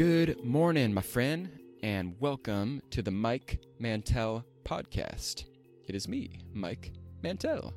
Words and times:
Good 0.00 0.42
morning, 0.42 0.94
my 0.94 1.02
friend, 1.02 1.50
and 1.82 2.18
welcome 2.20 2.80
to 2.88 3.02
the 3.02 3.10
Mike 3.10 3.60
Mantell 3.78 4.46
podcast. 4.64 5.44
It 5.86 5.94
is 5.94 6.08
me, 6.08 6.38
Mike 6.54 6.92
Mantell. 7.22 7.74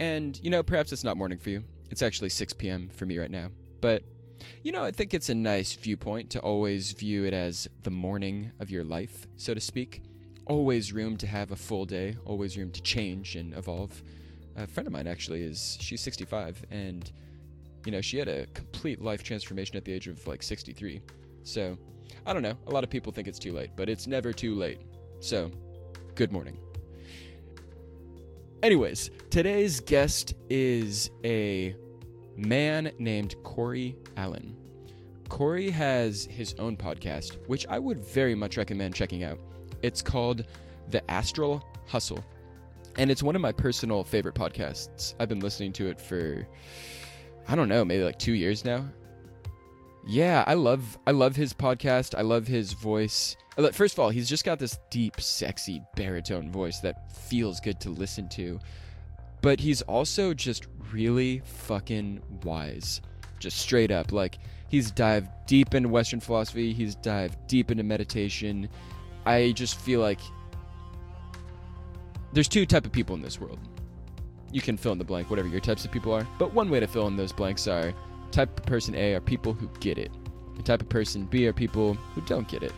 And, 0.00 0.40
you 0.42 0.48
know, 0.48 0.62
perhaps 0.62 0.92
it's 0.92 1.04
not 1.04 1.18
morning 1.18 1.36
for 1.36 1.50
you. 1.50 1.62
It's 1.90 2.00
actually 2.00 2.30
6 2.30 2.54
p.m. 2.54 2.88
for 2.88 3.04
me 3.04 3.18
right 3.18 3.30
now. 3.30 3.48
But, 3.82 4.02
you 4.62 4.72
know, 4.72 4.82
I 4.82 4.92
think 4.92 5.12
it's 5.12 5.28
a 5.28 5.34
nice 5.34 5.74
viewpoint 5.74 6.30
to 6.30 6.40
always 6.40 6.92
view 6.92 7.26
it 7.26 7.34
as 7.34 7.68
the 7.82 7.90
morning 7.90 8.50
of 8.58 8.70
your 8.70 8.82
life, 8.82 9.26
so 9.36 9.52
to 9.52 9.60
speak. 9.60 10.00
Always 10.46 10.94
room 10.94 11.18
to 11.18 11.26
have 11.26 11.50
a 11.50 11.56
full 11.56 11.84
day, 11.84 12.16
always 12.24 12.56
room 12.56 12.70
to 12.70 12.80
change 12.80 13.36
and 13.36 13.52
evolve. 13.52 14.02
A 14.56 14.66
friend 14.66 14.86
of 14.86 14.94
mine 14.94 15.06
actually 15.06 15.42
is, 15.42 15.76
she's 15.82 16.00
65, 16.00 16.64
and, 16.70 17.12
you 17.84 17.92
know, 17.92 18.00
she 18.00 18.16
had 18.16 18.28
a 18.28 18.46
complete 18.54 19.02
life 19.02 19.22
transformation 19.22 19.76
at 19.76 19.84
the 19.84 19.92
age 19.92 20.08
of 20.08 20.26
like 20.26 20.42
63. 20.42 21.02
So, 21.42 21.76
I 22.26 22.32
don't 22.32 22.42
know. 22.42 22.56
A 22.66 22.70
lot 22.70 22.84
of 22.84 22.90
people 22.90 23.12
think 23.12 23.28
it's 23.28 23.38
too 23.38 23.52
late, 23.52 23.70
but 23.76 23.88
it's 23.88 24.06
never 24.06 24.32
too 24.32 24.54
late. 24.54 24.80
So, 25.20 25.50
good 26.14 26.32
morning. 26.32 26.58
Anyways, 28.62 29.10
today's 29.30 29.80
guest 29.80 30.34
is 30.48 31.10
a 31.24 31.74
man 32.36 32.92
named 32.98 33.34
Cory 33.42 33.96
Allen. 34.16 34.56
Cory 35.28 35.70
has 35.70 36.26
his 36.26 36.54
own 36.58 36.76
podcast, 36.76 37.38
which 37.48 37.66
I 37.66 37.78
would 37.78 37.98
very 37.98 38.34
much 38.34 38.56
recommend 38.56 38.94
checking 38.94 39.24
out. 39.24 39.40
It's 39.82 40.00
called 40.02 40.44
The 40.90 41.10
Astral 41.10 41.64
Hustle. 41.88 42.24
And 42.98 43.10
it's 43.10 43.22
one 43.22 43.34
of 43.34 43.42
my 43.42 43.52
personal 43.52 44.04
favorite 44.04 44.34
podcasts. 44.34 45.14
I've 45.18 45.28
been 45.28 45.40
listening 45.40 45.72
to 45.72 45.88
it 45.88 45.98
for 45.98 46.46
I 47.48 47.56
don't 47.56 47.68
know, 47.68 47.84
maybe 47.84 48.04
like 48.04 48.18
2 48.18 48.32
years 48.32 48.64
now. 48.64 48.86
Yeah, 50.06 50.44
I 50.46 50.54
love 50.54 50.98
I 51.06 51.12
love 51.12 51.36
his 51.36 51.52
podcast. 51.52 52.16
I 52.16 52.22
love 52.22 52.46
his 52.46 52.72
voice. 52.72 53.36
First 53.72 53.94
of 53.94 54.00
all, 54.00 54.10
he's 54.10 54.28
just 54.28 54.44
got 54.44 54.58
this 54.58 54.78
deep, 54.90 55.20
sexy 55.20 55.82
baritone 55.94 56.50
voice 56.50 56.80
that 56.80 57.12
feels 57.12 57.60
good 57.60 57.78
to 57.80 57.90
listen 57.90 58.28
to. 58.30 58.58
But 59.42 59.60
he's 59.60 59.82
also 59.82 60.32
just 60.34 60.66
really 60.92 61.42
fucking 61.44 62.22
wise. 62.44 63.00
Just 63.38 63.58
straight 63.58 63.90
up. 63.90 64.12
Like 64.12 64.38
he's 64.68 64.90
dived 64.90 65.28
deep 65.46 65.74
into 65.74 65.88
Western 65.88 66.20
philosophy, 66.20 66.72
he's 66.72 66.94
dived 66.96 67.46
deep 67.46 67.70
into 67.70 67.82
meditation. 67.82 68.68
I 69.24 69.52
just 69.52 69.78
feel 69.78 70.00
like 70.00 70.20
there's 72.32 72.48
two 72.48 72.66
type 72.66 72.86
of 72.86 72.92
people 72.92 73.14
in 73.14 73.22
this 73.22 73.40
world. 73.40 73.58
You 74.50 74.60
can 74.60 74.76
fill 74.76 74.92
in 74.92 74.98
the 74.98 75.04
blank, 75.04 75.30
whatever 75.30 75.48
your 75.48 75.60
types 75.60 75.84
of 75.84 75.92
people 75.92 76.12
are. 76.12 76.26
But 76.38 76.52
one 76.52 76.70
way 76.70 76.80
to 76.80 76.86
fill 76.86 77.06
in 77.06 77.16
those 77.16 77.32
blanks 77.32 77.68
are 77.68 77.94
type 78.32 78.58
of 78.58 78.66
person 78.66 78.94
A 78.94 79.14
are 79.14 79.20
people 79.20 79.52
who 79.52 79.68
get 79.80 79.98
it. 79.98 80.10
And 80.54 80.64
type 80.64 80.82
of 80.82 80.88
person 80.88 81.26
B 81.26 81.46
are 81.46 81.52
people 81.52 81.94
who 82.14 82.20
don't 82.22 82.48
get 82.48 82.62
it. 82.62 82.72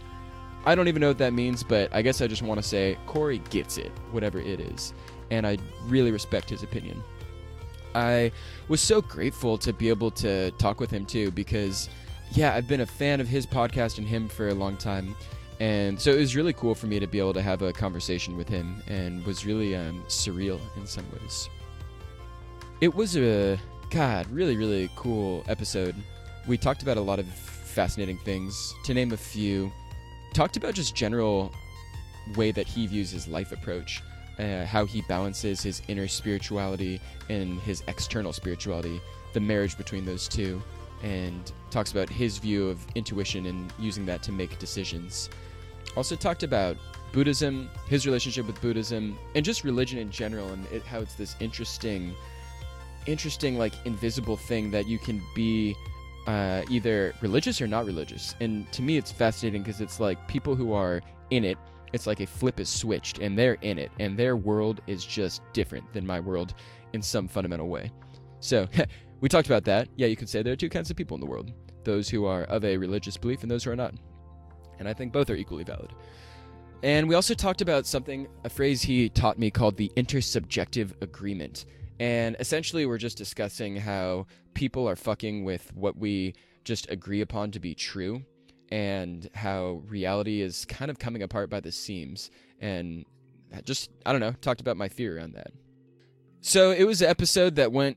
I 0.66 0.74
don't 0.74 0.88
even 0.88 1.00
know 1.00 1.08
what 1.08 1.18
that 1.18 1.32
means, 1.32 1.62
but 1.62 1.94
I 1.94 2.02
guess 2.02 2.20
I 2.20 2.26
just 2.26 2.42
want 2.42 2.60
to 2.60 2.66
say 2.66 2.96
Cory 3.06 3.38
gets 3.50 3.76
it, 3.76 3.92
whatever 4.12 4.38
it 4.38 4.60
is. 4.60 4.94
And 5.30 5.46
I 5.46 5.58
really 5.86 6.10
respect 6.10 6.50
his 6.50 6.62
opinion. 6.62 7.02
I 7.94 8.32
was 8.68 8.80
so 8.80 9.00
grateful 9.00 9.56
to 9.58 9.72
be 9.72 9.88
able 9.88 10.10
to 10.12 10.50
talk 10.52 10.80
with 10.80 10.90
him 10.90 11.06
too 11.06 11.30
because, 11.30 11.88
yeah, 12.32 12.54
I've 12.54 12.66
been 12.66 12.80
a 12.80 12.86
fan 12.86 13.20
of 13.20 13.28
his 13.28 13.46
podcast 13.46 13.98
and 13.98 14.06
him 14.06 14.28
for 14.28 14.48
a 14.48 14.54
long 14.54 14.76
time. 14.76 15.14
And 15.60 16.00
so 16.00 16.10
it 16.10 16.18
was 16.18 16.34
really 16.34 16.52
cool 16.52 16.74
for 16.74 16.86
me 16.86 16.98
to 16.98 17.06
be 17.06 17.18
able 17.18 17.34
to 17.34 17.42
have 17.42 17.62
a 17.62 17.72
conversation 17.72 18.36
with 18.36 18.48
him 18.48 18.82
and 18.88 19.24
was 19.24 19.46
really 19.46 19.76
um, 19.76 20.02
surreal 20.08 20.58
in 20.76 20.86
some 20.86 21.04
ways. 21.12 21.48
It 22.80 22.92
was 22.92 23.16
a, 23.16 23.58
God, 23.90 24.26
really, 24.30 24.56
really 24.56 24.90
cool 24.96 25.44
episode. 25.48 25.94
We 26.46 26.58
talked 26.58 26.82
about 26.82 26.96
a 26.96 27.00
lot 27.00 27.18
of 27.18 27.26
fascinating 27.26 28.18
things. 28.18 28.74
To 28.84 28.94
name 28.94 29.12
a 29.12 29.16
few, 29.16 29.72
talked 30.32 30.56
about 30.56 30.74
just 30.74 30.94
general 30.94 31.52
way 32.36 32.50
that 32.52 32.66
he 32.66 32.86
views 32.86 33.10
his 33.10 33.28
life 33.28 33.52
approach, 33.52 34.02
uh, 34.38 34.64
how 34.64 34.84
he 34.84 35.02
balances 35.02 35.62
his 35.62 35.82
inner 35.88 36.08
spirituality 36.08 37.00
and 37.28 37.60
his 37.60 37.82
external 37.86 38.32
spirituality, 38.32 39.00
the 39.32 39.40
marriage 39.40 39.76
between 39.76 40.04
those 40.04 40.28
two, 40.28 40.62
and 41.02 41.52
talks 41.70 41.92
about 41.92 42.08
his 42.08 42.38
view 42.38 42.68
of 42.68 42.84
intuition 42.94 43.46
and 43.46 43.72
using 43.78 44.06
that 44.06 44.22
to 44.22 44.32
make 44.32 44.58
decisions. 44.58 45.30
Also 45.96 46.16
talked 46.16 46.42
about 46.42 46.76
Buddhism, 47.12 47.70
his 47.88 48.06
relationship 48.06 48.46
with 48.46 48.60
Buddhism, 48.60 49.16
and 49.36 49.44
just 49.44 49.62
religion 49.62 49.98
in 49.98 50.10
general, 50.10 50.48
and 50.48 50.66
it, 50.72 50.84
how 50.84 50.98
it's 50.98 51.14
this 51.14 51.36
interesting, 51.38 52.12
interesting 53.06 53.58
like 53.58 53.72
invisible 53.84 54.36
thing 54.36 54.70
that 54.70 54.86
you 54.86 54.98
can 54.98 55.22
be 55.34 55.76
uh, 56.26 56.62
either 56.70 57.14
religious 57.20 57.60
or 57.60 57.66
not 57.66 57.84
religious. 57.84 58.34
And 58.40 58.70
to 58.72 58.82
me, 58.82 58.96
it's 58.96 59.12
fascinating 59.12 59.62
because 59.62 59.80
it's 59.80 60.00
like 60.00 60.26
people 60.28 60.54
who 60.54 60.72
are 60.72 61.02
in 61.30 61.44
it, 61.44 61.58
it's 61.92 62.06
like 62.06 62.20
a 62.20 62.26
flip 62.26 62.60
is 62.60 62.68
switched 62.68 63.18
and 63.18 63.38
they're 63.38 63.58
in 63.62 63.78
it, 63.78 63.90
and 64.00 64.18
their 64.18 64.36
world 64.36 64.80
is 64.86 65.04
just 65.04 65.42
different 65.52 65.92
than 65.92 66.06
my 66.06 66.20
world 66.20 66.54
in 66.92 67.02
some 67.02 67.28
fundamental 67.28 67.68
way. 67.68 67.90
So, 68.40 68.66
we 69.20 69.28
talked 69.28 69.46
about 69.46 69.64
that. 69.64 69.88
Yeah, 69.96 70.06
you 70.06 70.16
could 70.16 70.28
say 70.28 70.42
there 70.42 70.52
are 70.52 70.56
two 70.56 70.68
kinds 70.68 70.90
of 70.90 70.96
people 70.96 71.14
in 71.14 71.20
the 71.20 71.26
world 71.26 71.52
those 71.84 72.08
who 72.08 72.24
are 72.24 72.44
of 72.44 72.64
a 72.64 72.78
religious 72.78 73.18
belief 73.18 73.42
and 73.42 73.50
those 73.50 73.64
who 73.64 73.70
are 73.70 73.76
not. 73.76 73.94
And 74.78 74.88
I 74.88 74.94
think 74.94 75.12
both 75.12 75.28
are 75.28 75.34
equally 75.34 75.64
valid. 75.64 75.92
And 76.82 77.08
we 77.08 77.14
also 77.14 77.34
talked 77.34 77.60
about 77.60 77.86
something, 77.86 78.26
a 78.44 78.48
phrase 78.48 78.82
he 78.82 79.08
taught 79.08 79.38
me 79.38 79.50
called 79.50 79.76
the 79.76 79.90
intersubjective 79.96 80.92
agreement. 81.02 81.66
And 82.00 82.36
essentially, 82.40 82.86
we're 82.86 82.98
just 82.98 83.16
discussing 83.16 83.76
how 83.76 84.26
people 84.54 84.88
are 84.88 84.96
fucking 84.96 85.44
with 85.44 85.72
what 85.74 85.96
we 85.96 86.34
just 86.64 86.90
agree 86.90 87.20
upon 87.20 87.50
to 87.52 87.60
be 87.60 87.74
true, 87.74 88.24
and 88.70 89.28
how 89.34 89.82
reality 89.86 90.40
is 90.40 90.64
kind 90.64 90.90
of 90.90 90.98
coming 90.98 91.22
apart 91.22 91.50
by 91.50 91.60
the 91.60 91.70
seams. 91.70 92.30
And 92.60 93.04
just, 93.64 93.90
I 94.04 94.12
don't 94.12 94.20
know, 94.20 94.32
talked 94.40 94.60
about 94.60 94.76
my 94.76 94.88
fear 94.88 95.16
around 95.16 95.34
that. 95.34 95.52
So 96.40 96.72
it 96.72 96.84
was 96.84 97.00
an 97.00 97.08
episode 97.08 97.56
that 97.56 97.72
went 97.72 97.96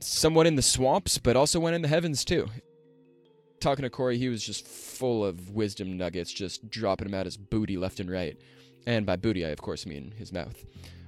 somewhat 0.00 0.46
in 0.46 0.56
the 0.56 0.62
swamps, 0.62 1.18
but 1.18 1.36
also 1.36 1.60
went 1.60 1.76
in 1.76 1.82
the 1.82 1.88
heavens 1.88 2.24
too. 2.24 2.48
Talking 3.60 3.82
to 3.84 3.90
Cory, 3.90 4.18
he 4.18 4.28
was 4.28 4.44
just 4.44 4.66
full 4.66 5.24
of 5.24 5.50
wisdom 5.50 5.96
nuggets, 5.96 6.32
just 6.32 6.68
dropping 6.68 7.06
them 7.06 7.18
out 7.18 7.26
his 7.26 7.36
booty 7.36 7.76
left 7.76 8.00
and 8.00 8.10
right. 8.10 8.36
And 8.86 9.06
by 9.06 9.16
booty, 9.16 9.44
I 9.44 9.50
of 9.50 9.60
course 9.60 9.86
mean 9.86 10.12
his 10.16 10.32
mouth. 10.32 10.64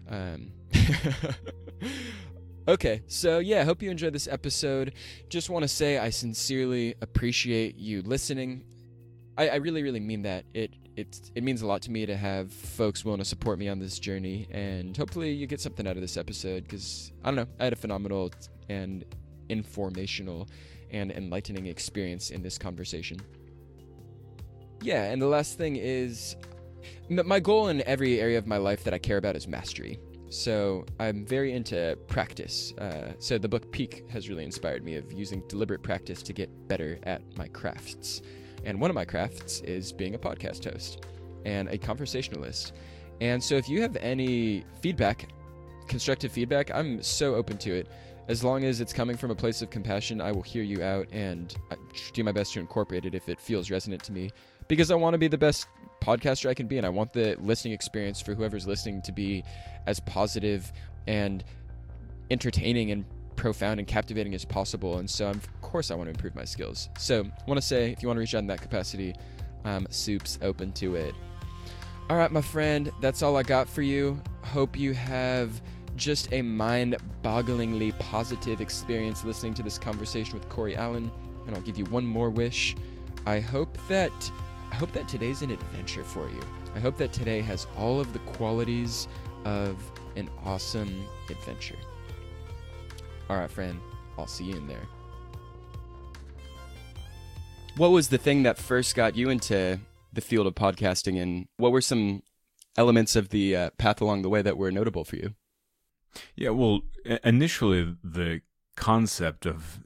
Um, 0.08 0.52
okay, 2.68 3.02
so 3.06 3.38
yeah, 3.38 3.60
I 3.60 3.64
hope 3.64 3.82
you 3.82 3.90
enjoyed 3.90 4.12
this 4.12 4.28
episode. 4.28 4.94
Just 5.28 5.50
want 5.50 5.62
to 5.62 5.68
say 5.68 5.98
I 5.98 6.10
sincerely 6.10 6.94
appreciate 7.00 7.76
you 7.76 8.02
listening. 8.02 8.64
I, 9.38 9.48
I 9.48 9.54
really, 9.56 9.82
really 9.82 10.00
mean 10.00 10.22
that. 10.22 10.44
It 10.54 10.74
it 10.96 11.30
it 11.34 11.44
means 11.44 11.62
a 11.62 11.66
lot 11.66 11.82
to 11.82 11.90
me 11.90 12.06
to 12.06 12.16
have 12.16 12.52
folks 12.52 13.04
willing 13.04 13.18
to 13.18 13.24
support 13.24 13.58
me 13.58 13.68
on 13.68 13.78
this 13.78 13.98
journey, 13.98 14.48
and 14.50 14.96
hopefully 14.96 15.32
you 15.32 15.46
get 15.46 15.60
something 15.60 15.86
out 15.86 15.96
of 15.96 16.02
this 16.02 16.16
episode 16.16 16.64
because 16.64 17.12
I 17.22 17.28
don't 17.28 17.36
know, 17.36 17.46
I 17.60 17.64
had 17.64 17.72
a 17.72 17.76
phenomenal 17.76 18.30
and 18.68 19.04
informational 19.48 20.48
and 20.90 21.10
enlightening 21.12 21.66
experience 21.66 22.30
in 22.30 22.42
this 22.42 22.58
conversation. 22.58 23.20
Yeah, 24.82 25.04
and 25.04 25.20
the 25.20 25.26
last 25.26 25.58
thing 25.58 25.76
is 25.76 26.36
my 27.08 27.40
goal 27.40 27.68
in 27.68 27.82
every 27.82 28.20
area 28.20 28.38
of 28.38 28.46
my 28.46 28.56
life 28.56 28.84
that 28.84 28.94
I 28.94 28.98
care 28.98 29.16
about 29.16 29.36
is 29.36 29.46
mastery. 29.46 29.98
So 30.28 30.84
I'm 30.98 31.24
very 31.24 31.52
into 31.52 31.96
practice. 32.08 32.72
Uh, 32.78 33.12
so 33.18 33.38
the 33.38 33.48
book 33.48 33.70
Peak 33.70 34.04
has 34.10 34.28
really 34.28 34.44
inspired 34.44 34.84
me 34.84 34.96
of 34.96 35.12
using 35.12 35.42
deliberate 35.48 35.82
practice 35.82 36.22
to 36.24 36.32
get 36.32 36.50
better 36.68 36.98
at 37.04 37.22
my 37.36 37.48
crafts. 37.48 38.22
And 38.64 38.80
one 38.80 38.90
of 38.90 38.94
my 38.94 39.04
crafts 39.04 39.60
is 39.60 39.92
being 39.92 40.14
a 40.14 40.18
podcast 40.18 40.70
host 40.70 41.06
and 41.44 41.68
a 41.68 41.78
conversationalist. 41.78 42.72
And 43.20 43.42
so 43.42 43.54
if 43.54 43.68
you 43.68 43.80
have 43.82 43.96
any 43.96 44.64
feedback, 44.80 45.28
constructive 45.86 46.32
feedback, 46.32 46.70
I'm 46.74 47.02
so 47.02 47.36
open 47.36 47.56
to 47.58 47.72
it. 47.72 47.88
As 48.28 48.42
long 48.42 48.64
as 48.64 48.80
it's 48.80 48.92
coming 48.92 49.16
from 49.16 49.30
a 49.30 49.36
place 49.36 49.62
of 49.62 49.70
compassion, 49.70 50.20
I 50.20 50.32
will 50.32 50.42
hear 50.42 50.64
you 50.64 50.82
out 50.82 51.06
and 51.12 51.54
I 51.70 51.76
do 52.12 52.24
my 52.24 52.32
best 52.32 52.52
to 52.54 52.60
incorporate 52.60 53.04
it 53.04 53.14
if 53.14 53.28
it 53.28 53.40
feels 53.40 53.70
resonant 53.70 54.02
to 54.04 54.12
me. 54.12 54.30
Because 54.66 54.90
I 54.90 54.96
want 54.96 55.14
to 55.14 55.18
be 55.18 55.28
the 55.28 55.38
best 55.38 55.68
podcaster 56.00 56.48
I 56.48 56.54
can 56.54 56.66
be, 56.66 56.76
and 56.76 56.84
I 56.84 56.88
want 56.88 57.12
the 57.12 57.36
listening 57.40 57.72
experience 57.72 58.20
for 58.20 58.34
whoever's 58.34 58.66
listening 58.66 59.00
to 59.02 59.12
be 59.12 59.44
as 59.86 60.00
positive 60.00 60.72
and 61.06 61.44
entertaining 62.30 62.90
and 62.90 63.04
profound 63.36 63.78
and 63.78 63.86
captivating 63.86 64.34
as 64.34 64.44
possible. 64.44 64.98
And 64.98 65.08
so, 65.08 65.28
of 65.28 65.60
course, 65.62 65.90
I 65.90 65.94
want 65.94 66.06
to 66.06 66.10
improve 66.10 66.34
my 66.34 66.44
skills. 66.44 66.88
So, 66.98 67.20
I 67.24 67.44
want 67.46 67.60
to 67.60 67.66
say 67.66 67.92
if 67.92 68.02
you 68.02 68.08
want 68.08 68.16
to 68.16 68.20
reach 68.20 68.34
out 68.34 68.38
in 68.38 68.46
that 68.48 68.62
capacity, 68.62 69.14
um, 69.64 69.86
soup's 69.90 70.38
open 70.42 70.72
to 70.72 70.96
it. 70.96 71.14
All 72.08 72.16
right, 72.16 72.30
my 72.30 72.40
friend, 72.40 72.92
that's 73.00 73.22
all 73.22 73.36
I 73.36 73.42
got 73.42 73.68
for 73.68 73.82
you. 73.82 74.20
Hope 74.42 74.78
you 74.78 74.94
have 74.94 75.60
just 75.96 76.32
a 76.32 76.42
mind 76.42 76.96
bogglingly 77.22 77.98
positive 77.98 78.60
experience 78.60 79.24
listening 79.24 79.54
to 79.54 79.62
this 79.62 79.78
conversation 79.78 80.34
with 80.38 80.48
Cory 80.48 80.76
Allen. 80.76 81.10
And 81.46 81.56
I'll 81.56 81.62
give 81.62 81.78
you 81.78 81.84
one 81.86 82.06
more 82.06 82.30
wish. 82.30 82.76
I 83.26 83.40
hope 83.40 83.76
that 83.88 84.12
I 84.70 84.74
hope 84.74 84.92
that 84.92 85.08
today's 85.08 85.42
an 85.42 85.50
adventure 85.50 86.04
for 86.04 86.28
you. 86.28 86.40
I 86.74 86.80
hope 86.80 86.96
that 86.98 87.12
today 87.12 87.40
has 87.40 87.66
all 87.76 87.98
of 87.98 88.12
the 88.12 88.18
qualities 88.20 89.08
of 89.46 89.76
an 90.16 90.28
awesome 90.44 91.06
adventure. 91.30 91.76
All 93.30 93.36
right, 93.36 93.50
friend, 93.50 93.80
I'll 94.18 94.26
see 94.26 94.44
you 94.44 94.56
in 94.56 94.66
there. 94.66 94.86
What 97.76 97.92
was 97.92 98.08
the 98.08 98.18
thing 98.18 98.42
that 98.42 98.58
first 98.58 98.96
got 98.96 99.16
you 99.16 99.30
into 99.30 99.78
the 100.12 100.20
field 100.20 100.46
of 100.46 100.54
podcasting, 100.54 101.20
and 101.22 101.46
what 101.58 101.70
were 101.70 101.80
some 101.80 102.22
elements 102.76 103.14
of 103.14 103.28
the 103.28 103.54
uh, 103.54 103.70
path 103.78 104.00
along 104.00 104.22
the 104.22 104.28
way 104.28 104.42
that 104.42 104.56
were 104.56 104.72
notable 104.72 105.04
for 105.04 105.16
you? 105.16 105.34
Yeah, 106.34 106.50
well, 106.50 106.80
initially 107.22 107.96
the 108.02 108.40
concept 108.76 109.46
of 109.46 109.80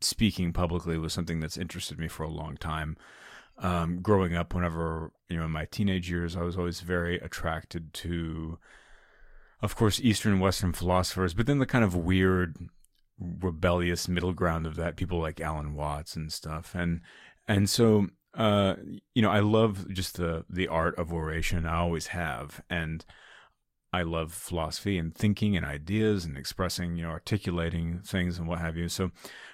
speaking 0.00 0.52
publicly 0.52 0.98
was 0.98 1.12
something 1.12 1.40
that's 1.40 1.58
interested 1.58 1.98
me 1.98 2.08
for 2.08 2.22
a 2.22 2.28
long 2.28 2.56
time. 2.56 2.96
Um, 3.60 4.00
growing 4.00 4.34
up, 4.34 4.54
whenever 4.54 5.12
you 5.28 5.36
know 5.36 5.44
in 5.44 5.50
my 5.50 5.66
teenage 5.66 6.10
years, 6.10 6.36
I 6.36 6.42
was 6.42 6.56
always 6.56 6.80
very 6.80 7.18
attracted 7.18 7.92
to, 7.94 8.58
of 9.60 9.76
course, 9.76 10.00
Eastern 10.00 10.32
and 10.32 10.40
Western 10.40 10.72
philosophers, 10.72 11.34
but 11.34 11.46
then 11.46 11.58
the 11.58 11.66
kind 11.66 11.84
of 11.84 11.94
weird, 11.94 12.56
rebellious 13.18 14.08
middle 14.08 14.32
ground 14.32 14.66
of 14.66 14.76
that, 14.76 14.96
people 14.96 15.20
like 15.20 15.40
Alan 15.40 15.74
Watts 15.74 16.16
and 16.16 16.32
stuff, 16.32 16.74
and 16.74 17.02
and 17.46 17.68
so 17.68 18.08
uh, 18.34 18.76
you 19.14 19.22
know, 19.22 19.30
I 19.30 19.40
love 19.40 19.92
just 19.92 20.16
the 20.16 20.44
the 20.48 20.68
art 20.68 20.98
of 20.98 21.12
oration. 21.12 21.66
I 21.66 21.78
always 21.78 22.08
have, 22.08 22.62
and 22.70 23.04
I 23.92 24.02
love 24.02 24.32
philosophy 24.32 24.98
and 24.98 25.12
thinking 25.14 25.56
and 25.56 25.66
ideas 25.66 26.24
and 26.24 26.36
expressing, 26.38 26.96
you 26.96 27.02
know, 27.02 27.10
articulating 27.10 28.00
things 28.04 28.38
and 28.38 28.46
what 28.46 28.60
have 28.60 28.76
you. 28.76 28.88
So 28.88 29.10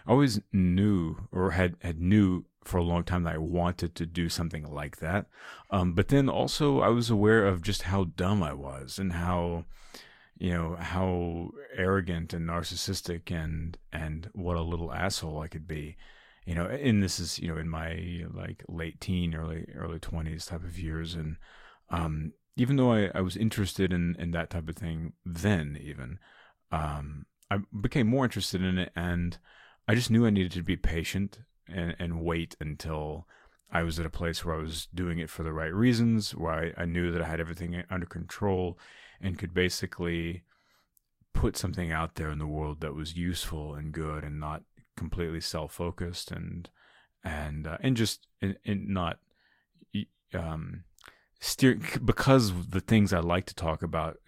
I 0.06 0.10
always 0.10 0.40
knew 0.52 1.28
or 1.32 1.52
had, 1.52 1.76
had 1.80 2.00
knew 2.00 2.44
for 2.62 2.76
a 2.76 2.82
long 2.82 3.04
time 3.04 3.22
that 3.22 3.34
I 3.34 3.38
wanted 3.38 3.94
to 3.94 4.04
do 4.04 4.28
something 4.28 4.70
like 4.70 4.98
that. 4.98 5.26
Um, 5.70 5.94
but 5.94 6.08
then 6.08 6.28
also 6.28 6.80
I 6.80 6.88
was 6.88 7.08
aware 7.08 7.46
of 7.46 7.62
just 7.62 7.82
how 7.82 8.04
dumb 8.04 8.42
I 8.42 8.52
was 8.52 8.98
and 8.98 9.14
how, 9.14 9.64
you 10.36 10.52
know, 10.52 10.76
how 10.78 11.52
arrogant 11.74 12.34
and 12.34 12.46
narcissistic 12.46 13.30
and, 13.30 13.78
and 13.90 14.28
what 14.34 14.56
a 14.56 14.62
little 14.62 14.92
asshole 14.92 15.40
I 15.40 15.48
could 15.48 15.66
be. 15.66 15.96
You 16.44 16.54
know, 16.54 16.66
and 16.66 17.02
this 17.02 17.18
is, 17.18 17.38
you 17.38 17.48
know, 17.48 17.56
in 17.56 17.68
my 17.68 18.24
like 18.32 18.64
late 18.68 19.00
teen, 19.00 19.34
early, 19.34 19.66
early 19.74 19.98
twenties 19.98 20.44
type 20.44 20.62
of 20.62 20.78
years. 20.78 21.14
And, 21.14 21.36
um, 21.88 22.32
even 22.56 22.76
though 22.76 22.92
I, 22.92 23.10
I 23.14 23.20
was 23.20 23.36
interested 23.36 23.92
in, 23.92 24.16
in 24.18 24.30
that 24.32 24.50
type 24.50 24.68
of 24.68 24.76
thing 24.76 25.12
then 25.24 25.78
even, 25.80 26.18
um, 26.72 27.26
I 27.50 27.58
became 27.80 28.06
more 28.08 28.24
interested 28.24 28.62
in 28.62 28.78
it 28.78 28.92
and 28.96 29.38
I 29.86 29.94
just 29.94 30.10
knew 30.10 30.26
I 30.26 30.30
needed 30.30 30.52
to 30.52 30.62
be 30.62 30.76
patient 30.76 31.38
and, 31.68 31.94
and 31.98 32.20
wait 32.20 32.56
until 32.60 33.26
I 33.70 33.82
was 33.82 33.98
at 33.98 34.06
a 34.06 34.10
place 34.10 34.44
where 34.44 34.54
I 34.54 34.62
was 34.62 34.88
doing 34.94 35.18
it 35.18 35.30
for 35.30 35.42
the 35.42 35.52
right 35.52 35.72
reasons, 35.72 36.34
where 36.34 36.74
I, 36.76 36.82
I 36.82 36.84
knew 36.86 37.10
that 37.12 37.22
I 37.22 37.26
had 37.26 37.40
everything 37.40 37.82
under 37.90 38.06
control 38.06 38.78
and 39.20 39.38
could 39.38 39.54
basically 39.54 40.42
put 41.34 41.56
something 41.56 41.92
out 41.92 42.14
there 42.14 42.30
in 42.30 42.38
the 42.38 42.46
world 42.46 42.80
that 42.80 42.94
was 42.94 43.16
useful 43.16 43.74
and 43.74 43.92
good 43.92 44.24
and 44.24 44.40
not 44.40 44.62
completely 44.96 45.40
self-focused 45.40 46.30
and 46.30 46.70
and 47.22 47.66
uh, 47.66 47.76
and 47.82 47.96
just 47.96 48.26
and 48.40 48.56
not 48.66 49.18
um 50.32 50.84
steer 51.40 51.78
because 52.04 52.68
the 52.68 52.80
things 52.80 53.12
I 53.12 53.20
like 53.20 53.46
to 53.46 53.54
talk 53.54 53.82
about 53.82 54.18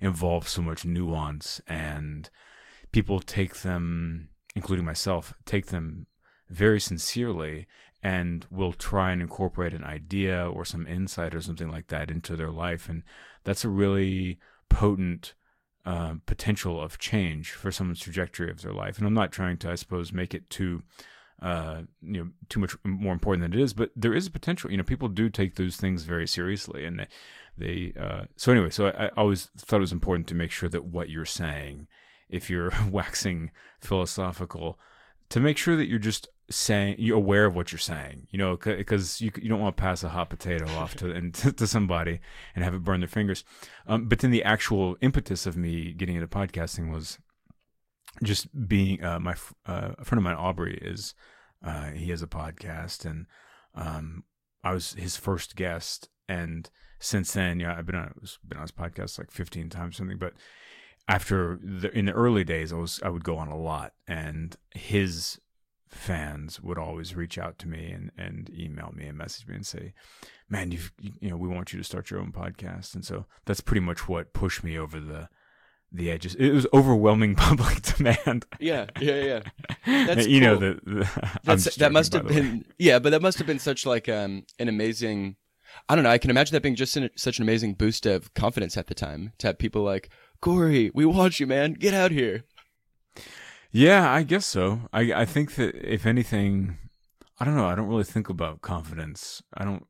involve 0.00 0.48
so 0.48 0.62
much 0.62 0.84
nuance 0.84 1.60
and 1.66 2.30
people 2.92 3.20
take 3.20 3.56
them 3.56 4.28
including 4.54 4.84
myself 4.84 5.34
take 5.44 5.66
them 5.66 6.06
very 6.48 6.80
sincerely 6.80 7.66
and 8.04 8.46
will 8.50 8.74
try 8.74 9.12
and 9.12 9.22
incorporate 9.22 9.72
an 9.72 9.82
idea 9.82 10.46
or 10.48 10.64
some 10.64 10.86
insight 10.86 11.34
or 11.34 11.40
something 11.40 11.70
like 11.70 11.86
that 11.86 12.10
into 12.10 12.36
their 12.36 12.50
life. 12.50 12.86
And 12.86 13.02
that's 13.44 13.64
a 13.64 13.70
really 13.70 14.38
potent 14.68 15.32
uh, 15.86 16.16
potential 16.26 16.80
of 16.80 16.98
change 16.98 17.52
for 17.52 17.72
someone's 17.72 18.00
trajectory 18.00 18.50
of 18.50 18.60
their 18.60 18.72
life. 18.72 18.98
And 18.98 19.06
i'm 19.06 19.14
not 19.14 19.32
trying 19.32 19.58
to 19.58 19.70
i 19.70 19.74
suppose 19.74 20.12
make 20.12 20.34
it 20.34 20.48
too 20.48 20.82
uh, 21.44 21.82
you 22.00 22.24
know, 22.24 22.30
too 22.48 22.58
much 22.58 22.74
more 22.84 23.12
important 23.12 23.42
than 23.42 23.52
it 23.52 23.62
is. 23.62 23.74
But 23.74 23.90
there 23.94 24.14
is 24.14 24.26
a 24.26 24.30
potential. 24.30 24.70
You 24.70 24.78
know, 24.78 24.82
people 24.82 25.08
do 25.08 25.28
take 25.28 25.56
those 25.56 25.76
things 25.76 26.04
very 26.04 26.26
seriously, 26.26 26.86
and 26.86 26.98
they, 26.98 27.06
they 27.58 28.00
uh, 28.00 28.24
so 28.34 28.50
anyway. 28.50 28.70
So 28.70 28.86
I, 28.86 29.06
I 29.06 29.10
always 29.10 29.50
thought 29.58 29.76
it 29.76 29.80
was 29.80 29.92
important 29.92 30.26
to 30.28 30.34
make 30.34 30.50
sure 30.50 30.70
that 30.70 30.86
what 30.86 31.10
you're 31.10 31.26
saying, 31.26 31.86
if 32.30 32.48
you're 32.48 32.72
waxing 32.90 33.50
philosophical, 33.78 34.78
to 35.28 35.38
make 35.38 35.58
sure 35.58 35.76
that 35.76 35.86
you're 35.86 35.98
just 35.98 36.28
saying 36.50 36.96
you're 36.98 37.16
aware 37.16 37.44
of 37.44 37.54
what 37.54 37.72
you're 37.72 37.78
saying. 37.78 38.26
You 38.30 38.38
know, 38.38 38.56
because 38.56 39.20
you 39.20 39.30
you 39.36 39.50
don't 39.50 39.60
want 39.60 39.76
to 39.76 39.82
pass 39.82 40.02
a 40.02 40.08
hot 40.08 40.30
potato 40.30 40.66
off 40.70 40.94
to 40.96 41.12
and 41.12 41.34
to 41.58 41.66
somebody 41.66 42.20
and 42.54 42.64
have 42.64 42.72
it 42.72 42.84
burn 42.84 43.00
their 43.00 43.06
fingers. 43.06 43.44
Um, 43.86 44.08
but 44.08 44.20
then 44.20 44.30
the 44.30 44.44
actual 44.44 44.96
impetus 45.02 45.44
of 45.44 45.58
me 45.58 45.92
getting 45.92 46.14
into 46.14 46.26
podcasting 46.26 46.90
was 46.90 47.18
just 48.22 48.66
being 48.66 49.04
uh, 49.04 49.18
my 49.20 49.34
uh, 49.66 49.90
a 49.98 50.04
friend 50.06 50.18
of 50.18 50.24
mine, 50.24 50.36
Aubrey, 50.36 50.78
is 50.80 51.14
uh, 51.64 51.90
he 51.90 52.10
has 52.10 52.22
a 52.22 52.26
podcast, 52.26 53.04
and 53.04 53.26
um, 53.74 54.24
I 54.62 54.72
was 54.72 54.92
his 54.92 55.16
first 55.16 55.56
guest, 55.56 56.08
and 56.28 56.68
since 56.98 57.32
then, 57.32 57.60
yeah, 57.60 57.74
I've 57.76 57.86
been 57.86 57.94
on 57.94 58.14
been 58.46 58.58
on 58.58 58.62
his 58.62 58.72
podcast 58.72 59.18
like 59.18 59.30
fifteen 59.30 59.68
times 59.68 59.96
something, 59.96 60.18
but 60.18 60.34
after 61.08 61.58
the 61.62 61.96
in 61.96 62.06
the 62.06 62.12
early 62.12 62.44
days, 62.44 62.72
I 62.72 62.76
was 62.76 63.00
I 63.02 63.08
would 63.08 63.24
go 63.24 63.36
on 63.36 63.48
a 63.48 63.58
lot, 63.58 63.92
and 64.06 64.56
his 64.74 65.40
fans 65.88 66.60
would 66.60 66.78
always 66.78 67.14
reach 67.14 67.38
out 67.38 67.58
to 67.60 67.68
me 67.68 67.90
and 67.92 68.10
and 68.16 68.50
email 68.50 68.92
me 68.94 69.06
and 69.06 69.16
message 69.16 69.46
me 69.46 69.54
and 69.54 69.66
say, 69.66 69.94
"Man, 70.48 70.70
you've 70.70 70.92
you 70.98 71.30
know 71.30 71.36
we 71.36 71.48
want 71.48 71.72
you 71.72 71.78
to 71.78 71.84
start 71.84 72.10
your 72.10 72.20
own 72.20 72.32
podcast," 72.32 72.94
and 72.94 73.04
so 73.04 73.26
that's 73.44 73.60
pretty 73.60 73.80
much 73.80 74.08
what 74.08 74.32
pushed 74.32 74.64
me 74.64 74.78
over 74.78 75.00
the 75.00 75.28
the 75.94 76.10
edges. 76.10 76.34
It 76.34 76.50
was 76.50 76.66
overwhelming 76.72 77.34
public 77.36 77.82
demand. 77.82 78.46
Yeah, 78.58 78.86
yeah, 79.00 79.22
yeah. 79.22 79.40
That's 80.06 80.26
you 80.26 80.40
cool. 80.40 80.48
know 80.48 80.56
the, 80.56 80.80
the 81.46 81.74
that 81.78 81.92
must 81.92 82.12
have 82.12 82.26
been 82.26 82.64
yeah, 82.78 82.98
but 82.98 83.10
that 83.10 83.22
must 83.22 83.38
have 83.38 83.46
been 83.46 83.58
such 83.58 83.86
like 83.86 84.08
um 84.08 84.44
an 84.58 84.68
amazing. 84.68 85.36
I 85.88 85.94
don't 85.94 86.04
know. 86.04 86.10
I 86.10 86.18
can 86.18 86.30
imagine 86.30 86.54
that 86.54 86.62
being 86.62 86.76
just 86.76 86.96
an, 86.96 87.10
such 87.16 87.38
an 87.38 87.42
amazing 87.42 87.74
boost 87.74 88.06
of 88.06 88.32
confidence 88.34 88.76
at 88.76 88.86
the 88.86 88.94
time 88.94 89.32
to 89.38 89.48
have 89.48 89.58
people 89.58 89.82
like 89.82 90.08
Cory, 90.40 90.90
we 90.94 91.04
want 91.04 91.40
you, 91.40 91.46
man. 91.46 91.72
Get 91.72 91.94
out 91.94 92.10
here. 92.10 92.44
Yeah, 93.72 94.12
I 94.12 94.22
guess 94.22 94.46
so. 94.46 94.82
I 94.92 95.12
I 95.12 95.24
think 95.24 95.54
that 95.54 95.74
if 95.74 96.06
anything, 96.06 96.78
I 97.38 97.44
don't 97.44 97.56
know. 97.56 97.66
I 97.66 97.74
don't 97.74 97.88
really 97.88 98.04
think 98.04 98.28
about 98.28 98.60
confidence. 98.60 99.42
I 99.54 99.64
don't. 99.64 99.86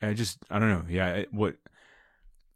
I 0.00 0.14
just 0.14 0.38
I 0.50 0.58
don't 0.58 0.68
know. 0.68 0.84
Yeah, 0.88 1.24
what 1.30 1.56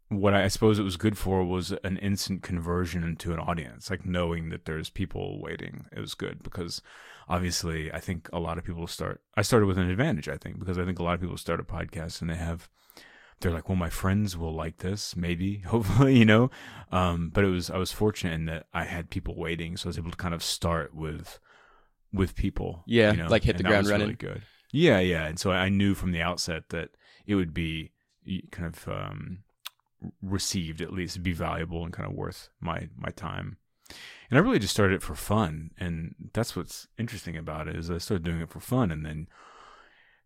what 0.09 0.33
I 0.33 0.47
suppose 0.47 0.79
it 0.79 0.83
was 0.83 0.95
good 0.95 1.17
for 1.17 1.43
was 1.43 1.73
an 1.83 1.97
instant 1.97 2.41
conversion 2.41 3.03
into 3.03 3.33
an 3.33 3.39
audience, 3.39 3.89
like 3.89 4.05
knowing 4.05 4.49
that 4.49 4.65
there's 4.65 4.89
people 4.89 5.41
waiting. 5.41 5.85
It 5.91 5.99
was 5.99 6.13
good 6.13 6.43
because 6.43 6.81
obviously 7.27 7.91
I 7.91 7.99
think 7.99 8.29
a 8.31 8.39
lot 8.39 8.57
of 8.57 8.63
people 8.63 8.87
start. 8.87 9.21
I 9.35 9.41
started 9.41 9.65
with 9.65 9.77
an 9.77 9.89
advantage, 9.89 10.29
I 10.29 10.37
think, 10.37 10.59
because 10.59 10.77
I 10.77 10.85
think 10.85 10.99
a 10.99 11.03
lot 11.03 11.15
of 11.15 11.21
people 11.21 11.37
start 11.37 11.59
a 11.59 11.63
podcast 11.63 12.21
and 12.21 12.29
they 12.29 12.35
have, 12.35 12.69
they're 13.41 13.51
like, 13.51 13.67
well, 13.67 13.75
my 13.75 13.89
friends 13.89 14.37
will 14.37 14.53
like 14.53 14.77
this, 14.77 15.15
maybe, 15.15 15.57
hopefully, 15.67 16.17
you 16.17 16.25
know. 16.25 16.51
Um, 16.89 17.29
but 17.29 17.43
it 17.43 17.49
was 17.49 17.69
I 17.69 17.77
was 17.77 17.91
fortunate 17.91 18.33
in 18.33 18.45
that 18.45 18.67
I 18.73 18.85
had 18.85 19.09
people 19.09 19.35
waiting, 19.35 19.75
so 19.75 19.87
I 19.87 19.89
was 19.89 19.97
able 19.97 20.11
to 20.11 20.17
kind 20.17 20.33
of 20.33 20.41
start 20.41 20.95
with 20.95 21.37
with 22.13 22.33
people. 22.33 22.83
Yeah, 22.87 23.11
you 23.11 23.17
know? 23.17 23.27
like 23.27 23.43
hit 23.43 23.57
the 23.57 23.63
and 23.63 23.67
ground 23.67 23.87
running. 23.87 24.07
Really 24.07 24.15
good. 24.15 24.43
Yeah, 24.71 24.99
yeah, 24.99 25.25
and 25.25 25.37
so 25.37 25.51
I 25.51 25.67
knew 25.67 25.95
from 25.95 26.11
the 26.11 26.21
outset 26.21 26.69
that 26.69 26.91
it 27.25 27.35
would 27.35 27.53
be 27.53 27.91
kind 28.51 28.73
of. 28.73 28.87
Um, 28.87 29.39
received 30.21 30.81
at 30.81 30.93
least 30.93 31.23
be 31.23 31.33
valuable 31.33 31.83
and 31.83 31.93
kind 31.93 32.09
of 32.09 32.15
worth 32.15 32.49
my 32.59 32.89
my 32.95 33.09
time. 33.09 33.57
And 34.29 34.37
i 34.37 34.41
really 34.41 34.59
just 34.59 34.73
started 34.73 34.95
it 34.95 35.01
for 35.01 35.15
fun 35.15 35.71
and 35.77 36.13
that's 36.33 36.55
what's 36.55 36.87
interesting 36.97 37.37
about 37.37 37.69
it 37.69 37.75
is 37.77 37.89
i 37.89 37.97
started 37.97 38.25
doing 38.25 38.41
it 38.41 38.49
for 38.49 38.59
fun 38.59 38.91
and 38.91 39.05
then 39.05 39.27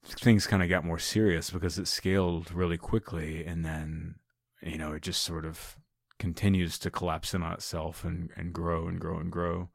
things 0.04 0.48
kind 0.48 0.64
of 0.64 0.70
got 0.70 0.84
more 0.84 0.98
serious 0.98 1.52
because 1.52 1.78
it 1.78 1.88
scaled 1.88 2.52
really 2.52 2.78
quickly 2.78 3.46
and 3.46 3.64
then 3.64 4.16
you 4.64 4.80
know 4.80 4.94
it 4.94 5.04
just 5.04 5.22
sort 5.22 5.46
of 5.46 5.78
continues 6.18 6.80
to 6.80 6.90
collapse 6.90 7.36
in 7.36 7.44
on 7.44 7.54
itself 7.54 8.04
and 8.04 8.32
and 8.36 8.54
grow 8.54 8.88
and 8.88 9.00
grow 9.00 9.20
and 9.20 9.32
grow. 9.32 9.70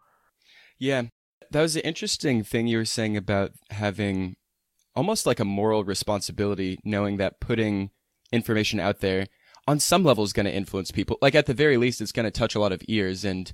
Yeah 0.78 1.04
that 1.50 1.62
was 1.62 1.76
an 1.76 1.82
interesting 1.82 2.42
thing 2.42 2.66
you 2.66 2.78
were 2.78 2.84
saying 2.84 3.16
about 3.16 3.52
having 3.70 4.36
almost 4.94 5.26
like 5.26 5.40
a 5.40 5.44
moral 5.44 5.84
responsibility 5.84 6.78
knowing 6.84 7.18
that 7.18 7.40
putting 7.40 7.90
information 8.32 8.80
out 8.80 9.00
there 9.00 9.26
on 9.66 9.80
some 9.80 10.04
level 10.04 10.24
is 10.24 10.32
going 10.32 10.46
to 10.46 10.54
influence 10.54 10.90
people. 10.90 11.18
Like 11.20 11.34
at 11.34 11.46
the 11.46 11.54
very 11.54 11.76
least, 11.76 12.00
it's 12.00 12.12
going 12.12 12.24
to 12.24 12.30
touch 12.30 12.54
a 12.54 12.60
lot 12.60 12.72
of 12.72 12.82
ears, 12.88 13.24
and 13.24 13.52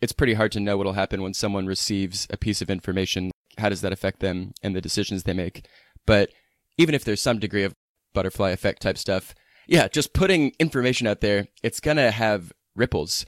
it's 0.00 0.12
pretty 0.12 0.34
hard 0.34 0.52
to 0.52 0.60
know 0.60 0.76
what'll 0.76 0.94
happen 0.94 1.22
when 1.22 1.34
someone 1.34 1.66
receives 1.66 2.26
a 2.30 2.36
piece 2.36 2.60
of 2.60 2.70
information. 2.70 3.30
How 3.58 3.68
does 3.68 3.80
that 3.82 3.92
affect 3.92 4.20
them 4.20 4.52
and 4.62 4.74
the 4.74 4.80
decisions 4.80 5.22
they 5.22 5.32
make? 5.32 5.66
But 6.06 6.30
even 6.78 6.94
if 6.94 7.04
there's 7.04 7.20
some 7.20 7.38
degree 7.38 7.64
of 7.64 7.74
butterfly 8.12 8.50
effect 8.50 8.82
type 8.82 8.98
stuff, 8.98 9.34
yeah, 9.66 9.88
just 9.88 10.12
putting 10.12 10.52
information 10.58 11.06
out 11.06 11.20
there, 11.20 11.46
it's 11.62 11.80
going 11.80 11.98
to 11.98 12.10
have 12.10 12.52
ripples. 12.74 13.24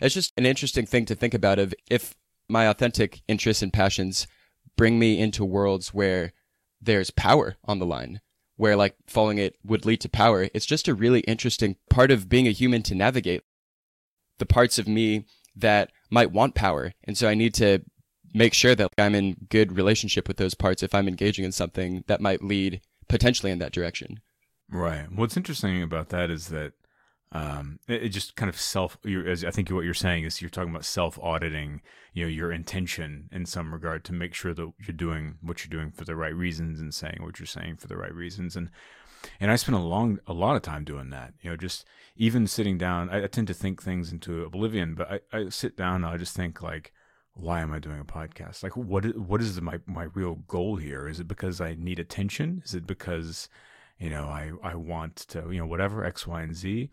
It's 0.00 0.14
just 0.14 0.32
an 0.36 0.46
interesting 0.46 0.86
thing 0.86 1.04
to 1.06 1.14
think 1.14 1.34
about 1.34 1.58
of 1.58 1.74
if 1.90 2.14
my 2.48 2.66
authentic 2.68 3.22
interests 3.26 3.62
and 3.62 3.72
passions 3.72 4.26
bring 4.76 4.98
me 4.98 5.18
into 5.18 5.44
worlds 5.44 5.92
where 5.92 6.32
there's 6.80 7.10
power 7.10 7.56
on 7.64 7.78
the 7.80 7.86
line 7.86 8.20
where 8.60 8.76
like 8.76 8.94
following 9.06 9.38
it 9.38 9.56
would 9.64 9.86
lead 9.86 10.02
to 10.02 10.08
power. 10.10 10.50
It's 10.52 10.66
just 10.66 10.86
a 10.86 10.94
really 10.94 11.20
interesting 11.20 11.76
part 11.88 12.10
of 12.10 12.28
being 12.28 12.46
a 12.46 12.50
human 12.50 12.82
to 12.82 12.94
navigate 12.94 13.42
the 14.38 14.44
parts 14.44 14.78
of 14.78 14.86
me 14.86 15.24
that 15.56 15.90
might 16.10 16.30
want 16.30 16.54
power. 16.54 16.92
And 17.04 17.16
so 17.16 17.26
I 17.26 17.34
need 17.34 17.54
to 17.54 17.78
make 18.34 18.52
sure 18.52 18.74
that 18.74 18.90
I'm 18.98 19.14
in 19.14 19.46
good 19.48 19.72
relationship 19.72 20.28
with 20.28 20.36
those 20.36 20.52
parts 20.52 20.82
if 20.82 20.94
I'm 20.94 21.08
engaging 21.08 21.46
in 21.46 21.52
something 21.52 22.04
that 22.06 22.20
might 22.20 22.44
lead 22.44 22.82
potentially 23.08 23.50
in 23.50 23.60
that 23.60 23.72
direction. 23.72 24.20
Right. 24.70 25.10
What's 25.10 25.38
interesting 25.38 25.82
about 25.82 26.10
that 26.10 26.28
is 26.28 26.48
that 26.48 26.74
um, 27.32 27.78
it, 27.86 28.04
it, 28.04 28.08
just 28.08 28.34
kind 28.34 28.48
of 28.48 28.60
self. 28.60 28.98
As 29.06 29.44
I 29.44 29.50
think 29.50 29.70
what 29.70 29.84
you're 29.84 29.94
saying 29.94 30.24
is 30.24 30.40
you're 30.40 30.50
talking 30.50 30.70
about 30.70 30.84
self 30.84 31.18
auditing. 31.22 31.80
You 32.12 32.24
know 32.24 32.28
your 32.28 32.50
intention 32.50 33.28
in 33.30 33.46
some 33.46 33.72
regard 33.72 34.04
to 34.06 34.12
make 34.12 34.34
sure 34.34 34.52
that 34.52 34.72
you're 34.84 34.96
doing 34.96 35.36
what 35.40 35.64
you're 35.64 35.78
doing 35.78 35.92
for 35.92 36.04
the 36.04 36.16
right 36.16 36.34
reasons 36.34 36.80
and 36.80 36.92
saying 36.92 37.18
what 37.20 37.38
you're 37.38 37.46
saying 37.46 37.76
for 37.76 37.86
the 37.86 37.96
right 37.96 38.12
reasons. 38.12 38.56
And 38.56 38.70
and 39.38 39.50
I 39.50 39.56
spend 39.56 39.76
a 39.76 39.80
long 39.80 40.18
a 40.26 40.32
lot 40.32 40.56
of 40.56 40.62
time 40.62 40.84
doing 40.84 41.10
that. 41.10 41.34
You 41.40 41.50
know, 41.50 41.56
just 41.56 41.86
even 42.16 42.48
sitting 42.48 42.78
down. 42.78 43.10
I, 43.10 43.24
I 43.24 43.26
tend 43.28 43.46
to 43.46 43.54
think 43.54 43.80
things 43.80 44.10
into 44.10 44.42
oblivion, 44.42 44.94
but 44.94 45.22
I, 45.32 45.38
I 45.38 45.48
sit 45.50 45.76
down 45.76 45.96
and 45.96 46.06
I 46.06 46.16
just 46.16 46.34
think 46.34 46.62
like, 46.62 46.92
why 47.34 47.60
am 47.60 47.72
I 47.72 47.78
doing 47.78 48.00
a 48.00 48.04
podcast? 48.04 48.64
Like, 48.64 48.76
what 48.76 49.16
what 49.16 49.40
is 49.40 49.60
my 49.60 49.78
my 49.86 50.08
real 50.14 50.34
goal 50.34 50.76
here? 50.76 51.06
Is 51.06 51.20
it 51.20 51.28
because 51.28 51.60
I 51.60 51.76
need 51.78 52.00
attention? 52.00 52.62
Is 52.64 52.74
it 52.74 52.88
because 52.88 53.48
you 54.00 54.10
know, 54.10 54.24
I, 54.24 54.50
I 54.62 54.74
want 54.74 55.16
to, 55.16 55.50
you 55.50 55.58
know, 55.58 55.66
whatever, 55.66 56.04
X, 56.04 56.26
Y, 56.26 56.40
and 56.40 56.56
Z, 56.56 56.90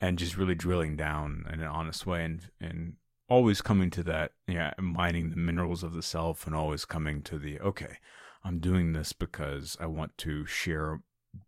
and 0.00 0.18
just 0.18 0.36
really 0.36 0.54
drilling 0.54 0.96
down 0.96 1.44
in 1.52 1.60
an 1.60 1.66
honest 1.66 2.06
way 2.06 2.24
and, 2.24 2.48
and 2.60 2.94
always 3.28 3.60
coming 3.60 3.90
to 3.90 4.02
that, 4.04 4.32
yeah, 4.46 4.72
mining 4.78 5.30
the 5.30 5.36
minerals 5.36 5.82
of 5.82 5.92
the 5.92 6.02
self 6.02 6.46
and 6.46 6.54
always 6.54 6.84
coming 6.84 7.20
to 7.22 7.38
the, 7.38 7.58
okay, 7.60 7.98
I'm 8.44 8.60
doing 8.60 8.92
this 8.92 9.12
because 9.12 9.76
I 9.80 9.86
want 9.86 10.16
to 10.18 10.46
share 10.46 11.00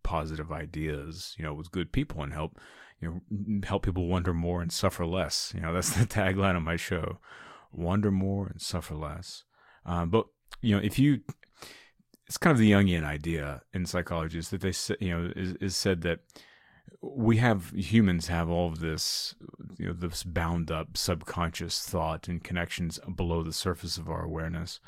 positive 0.02 0.50
ideas, 0.50 1.36
you 1.38 1.44
know, 1.44 1.54
with 1.54 1.70
good 1.70 1.92
people 1.92 2.22
and 2.22 2.32
help, 2.32 2.58
you 3.00 3.22
know, 3.30 3.60
help 3.64 3.84
people 3.84 4.08
wonder 4.08 4.34
more 4.34 4.60
and 4.60 4.72
suffer 4.72 5.06
less. 5.06 5.52
You 5.54 5.60
know, 5.60 5.72
that's 5.74 5.90
the 5.90 6.06
tagline 6.06 6.56
of 6.56 6.64
my 6.64 6.76
show, 6.76 7.20
wonder 7.72 8.10
more 8.10 8.48
and 8.48 8.60
suffer 8.60 8.96
less. 8.96 9.44
Um, 9.86 10.10
but, 10.10 10.26
you 10.60 10.74
know, 10.74 10.82
if 10.82 10.98
you, 10.98 11.20
it's 12.28 12.36
kind 12.36 12.52
of 12.52 12.58
the 12.58 12.72
Jungian 12.72 13.04
idea 13.04 13.62
in 13.72 13.86
psychology 13.86 14.38
is 14.38 14.50
that 14.50 14.60
they 14.60 14.74
you 15.00 15.10
know, 15.10 15.32
is, 15.34 15.54
is 15.54 15.76
said 15.76 16.02
that 16.02 16.20
we 17.00 17.38
have 17.38 17.70
humans 17.70 18.26
have 18.26 18.50
all 18.50 18.68
of 18.68 18.80
this, 18.80 19.34
you 19.78 19.86
know, 19.86 19.92
this 19.92 20.24
bound 20.24 20.70
up 20.70 20.96
subconscious 20.96 21.80
thought 21.80 22.28
and 22.28 22.44
connections 22.44 22.98
below 23.14 23.42
the 23.42 23.52
surface 23.52 23.96
of 23.96 24.10
our 24.10 24.24
awareness, 24.24 24.80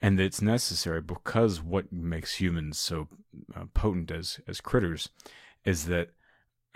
and 0.00 0.18
it's 0.20 0.40
necessary 0.40 1.02
because 1.02 1.60
what 1.60 1.92
makes 1.92 2.36
humans 2.36 2.78
so 2.78 3.08
uh, 3.54 3.64
potent 3.74 4.10
as 4.10 4.40
as 4.46 4.60
critters 4.60 5.08
is 5.64 5.86
that 5.86 6.10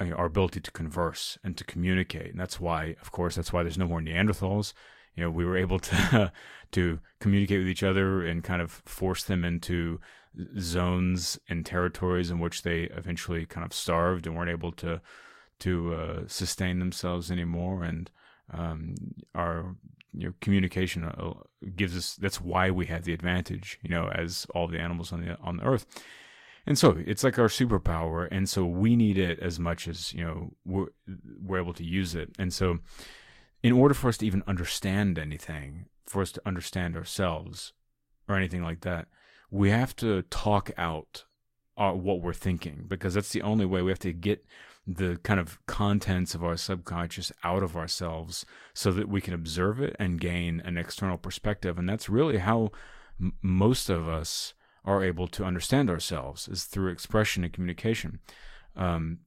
uh, 0.00 0.10
our 0.10 0.26
ability 0.26 0.60
to 0.60 0.70
converse 0.70 1.38
and 1.44 1.56
to 1.56 1.64
communicate, 1.64 2.32
and 2.32 2.40
that's 2.40 2.60
why, 2.60 2.96
of 3.00 3.12
course, 3.12 3.36
that's 3.36 3.52
why 3.52 3.62
there's 3.62 3.78
no 3.78 3.88
more 3.88 4.00
Neanderthals 4.00 4.72
you 5.14 5.22
know 5.22 5.30
we 5.30 5.44
were 5.44 5.56
able 5.56 5.78
to 5.78 6.32
to 6.72 7.00
communicate 7.20 7.58
with 7.58 7.68
each 7.68 7.82
other 7.82 8.24
and 8.24 8.42
kind 8.42 8.62
of 8.62 8.82
force 8.84 9.24
them 9.24 9.44
into 9.44 10.00
zones 10.58 11.38
and 11.48 11.66
territories 11.66 12.30
in 12.30 12.38
which 12.38 12.62
they 12.62 12.84
eventually 12.96 13.44
kind 13.44 13.64
of 13.64 13.72
starved 13.72 14.26
and 14.26 14.36
weren't 14.36 14.50
able 14.50 14.72
to 14.72 15.00
to 15.58 15.94
uh, 15.94 16.20
sustain 16.26 16.80
themselves 16.80 17.30
anymore. 17.30 17.84
And 17.84 18.10
um, 18.52 18.94
our 19.34 19.76
communication 20.40 21.04
uh, 21.04 21.34
gives 21.76 21.96
us 21.96 22.16
that's 22.16 22.40
why 22.40 22.70
we 22.70 22.86
have 22.86 23.04
the 23.04 23.14
advantage 23.14 23.78
you 23.82 23.88
know 23.88 24.08
as 24.08 24.46
all 24.54 24.66
the 24.66 24.80
animals 24.80 25.12
on 25.12 25.24
the 25.24 25.38
on 25.40 25.58
the 25.58 25.64
earth. 25.64 25.86
And 26.64 26.78
so 26.78 26.96
it's 27.06 27.24
like 27.24 27.40
our 27.40 27.48
superpower. 27.48 28.28
And 28.30 28.48
so 28.48 28.64
we 28.64 28.94
need 28.94 29.18
it 29.18 29.40
as 29.40 29.58
much 29.58 29.88
as 29.88 30.12
you 30.14 30.24
know 30.24 30.52
we're, 30.64 30.86
we're 31.42 31.60
able 31.60 31.74
to 31.74 31.84
use 31.84 32.14
it. 32.14 32.30
And 32.38 32.52
so 32.52 32.78
in 33.62 33.72
order 33.72 33.94
for 33.94 34.08
us 34.08 34.18
to 34.18 34.26
even 34.26 34.42
understand 34.46 35.18
anything, 35.18 35.86
for 36.06 36.22
us 36.22 36.32
to 36.32 36.42
understand 36.44 36.96
ourselves 36.96 37.72
or 38.28 38.36
anything 38.36 38.62
like 38.62 38.80
that, 38.80 39.06
we 39.50 39.70
have 39.70 39.94
to 39.96 40.22
talk 40.22 40.70
out 40.76 41.24
our, 41.76 41.94
what 41.94 42.20
we're 42.20 42.32
thinking 42.32 42.84
because 42.88 43.14
that's 43.14 43.32
the 43.32 43.42
only 43.42 43.64
way. 43.64 43.82
We 43.82 43.90
have 43.90 43.98
to 44.00 44.12
get 44.12 44.44
the 44.86 45.18
kind 45.22 45.38
of 45.38 45.64
contents 45.66 46.34
of 46.34 46.42
our 46.42 46.56
subconscious 46.56 47.30
out 47.44 47.62
of 47.62 47.76
ourselves 47.76 48.44
so 48.74 48.90
that 48.92 49.08
we 49.08 49.20
can 49.20 49.34
observe 49.34 49.80
it 49.80 49.94
and 49.98 50.20
gain 50.20 50.60
an 50.64 50.76
external 50.76 51.16
perspective. 51.16 51.78
And 51.78 51.88
that's 51.88 52.08
really 52.08 52.38
how 52.38 52.72
m- 53.20 53.34
most 53.42 53.88
of 53.88 54.08
us 54.08 54.54
are 54.84 55.04
able 55.04 55.28
to 55.28 55.44
understand 55.44 55.88
ourselves 55.88 56.48
is 56.48 56.64
through 56.64 56.90
expression 56.90 57.44
and 57.44 57.52
communication. 57.52 58.18
Um, 58.74 59.18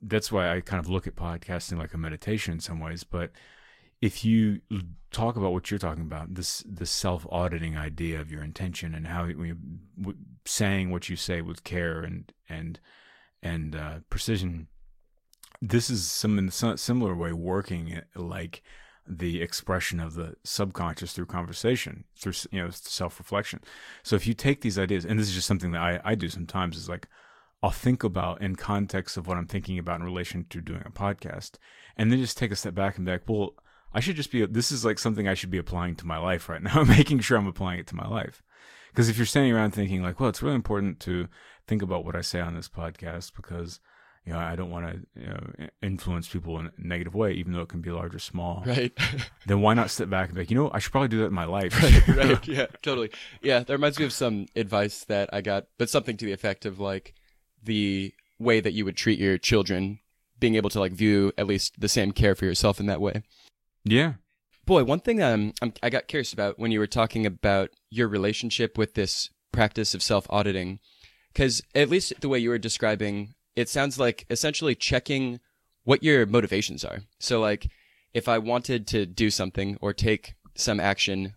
that's 0.00 0.32
why 0.32 0.50
i 0.56 0.62
kind 0.62 0.80
of 0.80 0.88
look 0.88 1.06
at 1.06 1.14
podcasting 1.14 1.76
like 1.76 1.92
a 1.92 1.98
meditation 1.98 2.54
in 2.54 2.60
some 2.60 2.80
ways 2.80 3.04
but 3.04 3.32
if 4.04 4.22
you 4.22 4.60
talk 5.12 5.36
about 5.36 5.54
what 5.54 5.70
you're 5.70 5.78
talking 5.78 6.02
about, 6.02 6.34
this 6.34 6.62
the 6.70 6.84
self 6.84 7.26
auditing 7.30 7.74
idea 7.74 8.20
of 8.20 8.30
your 8.30 8.44
intention 8.44 8.94
and 8.94 9.06
how 9.06 9.24
you, 9.24 9.56
saying 10.44 10.90
what 10.90 11.08
you 11.08 11.16
say 11.16 11.40
with 11.40 11.64
care 11.64 12.02
and 12.02 12.30
and 12.46 12.80
and 13.42 13.74
uh, 13.74 14.00
precision, 14.10 14.68
this 15.62 15.88
is 15.88 16.06
some 16.06 16.38
in 16.38 16.48
a 16.48 16.76
similar 16.76 17.14
way 17.14 17.32
working 17.32 18.02
like 18.14 18.62
the 19.08 19.40
expression 19.40 20.00
of 20.00 20.12
the 20.12 20.34
subconscious 20.44 21.14
through 21.14 21.24
conversation, 21.24 22.04
through 22.14 22.34
you 22.50 22.62
know 22.62 22.68
self 22.70 23.18
reflection. 23.18 23.60
So 24.02 24.16
if 24.16 24.26
you 24.26 24.34
take 24.34 24.60
these 24.60 24.78
ideas, 24.78 25.06
and 25.06 25.18
this 25.18 25.28
is 25.28 25.34
just 25.34 25.48
something 25.48 25.72
that 25.72 25.80
I, 25.80 26.00
I 26.04 26.14
do 26.14 26.28
sometimes, 26.28 26.76
is 26.76 26.90
like 26.90 27.08
I'll 27.62 27.70
think 27.70 28.04
about 28.04 28.42
in 28.42 28.56
context 28.56 29.16
of 29.16 29.26
what 29.26 29.38
I'm 29.38 29.46
thinking 29.46 29.78
about 29.78 30.00
in 30.00 30.04
relation 30.04 30.44
to 30.50 30.60
doing 30.60 30.82
a 30.84 30.90
podcast, 30.90 31.52
and 31.96 32.12
then 32.12 32.18
just 32.18 32.36
take 32.36 32.52
a 32.52 32.56
step 32.56 32.74
back 32.74 32.98
and 32.98 33.06
be 33.06 33.12
like, 33.12 33.26
well 33.26 33.54
I 33.94 34.00
should 34.00 34.16
just 34.16 34.32
be, 34.32 34.44
this 34.46 34.72
is 34.72 34.84
like 34.84 34.98
something 34.98 35.28
I 35.28 35.34
should 35.34 35.50
be 35.50 35.58
applying 35.58 35.94
to 35.96 36.06
my 36.06 36.18
life 36.18 36.48
right 36.48 36.62
now, 36.62 36.82
making 36.88 37.20
sure 37.20 37.38
I'm 37.38 37.46
applying 37.46 37.78
it 37.78 37.86
to 37.88 37.96
my 37.96 38.08
life. 38.08 38.42
Because 38.88 39.08
if 39.08 39.16
you're 39.16 39.26
standing 39.26 39.52
around 39.52 39.72
thinking, 39.72 40.02
like, 40.02 40.20
well, 40.20 40.28
it's 40.28 40.42
really 40.42 40.54
important 40.54 41.00
to 41.00 41.28
think 41.66 41.82
about 41.82 42.04
what 42.04 42.16
I 42.16 42.20
say 42.20 42.40
on 42.40 42.54
this 42.54 42.68
podcast 42.68 43.32
because, 43.34 43.80
you 44.24 44.32
know, 44.32 44.38
I 44.38 44.54
don't 44.56 44.70
want 44.70 44.86
to 44.86 45.20
you 45.20 45.26
know, 45.26 45.68
influence 45.82 46.28
people 46.28 46.58
in 46.58 46.66
a 46.66 46.72
negative 46.78 47.14
way, 47.14 47.32
even 47.32 47.52
though 47.52 47.62
it 47.62 47.68
can 47.68 47.80
be 47.80 47.90
large 47.90 48.14
or 48.14 48.20
small. 48.20 48.62
Right. 48.66 48.92
then 49.46 49.60
why 49.60 49.74
not 49.74 49.90
sit 49.90 50.10
back 50.10 50.28
and 50.28 50.34
be 50.34 50.42
like, 50.42 50.50
you 50.50 50.56
know, 50.56 50.70
I 50.72 50.78
should 50.78 50.92
probably 50.92 51.08
do 51.08 51.18
that 51.18 51.26
in 51.26 51.34
my 51.34 51.44
life. 51.44 51.80
right, 51.82 52.08
right. 52.16 52.48
Yeah, 52.48 52.66
totally. 52.82 53.10
Yeah, 53.42 53.60
that 53.60 53.72
reminds 53.72 53.98
me 53.98 54.04
of 54.04 54.12
some 54.12 54.46
advice 54.54 55.04
that 55.04 55.28
I 55.32 55.40
got, 55.40 55.66
but 55.78 55.90
something 55.90 56.16
to 56.16 56.24
the 56.24 56.32
effect 56.32 56.64
of 56.64 56.78
like 56.78 57.14
the 57.62 58.12
way 58.38 58.60
that 58.60 58.72
you 58.72 58.84
would 58.84 58.96
treat 58.96 59.18
your 59.18 59.38
children, 59.38 60.00
being 60.38 60.54
able 60.54 60.70
to 60.70 60.80
like 60.80 60.92
view 60.92 61.32
at 61.38 61.46
least 61.46 61.80
the 61.80 61.88
same 61.88 62.12
care 62.12 62.34
for 62.34 62.44
yourself 62.44 62.80
in 62.80 62.86
that 62.86 63.00
way. 63.00 63.22
Yeah. 63.84 64.14
Boy, 64.66 64.84
one 64.84 65.00
thing 65.00 65.22
um, 65.22 65.52
I'm, 65.60 65.74
I 65.82 65.90
got 65.90 66.08
curious 66.08 66.32
about 66.32 66.58
when 66.58 66.70
you 66.70 66.78
were 66.78 66.86
talking 66.86 67.26
about 67.26 67.70
your 67.90 68.08
relationship 68.08 68.78
with 68.78 68.94
this 68.94 69.28
practice 69.52 69.94
of 69.94 70.02
self 70.02 70.26
auditing, 70.30 70.80
because 71.32 71.62
at 71.74 71.90
least 71.90 72.20
the 72.20 72.28
way 72.28 72.38
you 72.38 72.48
were 72.48 72.58
describing, 72.58 73.34
it 73.54 73.68
sounds 73.68 73.98
like 73.98 74.26
essentially 74.30 74.74
checking 74.74 75.38
what 75.84 76.02
your 76.02 76.24
motivations 76.24 76.82
are. 76.82 77.00
So, 77.20 77.40
like, 77.40 77.70
if 78.14 78.26
I 78.26 78.38
wanted 78.38 78.86
to 78.88 79.04
do 79.04 79.28
something 79.30 79.76
or 79.82 79.92
take 79.92 80.34
some 80.56 80.80
action, 80.80 81.34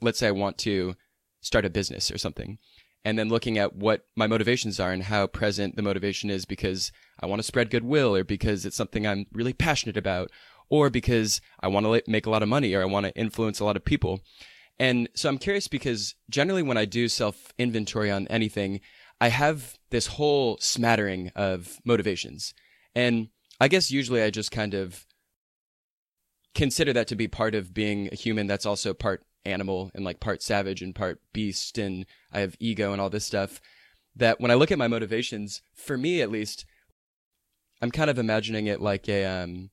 let's 0.00 0.18
say 0.18 0.28
I 0.28 0.32
want 0.32 0.58
to 0.58 0.96
start 1.40 1.64
a 1.64 1.70
business 1.70 2.10
or 2.10 2.18
something, 2.18 2.58
and 3.04 3.16
then 3.16 3.28
looking 3.28 3.58
at 3.58 3.76
what 3.76 4.06
my 4.16 4.26
motivations 4.26 4.80
are 4.80 4.90
and 4.90 5.04
how 5.04 5.28
present 5.28 5.76
the 5.76 5.82
motivation 5.82 6.30
is 6.30 6.44
because 6.44 6.90
I 7.20 7.26
want 7.26 7.38
to 7.38 7.46
spread 7.46 7.70
goodwill 7.70 8.14
or 8.14 8.24
because 8.24 8.66
it's 8.66 8.76
something 8.76 9.06
I'm 9.06 9.26
really 9.32 9.52
passionate 9.52 9.96
about 9.96 10.30
or 10.70 10.88
because 10.88 11.40
I 11.60 11.68
want 11.68 11.84
to 11.84 12.02
make 12.10 12.26
a 12.26 12.30
lot 12.30 12.42
of 12.42 12.48
money 12.48 12.72
or 12.74 12.80
I 12.80 12.86
want 12.86 13.04
to 13.06 13.14
influence 13.14 13.60
a 13.60 13.64
lot 13.64 13.76
of 13.76 13.84
people. 13.84 14.20
And 14.78 15.10
so 15.14 15.28
I'm 15.28 15.38
curious 15.38 15.68
because 15.68 16.14
generally 16.30 16.62
when 16.62 16.78
I 16.78 16.86
do 16.86 17.08
self 17.08 17.52
inventory 17.58 18.10
on 18.10 18.26
anything, 18.28 18.80
I 19.20 19.28
have 19.28 19.76
this 19.90 20.06
whole 20.06 20.56
smattering 20.58 21.30
of 21.36 21.78
motivations. 21.84 22.54
And 22.94 23.28
I 23.60 23.68
guess 23.68 23.90
usually 23.90 24.22
I 24.22 24.30
just 24.30 24.50
kind 24.50 24.72
of 24.72 25.04
consider 26.54 26.92
that 26.94 27.08
to 27.08 27.16
be 27.16 27.28
part 27.28 27.54
of 27.54 27.74
being 27.74 28.08
a 28.10 28.14
human 28.14 28.46
that's 28.46 28.66
also 28.66 28.94
part 28.94 29.22
animal 29.44 29.90
and 29.94 30.04
like 30.04 30.20
part 30.20 30.42
savage 30.42 30.82
and 30.82 30.94
part 30.94 31.20
beast 31.32 31.78
and 31.78 32.06
I 32.32 32.40
have 32.40 32.56
ego 32.58 32.92
and 32.92 33.00
all 33.00 33.10
this 33.10 33.24
stuff 33.24 33.60
that 34.16 34.40
when 34.40 34.50
I 34.50 34.54
look 34.54 34.70
at 34.70 34.78
my 34.78 34.88
motivations 34.88 35.62
for 35.74 35.96
me 35.96 36.20
at 36.20 36.30
least 36.30 36.66
I'm 37.80 37.90
kind 37.90 38.10
of 38.10 38.18
imagining 38.18 38.66
it 38.66 38.80
like 38.80 39.08
a 39.08 39.24
um 39.24 39.70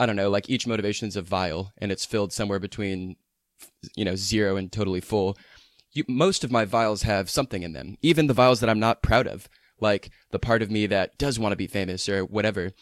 I 0.00 0.06
don't 0.06 0.16
know, 0.16 0.30
like 0.30 0.48
each 0.48 0.66
motivation 0.66 1.08
is 1.08 1.16
a 1.16 1.22
vial 1.22 1.72
and 1.78 1.90
it's 1.90 2.04
filled 2.04 2.32
somewhere 2.32 2.58
between, 2.58 3.16
you 3.96 4.04
know, 4.04 4.16
zero 4.16 4.56
and 4.56 4.70
totally 4.70 5.00
full. 5.00 5.36
You, 5.92 6.04
most 6.08 6.44
of 6.44 6.52
my 6.52 6.64
vials 6.64 7.02
have 7.02 7.30
something 7.30 7.62
in 7.62 7.72
them, 7.72 7.96
even 8.02 8.26
the 8.26 8.34
vials 8.34 8.60
that 8.60 8.70
I'm 8.70 8.78
not 8.78 9.02
proud 9.02 9.26
of, 9.26 9.48
like 9.80 10.10
the 10.30 10.38
part 10.38 10.62
of 10.62 10.70
me 10.70 10.86
that 10.86 11.18
does 11.18 11.38
want 11.38 11.52
to 11.52 11.56
be 11.56 11.66
famous 11.66 12.08
or 12.08 12.24
whatever. 12.24 12.72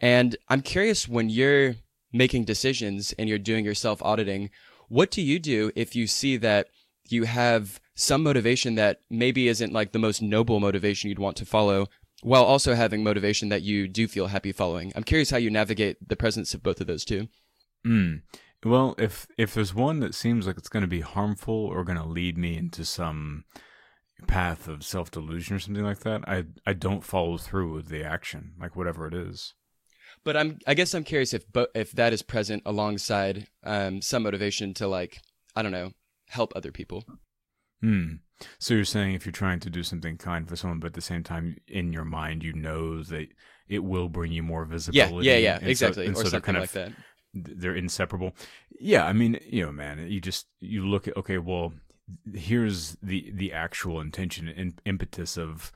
And 0.00 0.36
I'm 0.48 0.62
curious 0.62 1.08
when 1.08 1.28
you're 1.28 1.74
making 2.12 2.44
decisions 2.44 3.12
and 3.18 3.28
you're 3.28 3.38
doing 3.38 3.64
your 3.64 3.74
self 3.74 4.02
auditing, 4.02 4.50
what 4.88 5.10
do 5.10 5.22
you 5.22 5.38
do 5.38 5.70
if 5.74 5.94
you 5.94 6.06
see 6.06 6.36
that 6.38 6.68
you 7.08 7.24
have 7.24 7.80
some 7.94 8.22
motivation 8.22 8.76
that 8.76 9.00
maybe 9.10 9.48
isn't 9.48 9.72
like 9.72 9.92
the 9.92 9.98
most 9.98 10.22
noble 10.22 10.60
motivation 10.60 11.08
you'd 11.08 11.18
want 11.18 11.36
to 11.36 11.44
follow, 11.44 11.86
while 12.22 12.44
also 12.44 12.74
having 12.74 13.02
motivation 13.02 13.48
that 13.48 13.62
you 13.62 13.88
do 13.88 14.06
feel 14.06 14.28
happy 14.28 14.52
following. 14.52 14.92
I'm 14.94 15.02
curious 15.02 15.30
how 15.30 15.38
you 15.38 15.50
navigate 15.50 16.08
the 16.08 16.16
presence 16.16 16.54
of 16.54 16.62
both 16.62 16.80
of 16.80 16.86
those 16.86 17.04
two. 17.04 17.28
Mm. 17.86 18.22
Well, 18.64 18.94
if 18.98 19.26
if 19.38 19.54
there's 19.54 19.74
one 19.74 20.00
that 20.00 20.14
seems 20.14 20.46
like 20.46 20.58
it's 20.58 20.68
going 20.68 20.82
to 20.82 20.86
be 20.86 21.00
harmful 21.00 21.54
or 21.54 21.84
going 21.84 21.98
to 21.98 22.04
lead 22.04 22.36
me 22.36 22.56
into 22.56 22.84
some 22.84 23.44
path 24.26 24.68
of 24.68 24.84
self 24.84 25.10
delusion 25.10 25.56
or 25.56 25.58
something 25.58 25.84
like 25.84 26.00
that, 26.00 26.28
I 26.28 26.44
I 26.66 26.74
don't 26.74 27.04
follow 27.04 27.38
through 27.38 27.74
with 27.74 27.88
the 27.88 28.04
action, 28.04 28.52
like 28.60 28.76
whatever 28.76 29.06
it 29.06 29.14
is. 29.14 29.54
But 30.24 30.36
I'm 30.36 30.58
I 30.66 30.74
guess 30.74 30.94
I'm 30.94 31.04
curious 31.04 31.32
if 31.32 31.50
bo- 31.50 31.68
if 31.74 31.92
that 31.92 32.12
is 32.12 32.22
present 32.22 32.62
alongside 32.66 33.46
um, 33.64 34.02
some 34.02 34.24
motivation 34.24 34.74
to 34.74 34.86
like 34.86 35.22
I 35.56 35.62
don't 35.62 35.72
know 35.72 35.92
help 36.28 36.52
other 36.54 36.70
people. 36.70 37.04
Hmm. 37.80 38.16
So 38.58 38.74
you're 38.74 38.84
saying 38.84 39.14
if 39.14 39.24
you're 39.26 39.32
trying 39.32 39.60
to 39.60 39.70
do 39.70 39.82
something 39.82 40.16
kind 40.16 40.48
for 40.48 40.56
someone, 40.56 40.80
but 40.80 40.88
at 40.88 40.94
the 40.94 41.00
same 41.00 41.22
time 41.22 41.56
in 41.68 41.92
your 41.92 42.04
mind 42.04 42.42
you 42.42 42.52
know 42.52 43.02
that 43.04 43.28
it 43.68 43.84
will 43.84 44.08
bring 44.08 44.32
you 44.32 44.42
more 44.42 44.64
visibility. 44.64 45.26
Yeah, 45.26 45.34
yeah, 45.34 45.38
yeah, 45.38 45.58
and 45.58 45.68
exactly, 45.68 46.04
so, 46.04 46.08
and 46.08 46.16
or 46.16 46.22
so 46.22 46.28
something 46.30 46.54
kind 46.54 46.58
like 46.58 46.72
that. 46.72 46.92
They're 47.32 47.76
inseparable. 47.76 48.34
Yeah, 48.78 49.06
I 49.06 49.12
mean, 49.12 49.38
you 49.46 49.64
know, 49.64 49.72
man, 49.72 50.06
you 50.10 50.20
just 50.20 50.46
you 50.60 50.86
look 50.86 51.06
at 51.06 51.16
okay, 51.16 51.38
well, 51.38 51.72
here's 52.34 52.96
the 53.02 53.30
the 53.32 53.52
actual 53.52 54.00
intention 54.00 54.48
and 54.48 54.80
impetus 54.84 55.36
of 55.36 55.70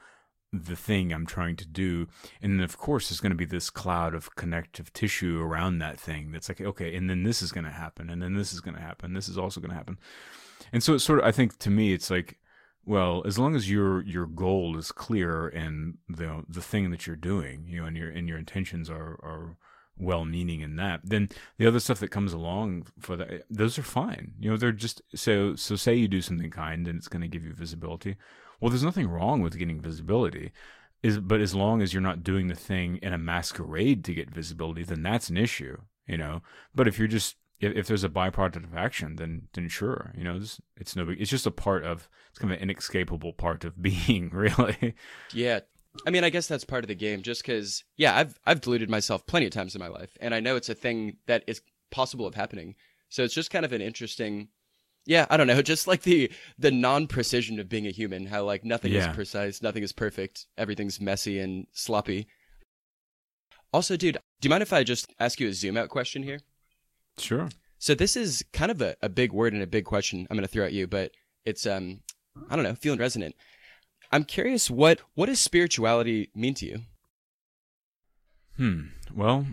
the 0.55 0.77
thing 0.77 1.13
I'm 1.13 1.27
trying 1.27 1.57
to 1.57 1.67
do. 1.67 2.07
And 2.41 2.59
then, 2.59 2.65
of 2.65 2.79
course, 2.79 3.09
there's 3.09 3.21
going 3.21 3.33
to 3.33 3.37
be 3.37 3.45
this 3.45 3.71
cloud 3.71 4.15
of 4.15 4.35
connective 4.37 4.93
tissue 4.93 5.43
around 5.43 5.79
that 5.79 5.99
thing 5.99 6.31
that's 6.31 6.49
like, 6.49 6.61
okay, 6.61 6.95
and 6.95 7.11
then 7.11 7.25
this 7.25 7.43
is 7.43 7.53
going 7.53 7.65
to 7.65 7.71
happen, 7.71 8.09
and 8.09 8.23
then 8.23 8.35
this 8.35 8.53
is 8.53 8.61
going 8.61 8.77
to 8.77 8.81
happen, 8.81 9.15
this 9.15 9.29
is 9.29 9.37
also 9.37 9.61
going 9.61 9.71
to 9.71 9.77
happen. 9.77 9.99
And 10.73 10.83
so 10.83 10.95
it's 10.95 11.05
sort 11.05 11.19
of, 11.19 11.25
I 11.25 11.33
think 11.33 11.59
to 11.59 11.71
me, 11.71 11.93
it's 11.93 12.11
like, 12.11 12.39
well, 12.87 13.23
as 13.27 13.39
long 13.39 13.55
as 13.55 13.71
your 13.71 14.03
your 14.03 14.27
goal 14.27 14.77
is 14.77 14.93
clear 14.93 15.49
and 15.49 15.99
the 16.09 16.45
the 16.49 16.63
thing 16.63 16.91
that 16.91 17.07
you're 17.07 17.17
doing, 17.17 17.65
you 17.67 17.81
know, 17.81 17.87
and 17.87 17.97
your 17.97 18.11
and 18.11 18.29
your 18.29 18.39
intentions 18.39 18.91
are 18.91 19.19
are 19.23 19.57
well 19.97 20.25
meaning 20.25 20.61
in 20.61 20.77
that, 20.77 21.01
then 21.05 21.29
the 21.59 21.67
other 21.67 21.81
stuff 21.81 22.01
that 22.01 22.11
comes 22.11 22.33
along 22.33 22.87
for 22.99 23.17
that, 23.17 23.45
those 23.49 23.79
are 23.79 23.83
fine. 23.83 24.33
You 24.39 24.51
know, 24.51 24.57
they're 24.57 24.73
just 24.73 25.03
so 25.15 25.55
so. 25.55 25.77
Say 25.77 25.95
you 25.95 26.09
do 26.09 26.21
something 26.21 26.51
kind 26.51 26.87
and 26.87 26.99
it's 26.99 27.09
going 27.09 27.23
to 27.23 27.29
give 27.29 27.45
you 27.45 27.53
visibility. 27.55 28.17
Well, 28.61 28.71
there's 28.71 28.85
nothing 28.85 29.09
wrong 29.09 29.41
with 29.41 29.59
getting 29.59 29.81
visibility. 29.81 30.53
Is 31.03 31.19
but 31.21 31.41
as 31.41 31.55
long 31.55 31.83
as 31.83 31.93
you're 31.93 32.03
not 32.03 32.25
doing 32.25 32.49
the 32.49 32.55
thing 32.55 32.99
in 33.03 33.13
a 33.13 33.19
masquerade 33.19 34.05
to 34.05 34.15
get 34.15 34.31
visibility, 34.31 34.83
then 34.83 35.03
that's 35.03 35.31
an 35.31 35.37
issue. 35.37 35.79
You 36.07 36.19
know. 36.19 36.43
But 36.75 36.89
if 36.89 36.99
you're 36.99 37.09
just 37.09 37.37
if, 37.65 37.77
if 37.77 37.87
there's 37.87 38.05
a 38.05 38.09
byproduct 38.09 38.65
of 38.65 38.77
action, 38.77 39.17
then 39.17 39.49
then 39.55 39.69
sure, 39.69 40.13
you 40.17 40.25
know, 40.25 40.37
it's, 40.37 40.61
it's 40.77 40.95
no 40.97 41.05
big. 41.05 41.21
It's 41.21 41.31
just 41.31 41.47
a 41.47 41.51
part 41.51 41.85
of. 41.85 42.09
It's 42.31 42.39
kind 42.39 42.53
of 42.53 42.57
an 42.59 42.63
inescapable 42.69 43.33
part 43.33 43.65
of 43.65 43.81
being, 43.83 44.31
really. 44.31 44.95
Yeah. 45.33 45.61
I 46.07 46.11
mean, 46.11 46.25
I 46.25 46.31
guess 46.31 46.49
that's 46.49 46.65
part 46.65 46.83
of 46.83 46.89
the 46.89 46.95
game 46.97 47.23
just 47.23 47.45
cuz 47.45 47.85
yeah, 47.97 48.17
I've 48.17 48.39
I've 48.45 48.61
deluded 48.61 48.91
myself 48.91 49.27
plenty 49.27 49.47
of 49.47 49.53
times 49.53 49.75
in 49.77 49.81
my 49.81 49.87
life 49.89 50.17
and 50.21 50.35
I 50.35 50.41
know 50.41 50.57
it's 50.57 50.69
a 50.69 50.75
thing 50.75 51.19
that 51.27 51.45
is 51.47 51.63
possible 51.93 52.27
of 52.27 52.35
happening. 52.35 52.75
So 53.11 53.23
it's 53.23 53.35
just 53.35 53.51
kind 53.53 53.65
of 53.65 53.73
an 53.73 53.81
interesting 53.81 54.49
yeah, 55.07 55.27
I 55.31 55.37
don't 55.37 55.47
know, 55.47 55.63
just 55.75 55.87
like 55.87 56.03
the 56.03 56.33
the 56.59 56.73
non-precision 56.73 57.61
of 57.61 57.69
being 57.69 57.87
a 57.87 57.91
human, 57.93 58.27
how 58.27 58.43
like 58.43 58.65
nothing 58.65 58.93
Yeah. 58.93 59.11
is 59.11 59.15
precise, 59.15 59.63
nothing 59.63 59.85
is 59.85 59.93
perfect, 59.93 60.47
everything's 60.59 61.01
messy 61.01 61.39
and 61.39 61.67
sloppy. 61.73 62.27
Also, 63.73 63.97
dude, 63.97 64.15
do 64.41 64.47
you 64.47 64.51
mind 64.51 64.63
if 64.63 64.73
I 64.73 64.83
just 64.85 65.13
ask 65.21 65.39
you 65.41 65.49
a 65.49 65.53
zoom 65.53 65.77
out 65.77 65.89
question 65.91 66.23
here? 66.25 66.41
Sure. 67.19 67.49
So 67.79 67.95
this 67.95 68.17
is 68.17 68.45
kind 68.53 68.71
of 68.71 68.81
a, 68.81 68.97
a 69.03 69.09
big 69.09 69.33
word 69.33 69.53
and 69.53 69.63
a 69.63 69.67
big 69.67 69.85
question 69.85 70.27
I'm 70.31 70.37
going 70.37 70.47
to 70.47 70.53
throw 70.53 70.65
at 70.65 70.73
you, 70.73 70.87
but 70.87 71.13
it's 71.45 71.67
um 71.67 72.01
I 72.51 72.57
don't 72.57 72.65
know, 72.65 72.75
feeling 72.75 72.99
resonant. 72.99 73.35
I'm 74.11 74.25
curious 74.25 74.71
what 74.71 75.01
what 75.15 75.27
does 75.27 75.41
spirituality 75.41 76.31
mean 76.35 76.55
to 76.55 76.67
you? 76.67 76.81
Hmm. 78.57 78.83
Well, 79.13 79.47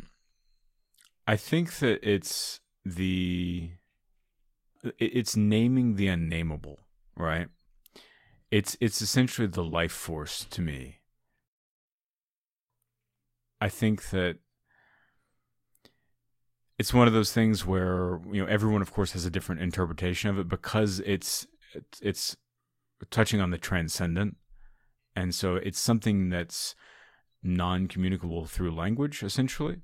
I 1.28 1.36
think 1.36 1.78
that 1.80 2.00
it's 2.08 2.60
the 2.86 3.72
it's 5.00 5.36
naming 5.36 5.96
the 5.96 6.08
unnameable, 6.08 6.80
right? 7.16 7.48
It's 8.50 8.76
it's 8.80 9.02
essentially 9.02 9.48
the 9.48 9.64
life 9.64 9.92
force 9.92 10.46
to 10.50 10.62
me. 10.62 10.98
I 13.60 13.70
think 13.70 14.10
that 14.10 14.38
it's 16.82 16.96
one 16.96 17.06
of 17.06 17.14
those 17.14 17.32
things 17.32 17.64
where 17.64 18.20
you 18.32 18.42
know 18.42 18.48
everyone 18.48 18.82
of 18.82 18.92
course 18.92 19.12
has 19.12 19.24
a 19.24 19.30
different 19.30 19.62
interpretation 19.62 20.32
of 20.32 20.40
it 20.40 20.48
because 20.48 21.00
it's 21.02 21.46
it's, 22.02 22.36
touching 23.12 23.40
on 23.40 23.52
the 23.52 23.58
transcendent. 23.60 24.36
And 25.16 25.34
so 25.36 25.58
it's 25.58 25.80
something 25.80 26.30
that's 26.30 26.74
non-communicable 27.44 28.48
through 28.48 28.74
language 28.74 29.22
essentially. 29.22 29.78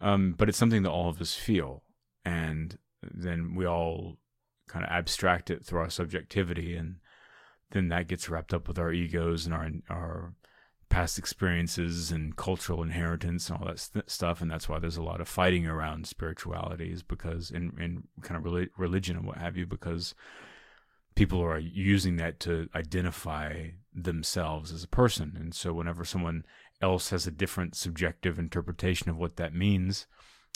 Um, 0.00 0.34
but 0.36 0.48
it's 0.48 0.56
something 0.56 0.82
that 0.84 0.90
all 0.90 1.10
of 1.10 1.20
us 1.20 1.34
feel. 1.34 1.82
And 2.24 2.78
then 3.02 3.54
we 3.54 3.66
all 3.66 4.16
kind 4.68 4.86
of 4.86 4.90
abstract 4.90 5.50
it 5.50 5.66
through 5.66 5.80
our 5.80 5.90
subjectivity 5.90 6.76
and 6.76 6.96
then 7.72 7.88
that 7.88 8.08
gets 8.08 8.30
wrapped 8.30 8.54
up 8.54 8.68
with 8.68 8.78
our 8.78 8.90
egos 8.90 9.44
and 9.44 9.54
our 9.54 9.70
our 9.90 10.34
past 10.92 11.18
experiences 11.18 12.12
and 12.12 12.36
cultural 12.36 12.82
inheritance 12.82 13.48
and 13.48 13.58
all 13.58 13.66
that 13.66 13.78
st- 13.78 14.10
stuff 14.10 14.42
and 14.42 14.50
that's 14.50 14.68
why 14.68 14.78
there's 14.78 14.98
a 14.98 15.02
lot 15.02 15.22
of 15.22 15.28
fighting 15.28 15.66
around 15.66 16.06
spirituality 16.06 16.92
is 16.92 17.02
because 17.02 17.50
in 17.50 17.72
in 17.80 18.02
kind 18.20 18.36
of 18.36 18.44
reli- 18.44 18.68
religion 18.76 19.16
and 19.16 19.26
what 19.26 19.38
have 19.38 19.56
you 19.56 19.66
because 19.66 20.14
people 21.14 21.40
are 21.42 21.58
using 21.58 22.16
that 22.16 22.38
to 22.40 22.68
identify 22.74 23.68
themselves 23.94 24.72
as 24.72 24.82
a 24.82 24.88
person. 24.88 25.36
And 25.38 25.54
so 25.54 25.72
whenever 25.72 26.04
someone 26.04 26.44
else 26.80 27.10
has 27.10 27.26
a 27.26 27.30
different 27.30 27.74
subjective 27.74 28.38
interpretation 28.38 29.08
of 29.08 29.16
what 29.16 29.36
that 29.36 29.54
means 29.54 30.06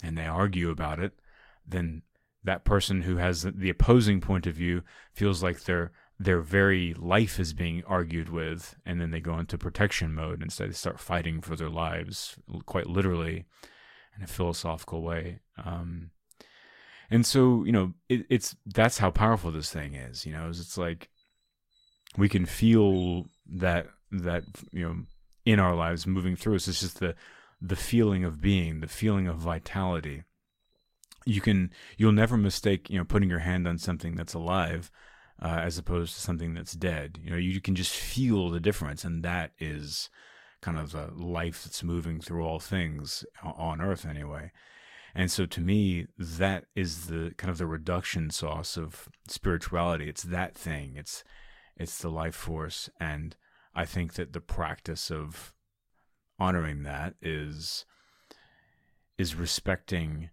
and 0.03 0.17
they 0.17 0.25
argue 0.25 0.69
about 0.69 0.99
it 0.99 1.13
then 1.65 2.01
that 2.43 2.63
person 2.63 3.01
who 3.01 3.17
has 3.17 3.43
the 3.43 3.69
opposing 3.69 4.21
point 4.21 4.47
of 4.47 4.55
view 4.55 4.81
feels 5.13 5.43
like 5.43 5.63
their 5.63 5.91
their 6.19 6.41
very 6.41 6.93
life 6.95 7.39
is 7.39 7.53
being 7.53 7.83
argued 7.85 8.29
with 8.29 8.75
and 8.85 8.99
then 8.99 9.11
they 9.11 9.19
go 9.19 9.37
into 9.37 9.57
protection 9.57 10.13
mode 10.13 10.41
instead. 10.41 10.69
They 10.69 10.73
start 10.73 10.99
fighting 10.99 11.41
for 11.41 11.55
their 11.55 11.69
lives 11.69 12.35
quite 12.65 12.87
literally 12.87 13.45
in 14.15 14.23
a 14.23 14.27
philosophical 14.27 15.01
way. 15.01 15.41
Um, 15.63 16.11
and 17.09 17.25
so 17.25 17.63
you 17.63 17.71
know 17.71 17.93
it, 18.09 18.25
it's 18.29 18.55
that's 18.65 18.97
how 18.97 19.11
powerful 19.11 19.49
this 19.49 19.71
thing 19.71 19.95
is 19.95 20.25
you 20.25 20.33
know 20.33 20.49
it's 20.49 20.77
like 20.77 21.07
we 22.17 22.27
can 22.27 22.45
feel 22.45 23.25
that 23.49 23.87
that 24.11 24.43
you 24.71 24.83
know 24.83 24.95
in 25.45 25.59
our 25.59 25.75
lives 25.75 26.05
moving 26.05 26.35
through 26.35 26.55
us. 26.55 26.67
It's 26.67 26.81
just 26.81 26.99
the 26.99 27.15
the 27.61 27.75
feeling 27.75 28.23
of 28.23 28.41
being 28.41 28.81
the 28.81 28.87
feeling 28.87 29.27
of 29.27 29.37
vitality. 29.37 30.23
You 31.25 31.41
can 31.41 31.71
you'll 31.97 32.11
never 32.11 32.37
mistake 32.37 32.89
you 32.89 32.97
know 32.97 33.05
putting 33.05 33.29
your 33.29 33.39
hand 33.39 33.67
on 33.67 33.77
something 33.77 34.15
that's 34.15 34.33
alive 34.33 34.91
uh, 35.41 35.59
as 35.63 35.77
opposed 35.77 36.15
to 36.15 36.21
something 36.21 36.53
that's 36.53 36.73
dead. 36.73 37.19
You 37.23 37.31
know 37.31 37.37
you 37.37 37.61
can 37.61 37.75
just 37.75 37.93
feel 37.93 38.49
the 38.49 38.59
difference 38.59 39.03
and 39.03 39.23
that 39.23 39.51
is 39.59 40.09
kind 40.61 40.77
of 40.77 40.91
the 40.91 41.11
life 41.15 41.63
that's 41.63 41.83
moving 41.83 42.19
through 42.19 42.43
all 42.43 42.59
things 42.59 43.25
on 43.43 43.81
earth 43.81 44.05
anyway. 44.05 44.51
And 45.13 45.31
so 45.31 45.45
to 45.45 45.61
me 45.61 46.07
that 46.17 46.65
is 46.75 47.07
the 47.07 47.33
kind 47.37 47.51
of 47.51 47.57
the 47.57 47.67
reduction 47.67 48.29
sauce 48.29 48.77
of 48.77 49.09
spirituality. 49.27 50.09
It's 50.09 50.23
that 50.23 50.55
thing. 50.55 50.93
It's 50.95 51.23
it's 51.75 51.99
the 51.99 52.09
life 52.09 52.35
force. 52.35 52.89
And 52.99 53.35
i 53.75 53.85
think 53.85 54.13
that 54.13 54.33
the 54.33 54.41
practice 54.41 55.11
of 55.11 55.53
honoring 56.39 56.83
that 56.83 57.13
is 57.21 57.85
is 59.17 59.35
respecting 59.35 60.29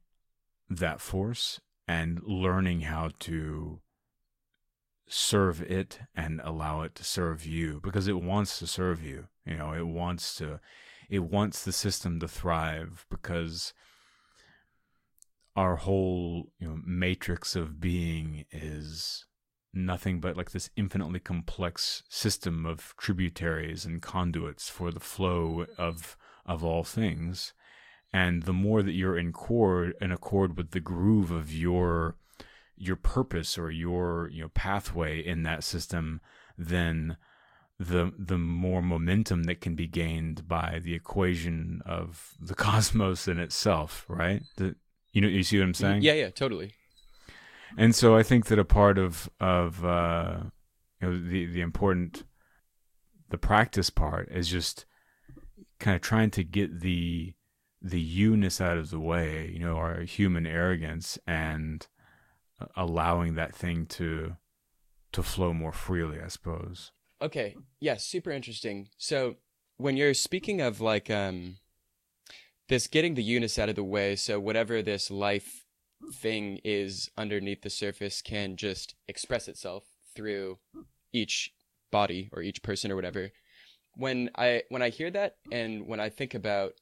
that 0.69 1.01
force 1.01 1.61
and 1.87 2.23
learning 2.25 2.83
how 2.83 3.11
to 3.19 3.81
serve 5.07 5.61
it 5.63 6.01
and 6.15 6.41
allow 6.43 6.83
it 6.83 6.95
to 6.95 7.05
serve 7.05 7.45
you 7.45 7.81
because 7.83 8.09
it 8.09 8.23
wants 8.23 8.59
to 8.59 8.67
serve 8.67 9.03
you 9.03 9.27
you 9.45 9.57
know 9.57 9.73
it 9.73 9.87
wants 9.87 10.35
to 10.35 10.59
it 11.11 11.19
wants 11.19 11.63
the 11.63 11.73
system 11.73 12.19
to 12.19 12.27
thrive 12.27 13.05
because 13.11 13.75
our 15.57 15.77
whole 15.77 16.49
you 16.59 16.67
know 16.67 16.79
matrix 16.85 17.55
of 17.55 17.81
being 17.81 18.45
is 18.51 19.27
nothing 19.75 20.21
but 20.21 20.37
like 20.37 20.53
this 20.53 20.71
infinitely 20.77 21.21
complex 21.21 22.03
system 22.09 22.65
of 22.65 22.95
tributaries 22.97 23.85
and 23.85 24.01
conduits 24.01 24.69
for 24.69 24.91
the 24.91 25.01
flow 25.01 25.67
of 25.77 26.17
of 26.47 26.63
all 26.63 26.85
things. 26.85 27.53
And 28.13 28.45
the 28.45 28.53
more 28.53 28.83
that 28.83 28.93
you're 28.93 29.19
in 29.19 29.29
accord 29.29 29.95
in 30.01 30.13
accord 30.13 30.57
with 30.57 30.71
the 30.71 30.81
groove 30.81 31.31
of 31.31 31.53
your 31.53 32.17
your 32.77 32.97
purpose 32.97 33.57
or 33.59 33.71
your 33.71 34.29
you 34.33 34.43
know 34.43 34.49
pathway 34.55 35.21
in 35.25 35.43
that 35.45 35.63
system 35.65 36.21
then 36.59 37.17
the 37.79 38.13
the 38.19 38.39
more 38.39 38.83
momentum 38.83 39.45
that 39.45 39.61
can 39.61 39.75
be 39.75 39.87
gained 39.87 40.47
by 40.49 40.81
the 40.83 40.95
equation 40.95 41.81
of 41.87 42.35
the 42.41 42.55
cosmos 42.67 43.27
in 43.29 43.39
itself 43.39 44.05
right 44.09 44.43
the, 44.57 44.75
you 45.13 45.21
know 45.21 45.29
you 45.29 45.43
see 45.43 45.59
what 45.59 45.65
i'm 45.65 45.75
saying 45.75 46.03
Yeah, 46.03 46.15
yeah, 46.15 46.31
totally. 46.31 46.73
and 47.77 47.95
so 47.95 48.17
I 48.17 48.23
think 48.23 48.47
that 48.47 48.59
a 48.59 48.65
part 48.65 48.99
of 48.99 49.29
of 49.41 49.85
uh, 49.85 50.39
you 51.01 51.09
know 51.09 51.19
the 51.29 51.47
the 51.47 51.61
important 51.61 52.25
the 53.31 53.39
practice 53.39 53.91
part 53.91 54.29
is 54.31 54.49
just 54.49 54.85
kind 55.81 55.95
of 55.97 56.03
trying 56.03 56.31
to 56.33 56.45
get 56.45 56.81
the 56.81 57.35
the 57.83 58.01
you-ness 58.01 58.61
out 58.63 58.79
of 58.79 58.89
the 58.91 58.99
way, 59.01 59.51
you 59.53 59.59
know, 59.59 59.77
our 59.77 60.01
human 60.03 60.47
arrogance 60.47 61.19
and 61.27 61.87
allowing 62.77 63.35
that 63.35 63.55
thing 63.55 63.87
to 63.87 64.37
to 65.13 65.23
flow 65.23 65.53
more 65.53 65.73
freely, 65.73 66.21
I 66.21 66.29
suppose. 66.29 66.91
Okay. 67.23 67.57
Yeah, 67.81 67.97
super 67.97 68.31
interesting. 68.31 68.89
So 68.97 69.37
when 69.77 69.97
you're 69.97 70.15
speaking 70.15 70.61
of 70.61 70.81
like 70.81 71.11
um 71.11 71.57
this 72.69 72.87
getting 72.87 73.15
the 73.15 73.23
you-ness 73.23 73.59
out 73.59 73.69
of 73.69 73.77
the 73.77 73.85
way, 73.85 74.17
so 74.17 74.41
whatever 74.41 74.83
this 74.83 75.11
life 75.11 75.65
thing 76.13 76.61
is 76.65 77.11
underneath 77.17 77.63
the 77.63 77.71
surface 77.71 78.23
can 78.23 78.57
just 78.57 78.95
express 79.09 79.49
itself 79.49 79.85
through 80.15 80.59
each 81.13 81.55
body 81.91 82.29
or 82.33 82.43
each 82.43 82.63
person 82.63 82.91
or 82.91 82.97
whatever. 82.97 83.31
When 83.97 84.31
I 84.37 84.63
when 84.69 84.83
I 84.83 84.89
hear 84.89 85.11
that 85.11 85.37
and 85.53 85.87
when 85.87 86.01
I 86.01 86.09
think 86.09 86.35
about 86.35 86.73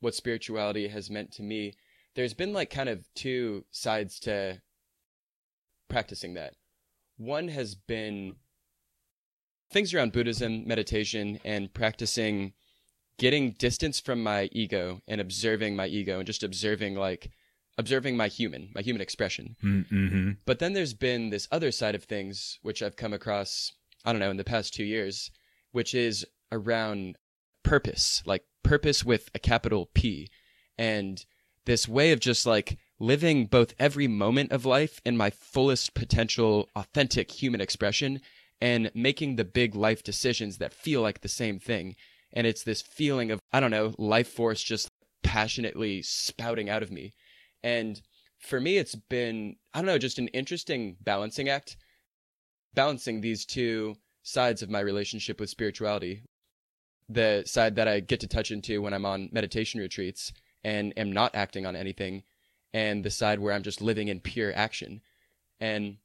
what 0.00 0.14
spirituality 0.14 0.88
has 0.88 1.10
meant 1.10 1.32
to 1.32 1.42
me, 1.42 1.74
there's 2.14 2.34
been 2.34 2.52
like 2.52 2.70
kind 2.70 2.88
of 2.88 3.06
two 3.14 3.64
sides 3.70 4.18
to 4.20 4.60
practicing 5.90 6.34
that. 6.34 6.54
One 7.18 7.48
has 7.48 7.74
been 7.74 8.36
things 9.70 9.92
around 9.92 10.12
Buddhism, 10.12 10.66
meditation, 10.66 11.38
and 11.44 11.72
practicing 11.74 12.54
getting 13.18 13.52
distance 13.52 14.00
from 14.00 14.22
my 14.22 14.48
ego 14.52 15.02
and 15.06 15.20
observing 15.20 15.76
my 15.76 15.86
ego 15.86 16.16
and 16.18 16.26
just 16.26 16.42
observing 16.42 16.94
like 16.94 17.30
observing 17.76 18.16
my 18.16 18.28
human, 18.28 18.70
my 18.74 18.80
human 18.80 19.02
expression. 19.02 19.56
Mm-hmm. 19.62 20.30
But 20.46 20.58
then 20.58 20.72
there's 20.72 20.94
been 20.94 21.28
this 21.28 21.46
other 21.52 21.70
side 21.70 21.94
of 21.94 22.04
things 22.04 22.58
which 22.62 22.82
I've 22.82 22.96
come 22.96 23.12
across, 23.12 23.72
I 24.04 24.12
don't 24.12 24.20
know, 24.20 24.30
in 24.30 24.38
the 24.38 24.44
past 24.44 24.74
2 24.74 24.84
years, 24.84 25.30
which 25.72 25.94
is 25.94 26.26
around 26.50 27.16
purpose, 27.62 28.22
like 28.24 28.44
purpose 28.62 29.04
with 29.04 29.30
a 29.34 29.38
capital 29.38 29.90
P 29.94 30.30
and 30.78 31.24
this 31.66 31.86
way 31.86 32.12
of 32.12 32.20
just 32.20 32.46
like 32.46 32.78
living 33.00 33.46
both 33.46 33.74
every 33.78 34.06
moment 34.06 34.52
of 34.52 34.66
life 34.66 35.00
in 35.06 35.16
my 35.16 35.30
fullest 35.30 35.94
potential 35.94 36.68
authentic 36.76 37.30
human 37.30 37.60
expression 37.60 38.20
and 38.60 38.90
making 38.94 39.36
the 39.36 39.44
big 39.44 39.74
life 39.74 40.02
decisions 40.02 40.58
that 40.58 40.74
feel 40.74 41.00
like 41.00 41.22
the 41.22 41.28
same 41.28 41.58
thing. 41.58 41.96
And 42.32 42.46
it's 42.46 42.62
this 42.62 42.82
feeling 42.82 43.30
of 43.30 43.40
i 43.52 43.58
don't 43.58 43.70
know 43.70 43.94
life 43.98 44.28
force 44.28 44.62
just 44.62 44.90
passionately 45.22 46.02
spouting 46.02 46.68
out 46.68 46.82
of 46.82 46.92
me. 46.92 47.14
And 47.62 48.00
for 48.38 48.60
me 48.60 48.76
it's 48.76 48.94
been 48.94 49.56
i 49.72 49.78
don't 49.78 49.86
know 49.86 49.98
just 49.98 50.18
an 50.18 50.28
interesting 50.28 50.96
balancing 51.00 51.48
act 51.48 51.76
balancing 52.74 53.20
these 53.20 53.44
two 53.44 53.94
sides 54.22 54.62
of 54.62 54.70
my 54.70 54.80
relationship 54.80 55.40
with 55.40 55.50
spirituality. 55.50 56.22
The 57.08 57.42
side 57.46 57.76
that 57.76 57.88
i 57.88 58.00
get 58.00 58.20
to 58.20 58.28
touch 58.28 58.50
into 58.50 58.82
when 58.82 58.92
i'm 58.92 59.06
on 59.06 59.30
meditation 59.32 59.80
retreats 59.80 60.32
and 60.62 60.92
am 60.98 61.10
not 61.10 61.34
acting 61.34 61.64
on 61.64 61.74
anything 61.74 62.22
and 62.72 63.04
the 63.04 63.10
side 63.10 63.38
where 63.40 63.52
i'm 63.52 63.62
just 63.62 63.80
living 63.80 64.08
in 64.08 64.20
pure 64.20 64.52
action 64.54 65.00
and 65.60 65.96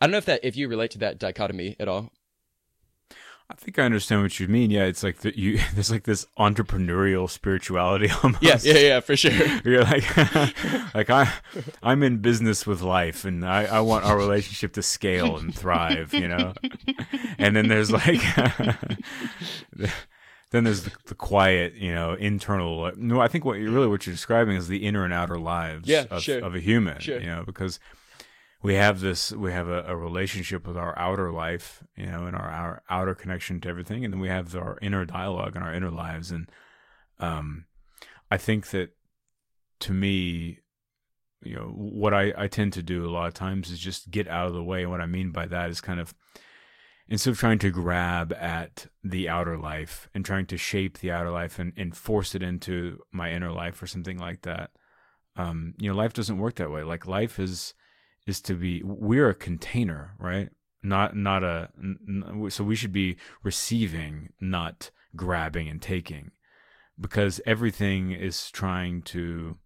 i 0.00 0.06
don't 0.06 0.12
know 0.12 0.18
if 0.18 0.24
that 0.24 0.40
if 0.42 0.56
you 0.56 0.68
relate 0.68 0.90
to 0.90 0.98
that 0.98 1.18
dichotomy 1.18 1.76
at 1.78 1.88
all 1.88 2.12
I 3.48 3.54
think 3.54 3.78
I 3.78 3.84
understand 3.84 4.22
what 4.22 4.40
you 4.40 4.48
mean. 4.48 4.72
Yeah, 4.72 4.84
it's 4.84 5.04
like 5.04 5.18
the, 5.18 5.38
you. 5.38 5.60
There's 5.74 5.90
like 5.90 6.02
this 6.02 6.26
entrepreneurial 6.38 7.30
spirituality 7.30 8.10
almost. 8.22 8.42
yeah 8.42 8.58
yeah 8.62 8.78
yeah 8.78 9.00
for 9.00 9.16
sure 9.16 9.32
You're 9.64 9.84
like, 9.84 10.16
like 10.94 11.10
I, 11.10 11.32
I'm 11.82 12.02
in 12.02 12.18
business 12.18 12.66
with 12.66 12.82
life, 12.82 13.24
and 13.24 13.46
I, 13.46 13.64
I 13.66 13.80
want 13.80 14.04
our 14.04 14.16
relationship 14.16 14.72
to 14.74 14.82
scale 14.82 15.36
and 15.36 15.54
thrive. 15.54 16.12
You 16.12 16.28
know, 16.28 16.54
and 17.38 17.54
then 17.54 17.68
there's 17.68 17.92
like, 17.92 18.20
then 20.52 20.64
there's 20.64 20.84
the, 20.84 20.92
the 21.06 21.14
quiet, 21.14 21.74
you 21.74 21.92
know, 21.92 22.14
internal. 22.14 22.92
No, 22.96 23.20
I 23.20 23.28
think 23.28 23.44
what 23.44 23.58
you 23.58 23.70
really 23.70 23.88
what 23.88 24.06
you're 24.06 24.14
describing 24.14 24.56
is 24.56 24.68
the 24.68 24.84
inner 24.86 25.04
and 25.04 25.12
outer 25.12 25.38
lives 25.38 25.88
Yeah, 25.88 26.04
of, 26.10 26.22
sure. 26.22 26.44
of 26.44 26.54
a 26.54 26.60
human. 26.60 27.00
Sure. 27.00 27.18
You 27.20 27.26
know, 27.26 27.42
because 27.44 27.80
we 28.62 28.74
have 28.74 29.00
this 29.00 29.32
we 29.32 29.52
have 29.52 29.68
a, 29.68 29.84
a 29.86 29.96
relationship 29.96 30.66
with 30.66 30.76
our 30.76 30.98
outer 30.98 31.30
life 31.30 31.84
you 31.96 32.06
know 32.06 32.26
and 32.26 32.34
our, 32.34 32.48
our 32.50 32.82
outer 32.90 33.14
connection 33.14 33.60
to 33.60 33.68
everything 33.68 34.04
and 34.04 34.12
then 34.12 34.18
we 34.20 34.28
have 34.28 34.56
our 34.56 34.78
inner 34.82 35.04
dialogue 35.04 35.54
and 35.54 35.62
our 35.64 35.72
inner 35.72 35.90
lives 35.90 36.32
and 36.32 36.50
um 37.20 37.66
i 38.30 38.36
think 38.36 38.70
that 38.70 38.90
to 39.78 39.92
me 39.92 40.58
you 41.44 41.54
know 41.54 41.68
what 41.76 42.12
i 42.14 42.32
i 42.36 42.48
tend 42.48 42.72
to 42.72 42.82
do 42.82 43.06
a 43.06 43.12
lot 43.12 43.28
of 43.28 43.34
times 43.34 43.70
is 43.70 43.78
just 43.78 44.10
get 44.10 44.26
out 44.26 44.48
of 44.48 44.54
the 44.54 44.64
way 44.64 44.82
and 44.82 44.90
what 44.90 45.02
i 45.02 45.06
mean 45.06 45.30
by 45.30 45.46
that 45.46 45.70
is 45.70 45.80
kind 45.80 46.00
of 46.00 46.12
instead 47.08 47.30
of 47.30 47.38
trying 47.38 47.58
to 47.58 47.70
grab 47.70 48.32
at 48.32 48.86
the 49.04 49.28
outer 49.28 49.56
life 49.56 50.08
and 50.14 50.24
trying 50.24 50.46
to 50.46 50.56
shape 50.56 50.98
the 50.98 51.10
outer 51.10 51.30
life 51.30 51.58
and, 51.58 51.72
and 51.76 51.96
force 51.96 52.34
it 52.34 52.42
into 52.42 52.98
my 53.12 53.30
inner 53.32 53.52
life 53.52 53.80
or 53.82 53.86
something 53.86 54.18
like 54.18 54.42
that 54.42 54.70
um 55.36 55.74
you 55.78 55.88
know 55.88 55.96
life 55.96 56.12
doesn't 56.12 56.38
work 56.38 56.56
that 56.56 56.70
way. 56.70 56.82
Like 56.82 57.06
life 57.06 57.38
is 57.38 57.74
is 58.26 58.40
to 58.42 58.54
be 58.54 58.82
we're 58.82 59.30
a 59.30 59.34
container 59.34 60.14
right? 60.18 60.48
Not 60.82 61.16
not 61.16 61.44
a 61.44 61.70
n- 61.78 62.46
so 62.50 62.64
we 62.64 62.76
should 62.76 62.92
be 62.92 63.16
receiving 63.42 64.32
not 64.40 64.90
grabbing 65.14 65.68
and 65.68 65.80
taking 65.80 66.32
because 66.98 67.40
everything 67.46 68.12
is 68.12 68.50
trying 68.50 69.02
to 69.02 69.58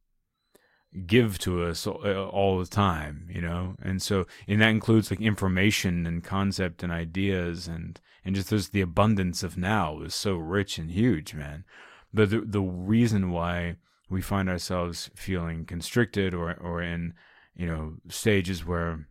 give 1.07 1.39
to 1.39 1.63
us 1.63 1.87
all 1.87 2.59
the 2.59 2.67
time 2.67 3.29
you 3.31 3.41
know? 3.41 3.77
And 3.83 4.03
so 4.03 4.27
and 4.49 4.61
that 4.61 4.71
includes 4.71 5.11
like 5.11 5.21
information 5.21 6.07
and 6.07 6.25
concept 6.25 6.83
and 6.83 6.93
ideas 6.93 7.69
and 7.69 8.01
and 8.25 8.35
just 8.35 8.51
there's 8.51 8.71
the 8.71 8.81
abundance 8.81 9.43
of 9.43 9.57
now 9.57 10.01
is 10.01 10.15
so 10.15 10.37
rich 10.37 10.79
and 10.79 10.91
huge 10.91 11.35
man. 11.35 11.65
But 12.13 12.31
the 12.31 12.41
the 12.41 12.61
reason 12.61 13.31
why 13.31 13.77
we 14.09 14.21
find 14.21 14.49
ourselves 14.49 15.11
feeling 15.15 15.65
constricted 15.65 16.35
or 16.35 16.55
or 16.55 16.83
in 16.83 17.15
you 17.55 17.67
know 17.67 17.95
stages 18.09 18.67
where 18.67 19.07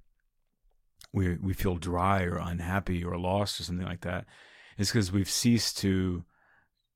we 1.13 1.35
we 1.35 1.53
feel 1.53 1.75
dry 1.75 2.23
or 2.23 2.37
unhappy 2.37 3.03
or 3.03 3.17
lost 3.17 3.59
or 3.59 3.63
something 3.63 3.87
like 3.87 4.01
that 4.01 4.25
is 4.77 4.89
because 4.89 5.11
we've 5.11 5.29
ceased 5.29 5.77
to 5.79 6.23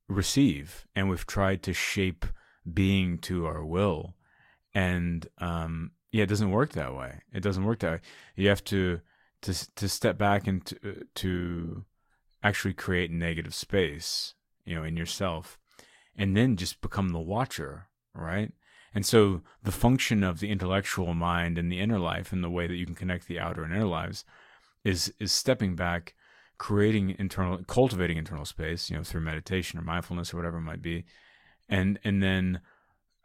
receive 0.07 0.85
and 0.95 1.09
we've 1.09 1.25
tried 1.25 1.63
to 1.63 1.73
shape 1.73 2.25
being 2.71 3.17
to 3.17 3.45
our 3.45 3.65
will 3.65 4.15
and 4.73 5.27
um 5.39 5.91
yeah 6.11 6.23
it 6.23 6.29
doesn't 6.29 6.51
work 6.51 6.73
that 6.73 6.95
way. 6.95 7.21
It 7.33 7.41
doesn't 7.41 7.65
work 7.65 7.79
that 7.79 7.91
way. 7.91 8.01
You 8.35 8.49
have 8.49 8.63
to 8.65 9.01
to 9.41 9.75
to 9.75 9.89
step 9.89 10.17
back 10.17 10.47
and 10.47 10.65
to, 10.65 11.05
to 11.15 11.85
actually 12.43 12.73
create 12.73 13.11
negative 13.11 13.53
space 13.53 14.33
you 14.65 14.75
know 14.75 14.83
in 14.83 14.97
yourself 14.97 15.57
and 16.15 16.35
then 16.35 16.57
just 16.57 16.81
become 16.81 17.09
the 17.09 17.19
watcher 17.19 17.87
right? 18.15 18.51
And 18.95 19.05
so 19.05 19.41
the 19.63 19.71
function 19.71 20.23
of 20.23 20.39
the 20.39 20.51
intellectual 20.51 21.13
mind 21.13 21.57
and 21.57 21.71
the 21.71 21.79
inner 21.79 21.99
life 21.99 22.31
and 22.31 22.43
the 22.43 22.49
way 22.49 22.67
that 22.67 22.75
you 22.75 22.85
can 22.85 22.95
connect 22.95 23.27
the 23.27 23.39
outer 23.39 23.63
and 23.63 23.73
inner 23.73 23.85
lives 23.85 24.23
is 24.83 25.13
is 25.19 25.31
stepping 25.31 25.75
back, 25.75 26.13
creating 26.57 27.15
internal 27.17 27.63
cultivating 27.63 28.17
internal 28.17 28.45
space, 28.45 28.89
you 28.89 28.97
know, 28.97 29.03
through 29.03 29.21
meditation 29.21 29.79
or 29.79 29.81
mindfulness 29.81 30.33
or 30.33 30.37
whatever 30.37 30.57
it 30.57 30.61
might 30.61 30.81
be. 30.81 31.05
And 31.67 31.99
and 32.03 32.21
then 32.21 32.61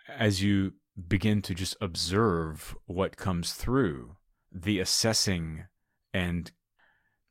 as 0.08 0.42
you 0.42 0.72
begin 1.06 1.42
to 1.42 1.54
just 1.54 1.76
observe 1.80 2.76
what 2.86 3.16
comes 3.16 3.52
through, 3.52 4.16
the 4.50 4.80
assessing 4.80 5.64
and 6.12 6.50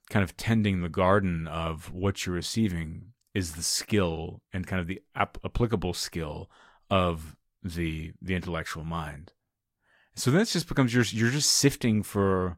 kind 0.09 0.23
of 0.23 0.37
tending 0.37 0.81
the 0.81 0.89
garden 0.89 1.47
of 1.47 1.91
what 1.91 2.25
you're 2.25 2.35
receiving 2.35 3.13
is 3.33 3.53
the 3.53 3.63
skill 3.63 4.41
and 4.53 4.65
kind 4.65 4.79
of 4.79 4.87
the 4.87 5.01
ap- 5.15 5.37
applicable 5.43 5.93
skill 5.93 6.49
of 6.89 7.35
the 7.63 8.13
the 8.21 8.35
intellectual 8.35 8.83
mind. 8.83 9.33
So 10.15 10.31
then 10.31 10.41
it 10.41 10.47
just 10.47 10.67
becomes 10.67 10.93
you're 10.93 11.03
you're 11.03 11.29
just 11.31 11.51
sifting 11.51 12.03
for 12.03 12.57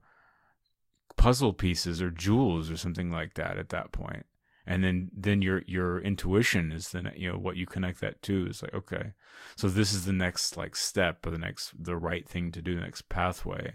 puzzle 1.18 1.54
pieces 1.54 2.02
or 2.02 2.12
jewels 2.12 2.70
or 2.70 2.78
something 2.78 3.12
like 3.12 3.34
that 3.34 3.58
at 3.58 3.70
that 3.70 3.92
point. 3.92 4.26
And 4.70 4.84
then 4.84 5.10
then 5.12 5.42
your 5.42 5.64
your 5.66 6.00
intuition 6.00 6.72
is 6.72 6.92
then 6.92 7.12
you 7.16 7.32
know 7.32 7.40
what 7.40 7.58
you 7.58 7.66
connect 7.66 8.02
that 8.02 8.22
to 8.22 8.46
is 8.46 8.62
like 8.62 8.74
okay, 8.76 9.14
so 9.56 9.68
this 9.68 9.92
is 9.94 10.06
the 10.06 10.14
next 10.14 10.58
like 10.58 10.76
step 10.76 11.26
or 11.26 11.32
the 11.32 11.40
next 11.40 11.74
the 11.84 11.98
right 11.98 12.30
thing 12.30 12.52
to 12.52 12.62
do, 12.62 12.76
the 12.76 12.82
next 12.82 13.10
pathway. 13.10 13.74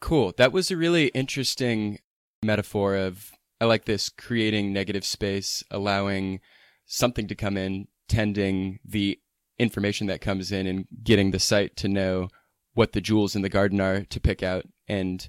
Cool. 0.00 0.34
That 0.36 0.52
was 0.52 0.72
a 0.72 0.76
really 0.76 1.06
interesting 1.08 2.00
metaphor 2.42 2.96
of 2.96 3.30
I 3.60 3.66
like 3.66 3.84
this 3.84 4.08
creating 4.08 4.72
negative 4.72 5.04
space, 5.04 5.62
allowing 5.70 6.40
something 6.84 7.28
to 7.28 7.36
come 7.36 7.56
in, 7.56 7.86
tending 8.08 8.80
the 8.84 9.20
information 9.56 10.08
that 10.08 10.20
comes 10.20 10.50
in 10.50 10.66
and 10.66 10.86
getting 11.04 11.30
the 11.30 11.38
sight 11.38 11.76
to 11.76 11.88
know 11.88 12.28
what 12.74 12.92
the 12.92 13.00
jewels 13.00 13.36
in 13.36 13.42
the 13.42 13.48
garden 13.48 13.80
are 13.80 14.02
to 14.02 14.20
pick 14.20 14.42
out 14.42 14.64
and 14.88 15.28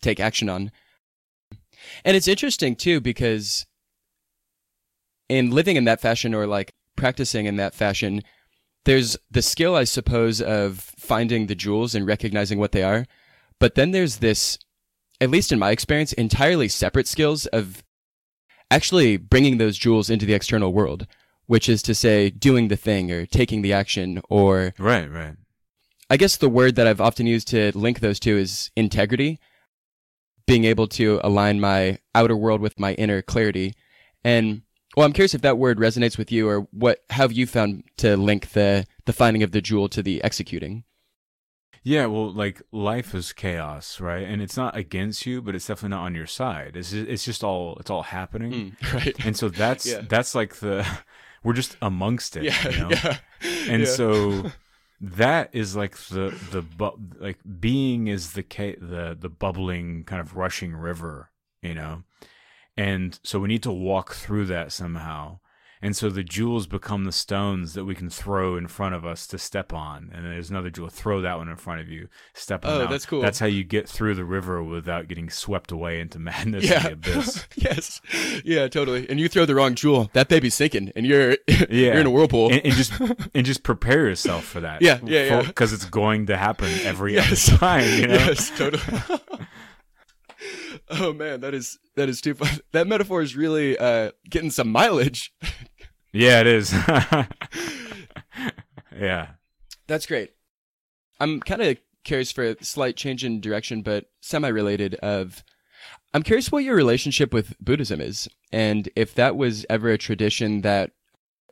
take 0.00 0.20
action 0.20 0.48
on. 0.48 0.70
And 2.04 2.16
it's 2.16 2.28
interesting 2.28 2.76
too 2.76 3.00
because 3.00 3.66
in 5.28 5.50
living 5.50 5.76
in 5.76 5.84
that 5.84 6.00
fashion 6.00 6.34
or 6.34 6.46
like 6.46 6.74
practicing 6.96 7.46
in 7.46 7.56
that 7.56 7.74
fashion, 7.74 8.22
there's 8.84 9.16
the 9.30 9.42
skill, 9.42 9.74
I 9.74 9.84
suppose, 9.84 10.40
of 10.40 10.92
finding 10.98 11.46
the 11.46 11.54
jewels 11.54 11.94
and 11.94 12.06
recognizing 12.06 12.58
what 12.58 12.72
they 12.72 12.82
are. 12.82 13.06
But 13.58 13.74
then 13.74 13.92
there's 13.92 14.18
this, 14.18 14.58
at 15.20 15.30
least 15.30 15.52
in 15.52 15.58
my 15.58 15.70
experience, 15.70 16.12
entirely 16.12 16.68
separate 16.68 17.08
skills 17.08 17.46
of 17.46 17.82
actually 18.70 19.16
bringing 19.16 19.58
those 19.58 19.78
jewels 19.78 20.10
into 20.10 20.26
the 20.26 20.34
external 20.34 20.72
world 20.72 21.06
which 21.46 21.68
is 21.68 21.82
to 21.82 21.94
say 21.94 22.30
doing 22.30 22.68
the 22.68 22.76
thing 22.76 23.10
or 23.10 23.26
taking 23.26 23.62
the 23.62 23.72
action 23.72 24.20
or 24.28 24.74
Right, 24.78 25.10
right. 25.10 25.36
I 26.10 26.16
guess 26.16 26.36
the 26.36 26.48
word 26.48 26.76
that 26.76 26.86
I've 26.86 27.00
often 27.00 27.26
used 27.26 27.48
to 27.48 27.76
link 27.76 28.00
those 28.00 28.20
two 28.20 28.36
is 28.36 28.70
integrity, 28.76 29.40
being 30.46 30.64
able 30.64 30.86
to 30.88 31.20
align 31.24 31.60
my 31.60 31.98
outer 32.14 32.36
world 32.36 32.60
with 32.60 32.78
my 32.78 32.94
inner 32.94 33.22
clarity. 33.22 33.74
And 34.22 34.62
well, 34.96 35.06
I'm 35.06 35.12
curious 35.12 35.34
if 35.34 35.42
that 35.42 35.58
word 35.58 35.78
resonates 35.78 36.16
with 36.18 36.30
you 36.30 36.48
or 36.48 36.60
what 36.70 37.00
have 37.10 37.32
you 37.32 37.46
found 37.46 37.84
to 37.98 38.16
link 38.16 38.50
the 38.52 38.86
the 39.06 39.12
finding 39.12 39.42
of 39.42 39.52
the 39.52 39.60
jewel 39.60 39.88
to 39.90 40.02
the 40.02 40.22
executing? 40.22 40.84
Yeah, 41.86 42.06
well, 42.06 42.32
like 42.32 42.62
life 42.72 43.14
is 43.14 43.34
chaos, 43.34 44.00
right? 44.00 44.22
And 44.22 44.40
it's 44.40 44.56
not 44.56 44.74
against 44.74 45.26
you, 45.26 45.42
but 45.42 45.54
it's 45.54 45.66
definitely 45.66 45.90
not 45.96 46.04
on 46.04 46.14
your 46.14 46.26
side. 46.26 46.76
It's 46.76 46.92
just, 46.92 47.08
it's 47.08 47.24
just 47.26 47.44
all 47.44 47.76
it's 47.80 47.90
all 47.90 48.02
happening, 48.04 48.76
Mm, 48.80 48.92
right. 48.94 49.26
and 49.26 49.36
so 49.36 49.48
that's 49.50 49.84
Yeah. 49.86 50.00
that's 50.08 50.34
like 50.34 50.56
the 50.56 50.86
we're 51.42 51.52
just 51.52 51.76
amongst 51.82 52.36
it, 52.36 52.44
yeah, 52.44 52.68
you 52.68 52.78
know? 52.78 52.88
yeah. 53.04 53.18
and 53.68 53.86
so 53.86 54.50
that 55.00 55.50
is 55.52 55.76
like 55.76 55.96
the 55.96 56.36
the 56.50 56.62
bu- 56.62 56.98
like 57.18 57.38
being 57.60 58.06
is 58.06 58.32
the 58.32 58.42
ca- 58.42 58.78
the 58.80 59.16
the 59.18 59.28
bubbling 59.28 60.04
kind 60.04 60.20
of 60.20 60.36
rushing 60.36 60.74
river 60.74 61.30
you 61.64 61.74
know? 61.74 62.04
And 62.76 63.18
so 63.22 63.40
we 63.40 63.48
need 63.48 63.62
to 63.64 63.72
walk 63.72 64.14
through 64.14 64.46
that 64.46 64.70
somehow 64.70 65.40
and 65.84 65.94
so 65.94 66.08
the 66.10 66.24
jewels 66.24 66.66
become 66.66 67.04
the 67.04 67.12
stones 67.12 67.74
that 67.74 67.84
we 67.84 67.94
can 67.94 68.08
throw 68.10 68.56
in 68.56 68.66
front 68.66 68.94
of 68.94 69.04
us 69.04 69.26
to 69.28 69.38
step 69.38 69.72
on 69.72 70.10
and 70.12 70.24
there's 70.24 70.50
another 70.50 70.70
jewel 70.70 70.88
throw 70.88 71.20
that 71.20 71.36
one 71.36 71.48
in 71.48 71.56
front 71.56 71.80
of 71.80 71.88
you 71.88 72.08
step 72.32 72.64
on 72.64 72.70
Oh, 72.72 72.78
that 72.78 72.90
that's 72.90 73.06
cool. 73.06 73.20
that's 73.20 73.38
how 73.38 73.46
you 73.46 73.62
get 73.62 73.88
through 73.88 74.14
the 74.14 74.24
river 74.24 74.62
without 74.62 75.06
getting 75.08 75.28
swept 75.30 75.70
away 75.70 76.00
into 76.00 76.18
madness 76.30 76.64
yeah. 76.68 76.86
and 76.88 77.02
the 77.02 77.12
abyss 77.12 77.46
yes. 77.56 78.00
Yeah, 78.44 78.66
totally. 78.68 79.06
And 79.08 79.20
you 79.20 79.28
throw 79.28 79.44
the 79.44 79.54
wrong 79.54 79.74
jewel, 79.74 80.10
that 80.14 80.28
baby's 80.28 80.54
sinking 80.54 80.90
and 80.96 81.06
you're 81.06 81.36
Yeah. 81.48 81.66
you're 81.68 81.94
in 82.00 82.06
a 82.06 82.10
whirlpool. 82.10 82.50
and, 82.50 82.64
and 82.64 82.74
just 82.74 82.92
and 83.34 83.44
just 83.46 83.62
prepare 83.62 84.06
yourself 84.08 84.44
for 84.44 84.60
that 84.60 84.80
Yeah, 84.82 84.98
yeah, 85.04 85.24
yeah. 85.26 85.42
because 85.42 85.72
it's 85.72 85.84
going 85.84 86.26
to 86.26 86.36
happen 86.36 86.70
every 86.84 87.14
Yes. 87.14 87.48
other 87.48 87.58
time 87.58 88.00
you 88.00 88.06
know 88.08 88.14
Yes, 88.14 88.50
totally. 88.56 89.00
oh 90.90 91.12
man, 91.12 91.40
that 91.40 91.54
is 91.54 91.78
that 91.96 92.08
is 92.08 92.20
too 92.20 92.34
fun. 92.34 92.58
That 92.72 92.86
metaphor 92.86 93.22
is 93.22 93.36
really 93.36 93.78
uh, 93.78 94.10
getting 94.28 94.50
some 94.50 94.68
mileage. 94.68 95.32
Yeah, 96.14 96.42
it 96.42 96.46
is. 96.46 96.72
yeah. 98.96 99.30
That's 99.88 100.06
great. 100.06 100.30
I'm 101.18 101.40
kind 101.40 101.60
of 101.60 101.76
curious 102.04 102.30
for 102.30 102.44
a 102.44 102.64
slight 102.64 102.96
change 102.96 103.24
in 103.24 103.40
direction, 103.40 103.82
but 103.82 104.06
semi-related. 104.20 104.94
Of, 104.96 105.42
I'm 106.14 106.22
curious 106.22 106.52
what 106.52 106.62
your 106.62 106.76
relationship 106.76 107.34
with 107.34 107.58
Buddhism 107.58 108.00
is, 108.00 108.28
and 108.52 108.88
if 108.94 109.12
that 109.16 109.36
was 109.36 109.66
ever 109.68 109.90
a 109.90 109.98
tradition 109.98 110.60
that, 110.60 110.92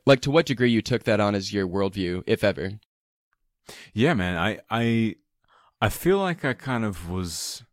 like, 0.06 0.20
to 0.20 0.30
what 0.30 0.46
degree 0.46 0.70
you 0.70 0.80
took 0.80 1.02
that 1.04 1.18
on 1.18 1.34
as 1.34 1.52
your 1.52 1.66
worldview, 1.66 2.22
if 2.28 2.44
ever. 2.44 2.78
Yeah, 3.92 4.14
man. 4.14 4.36
I 4.36 4.60
I 4.70 5.16
I 5.80 5.88
feel 5.88 6.18
like 6.18 6.44
I 6.44 6.52
kind 6.52 6.84
of 6.84 7.10
was 7.10 7.64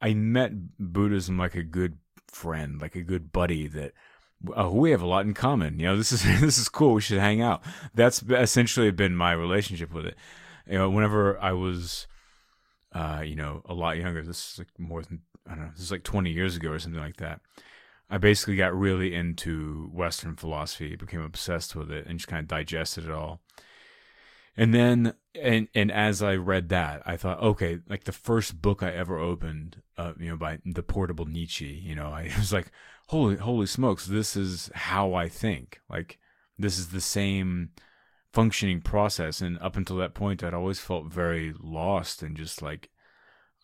I 0.00 0.12
met 0.12 0.52
Buddhism 0.78 1.38
like 1.38 1.54
a 1.54 1.62
good 1.62 1.98
friend, 2.28 2.80
like 2.80 2.96
a 2.96 3.02
good 3.02 3.32
buddy 3.32 3.66
that 3.68 3.92
uh, 4.56 4.70
we 4.70 4.90
have 4.90 5.02
a 5.02 5.06
lot 5.06 5.26
in 5.26 5.34
common. 5.34 5.78
You 5.78 5.86
know, 5.86 5.96
this 5.96 6.12
is 6.12 6.22
this 6.40 6.58
is 6.58 6.68
cool. 6.68 6.94
We 6.94 7.00
should 7.00 7.18
hang 7.18 7.42
out. 7.42 7.62
That's 7.94 8.22
essentially 8.22 8.90
been 8.90 9.16
my 9.16 9.32
relationship 9.32 9.92
with 9.92 10.06
it. 10.06 10.16
You 10.66 10.78
know, 10.78 10.90
whenever 10.90 11.38
I 11.40 11.52
was 11.52 12.06
uh, 12.96 13.20
you 13.20 13.36
know, 13.36 13.60
a 13.66 13.74
lot 13.74 13.98
younger, 13.98 14.22
this 14.22 14.52
is 14.52 14.58
like 14.58 14.68
more 14.78 15.02
than 15.02 15.20
I 15.46 15.50
don't 15.50 15.66
know, 15.66 15.70
this 15.74 15.84
is 15.84 15.90
like 15.90 16.02
20 16.02 16.30
years 16.30 16.56
ago 16.56 16.70
or 16.70 16.78
something 16.78 17.00
like 17.00 17.18
that. 17.18 17.40
I 18.08 18.18
basically 18.18 18.56
got 18.56 18.74
really 18.74 19.14
into 19.14 19.90
Western 19.92 20.34
philosophy, 20.34 20.96
became 20.96 21.20
obsessed 21.20 21.76
with 21.76 21.90
it, 21.90 22.06
and 22.06 22.18
just 22.18 22.28
kind 22.28 22.40
of 22.40 22.48
digested 22.48 23.04
it 23.04 23.10
all. 23.10 23.40
And 24.56 24.72
then, 24.72 25.12
and 25.34 25.68
and 25.74 25.92
as 25.92 26.22
I 26.22 26.36
read 26.36 26.70
that, 26.70 27.02
I 27.04 27.18
thought, 27.18 27.42
okay, 27.42 27.80
like 27.86 28.04
the 28.04 28.12
first 28.12 28.62
book 28.62 28.82
I 28.82 28.92
ever 28.92 29.18
opened, 29.18 29.82
uh, 29.98 30.14
you 30.18 30.30
know, 30.30 30.36
by 30.36 30.60
the 30.64 30.82
Portable 30.82 31.26
Nietzsche, 31.26 31.66
you 31.84 31.94
know, 31.94 32.06
I 32.12 32.32
was 32.38 32.52
like, 32.52 32.70
holy, 33.08 33.36
holy 33.36 33.66
smokes, 33.66 34.06
this 34.06 34.36
is 34.36 34.70
how 34.74 35.14
I 35.14 35.28
think. 35.28 35.80
Like, 35.88 36.18
this 36.58 36.78
is 36.78 36.88
the 36.88 37.00
same 37.00 37.70
functioning 38.32 38.80
process. 38.80 39.40
And 39.40 39.58
up 39.60 39.76
until 39.76 39.96
that 39.98 40.14
point, 40.14 40.42
I'd 40.42 40.54
always 40.54 40.80
felt 40.80 41.06
very 41.06 41.54
lost 41.58 42.22
and 42.22 42.36
just 42.36 42.62
like, 42.62 42.90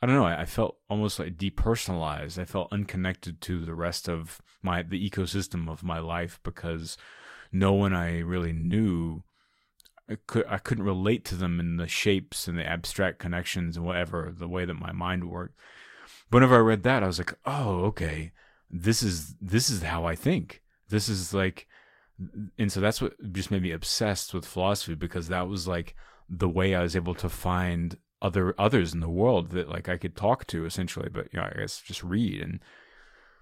I 0.01 0.07
don't 0.07 0.17
know, 0.17 0.25
I, 0.25 0.43
I 0.43 0.47
felt 0.47 0.79
almost 0.91 1.19
like 1.19 1.37
depersonalized. 1.37 2.39
I 2.39 2.45
felt 2.45 2.73
unconnected 2.73 3.41
to 3.43 3.65
the 3.65 3.75
rest 3.75 4.09
of 4.09 4.41
my 4.63 4.83
the 4.83 5.09
ecosystem 5.09 5.69
of 5.69 5.85
my 5.85 6.01
life 6.01 6.41
because 6.43 6.97
no 7.53 7.73
one 7.73 7.95
I 7.95 8.19
really 8.19 8.53
knew 8.53 9.23
I 10.11 10.17
could 10.27 10.45
I 10.49 10.59
couldn't 10.59 10.85
relate 10.85 11.25
to 11.27 11.37
them 11.37 11.61
in 11.61 11.77
the 11.77 11.87
shapes 11.87 12.49
and 12.49 12.59
the 12.59 12.67
abstract 12.67 13.21
connections 13.21 13.77
and 13.77 13.87
whatever 13.87 14.33
the 14.37 14.49
way 14.49 14.65
that 14.65 14.75
my 14.75 14.91
mind 14.91 15.31
worked. 15.31 15.57
But 16.31 16.39
whenever 16.39 16.57
I 16.57 16.61
read 16.61 16.83
that, 16.83 17.05
I 17.05 17.07
was 17.07 17.19
like, 17.19 17.35
oh, 17.45 17.85
okay, 17.85 18.33
this 18.73 19.03
is 19.03 19.35
this 19.41 19.69
is 19.71 19.83
how 19.83 20.05
I 20.05 20.17
think. 20.17 20.63
This 20.89 21.09
is 21.09 21.35
like, 21.35 21.67
and 22.59 22.73
so 22.73 22.81
that's 22.81 23.01
what 23.01 23.15
just 23.33 23.51
made 23.51 23.63
me 23.63 23.71
obsessed 23.71 24.33
with 24.33 24.47
philosophy 24.47 24.95
because 24.95 25.29
that 25.29 25.49
was 25.49 25.69
like 25.69 25.95
the 26.29 26.49
way 26.49 26.75
I 26.75 26.83
was 26.83 26.97
able 26.97 27.15
to 27.17 27.29
find 27.29 27.97
other 28.23 28.55
others 28.59 28.95
in 28.95 29.01
the 29.01 29.09
world 29.09 29.51
that 29.51 29.69
like 29.69 29.89
I 29.89 29.99
could 29.99 30.17
talk 30.17 30.47
to 30.49 30.65
essentially, 30.65 31.11
but 31.11 31.29
you 31.33 31.39
know 31.39 31.47
I 31.47 31.59
guess 31.59 31.81
just 31.81 32.03
read 32.03 32.41
and 32.41 32.61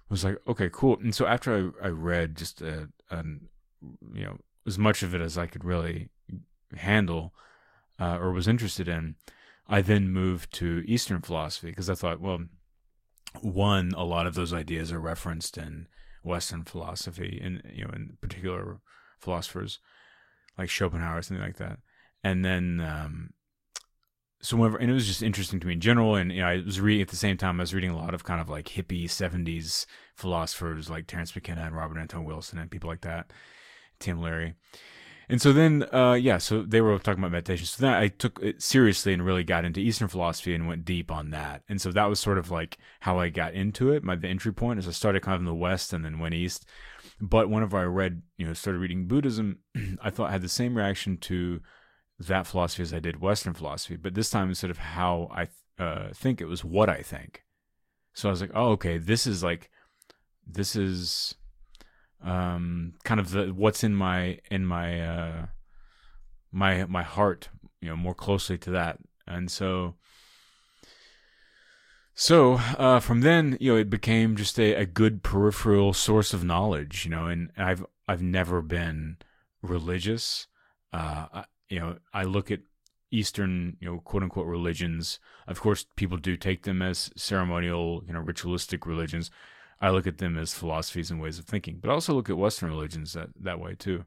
was 0.09 0.25
like, 0.25 0.37
okay, 0.47 0.69
cool. 0.71 0.97
And 1.01 1.15
so 1.15 1.25
after 1.25 1.71
I 1.81 1.87
I 1.87 1.89
read 1.89 2.35
just 2.35 2.61
a, 2.61 2.89
you 3.11 4.25
know 4.25 4.37
as 4.67 4.77
much 4.77 5.01
of 5.01 5.15
it 5.15 5.21
as 5.21 5.37
I 5.37 5.47
could 5.47 5.63
really 5.63 6.09
handle 6.75 7.33
uh, 7.99 8.17
or 8.17 8.31
was 8.31 8.47
interested 8.47 8.87
in, 8.87 9.15
I 9.67 9.81
then 9.81 10.09
moved 10.09 10.53
to 10.55 10.83
Eastern 10.85 11.21
philosophy 11.21 11.69
because 11.69 11.89
I 11.89 11.95
thought, 11.95 12.19
well, 12.19 12.39
one, 13.41 13.91
a 13.95 14.03
lot 14.03 14.27
of 14.27 14.35
those 14.35 14.53
ideas 14.53 14.91
are 14.91 14.99
referenced 14.99 15.57
in 15.57 15.87
Western 16.23 16.63
philosophy, 16.63 17.39
and 17.43 17.61
you 17.73 17.85
know, 17.85 17.91
in 17.93 18.17
particular 18.21 18.79
philosophers 19.19 19.79
like 20.57 20.69
Schopenhauer 20.69 21.17
or 21.17 21.21
something 21.21 21.43
like 21.43 21.57
that. 21.57 21.79
And 22.23 22.43
then, 22.45 22.79
um, 22.81 23.31
so 24.41 24.57
whenever, 24.57 24.77
and 24.77 24.89
it 24.89 24.93
was 24.93 25.07
just 25.07 25.23
interesting 25.23 25.59
to 25.59 25.67
me 25.67 25.73
in 25.73 25.81
general. 25.81 26.15
And 26.15 26.31
you 26.31 26.41
know, 26.41 26.47
I 26.47 26.61
was 26.63 26.81
reading 26.81 27.01
at 27.01 27.09
the 27.09 27.15
same 27.15 27.37
time, 27.37 27.59
I 27.59 27.63
was 27.63 27.73
reading 27.73 27.91
a 27.91 27.97
lot 27.97 28.13
of 28.13 28.23
kind 28.23 28.41
of 28.41 28.49
like 28.49 28.65
hippie 28.65 29.05
'70s 29.05 29.85
philosophers 30.15 30.89
like 30.89 31.07
Terence 31.07 31.33
McKenna 31.33 31.61
and 31.61 31.75
Robert 31.75 31.99
Anton 31.99 32.25
Wilson 32.25 32.59
and 32.59 32.69
people 32.69 32.89
like 32.89 33.01
that, 33.01 33.31
Tim 33.99 34.21
Leary. 34.21 34.55
And 35.29 35.41
so 35.41 35.53
then, 35.53 35.85
uh, 35.93 36.13
yeah, 36.13 36.37
so 36.37 36.61
they 36.61 36.81
were 36.81 36.97
talking 36.99 37.19
about 37.19 37.31
meditation. 37.31 37.65
So 37.65 37.81
then 37.81 37.93
I 37.93 38.09
took 38.09 38.39
it 38.41 38.61
seriously 38.61 39.13
and 39.13 39.25
really 39.25 39.43
got 39.43 39.63
into 39.63 39.79
Eastern 39.79 40.07
philosophy 40.07 40.53
and 40.53 40.67
went 40.67 40.83
deep 40.83 41.09
on 41.09 41.29
that. 41.29 41.63
And 41.69 41.79
so 41.79 41.91
that 41.91 42.05
was 42.05 42.19
sort 42.19 42.37
of 42.37 42.51
like 42.51 42.77
how 42.99 43.19
I 43.19 43.29
got 43.29 43.53
into 43.53 43.91
it. 43.91 44.03
My 44.03 44.15
the 44.15 44.27
entry 44.27 44.53
point 44.53 44.79
is 44.79 44.87
I 44.87 44.91
started 44.91 45.21
kind 45.21 45.35
of 45.35 45.41
in 45.41 45.45
the 45.45 45.53
West 45.53 45.93
and 45.93 46.03
then 46.03 46.19
went 46.19 46.35
East. 46.35 46.65
But 47.21 47.49
whenever 47.49 47.77
I 47.77 47.83
read, 47.83 48.23
you 48.37 48.45
know, 48.45 48.53
started 48.53 48.79
reading 48.79 49.07
Buddhism, 49.07 49.59
I 50.01 50.09
thought 50.09 50.29
I 50.29 50.33
had 50.33 50.41
the 50.41 50.49
same 50.49 50.75
reaction 50.75 51.17
to 51.17 51.61
that 52.19 52.47
philosophy 52.47 52.83
as 52.83 52.93
I 52.93 52.99
did 52.99 53.21
Western 53.21 53.53
philosophy. 53.53 53.95
But 53.95 54.15
this 54.15 54.29
time, 54.29 54.49
instead 54.49 54.69
of 54.69 54.79
how 54.79 55.29
I 55.31 55.47
uh, 55.81 56.09
think, 56.13 56.41
it 56.41 56.45
was 56.45 56.63
what 56.63 56.89
I 56.89 57.01
think. 57.01 57.43
So 58.13 58.27
I 58.27 58.31
was 58.31 58.41
like, 58.41 58.51
oh, 58.53 58.71
okay, 58.71 58.97
this 58.97 59.25
is 59.25 59.43
like, 59.43 59.69
this 60.45 60.75
is 60.75 61.35
um 62.23 62.93
kind 63.03 63.19
of 63.19 63.31
the 63.31 63.47
what's 63.47 63.83
in 63.83 63.95
my 63.95 64.39
in 64.49 64.65
my 64.65 65.01
uh 65.01 65.45
my 66.51 66.85
my 66.85 67.03
heart 67.03 67.49
you 67.81 67.89
know 67.89 67.95
more 67.95 68.13
closely 68.13 68.57
to 68.59 68.71
that. 68.71 68.99
And 69.27 69.49
so 69.49 69.95
so 72.13 72.53
uh 72.77 72.99
from 72.99 73.21
then 73.21 73.57
you 73.59 73.71
know 73.71 73.77
it 73.77 73.89
became 73.89 74.35
just 74.35 74.59
a, 74.59 74.73
a 74.75 74.85
good 74.85 75.23
peripheral 75.23 75.93
source 75.93 76.33
of 76.33 76.43
knowledge 76.43 77.05
you 77.05 77.11
know 77.11 77.25
and 77.27 77.49
i've 77.57 77.85
i've 78.07 78.21
never 78.21 78.61
been 78.61 79.17
religious. 79.61 80.47
Uh 80.93 81.27
I, 81.33 81.45
you 81.69 81.79
know 81.79 81.97
i 82.13 82.23
look 82.23 82.51
at 82.51 82.59
eastern 83.11 83.77
you 83.79 83.87
know 83.89 83.99
quote 83.99 84.23
unquote 84.23 84.47
religions. 84.47 85.19
Of 85.47 85.59
course 85.59 85.85
people 85.95 86.17
do 86.17 86.37
take 86.37 86.63
them 86.63 86.81
as 86.81 87.11
ceremonial 87.15 88.03
you 88.05 88.13
know 88.13 88.19
ritualistic 88.19 88.85
religions 88.85 89.31
I 89.81 89.89
look 89.89 90.05
at 90.05 90.19
them 90.19 90.37
as 90.37 90.53
philosophies 90.53 91.09
and 91.09 91.19
ways 91.19 91.39
of 91.39 91.45
thinking, 91.45 91.79
but 91.81 91.89
I 91.89 91.93
also 91.93 92.13
look 92.13 92.29
at 92.29 92.37
Western 92.37 92.69
religions 92.69 93.13
that 93.13 93.29
that 93.41 93.59
way 93.59 93.75
too. 93.75 94.05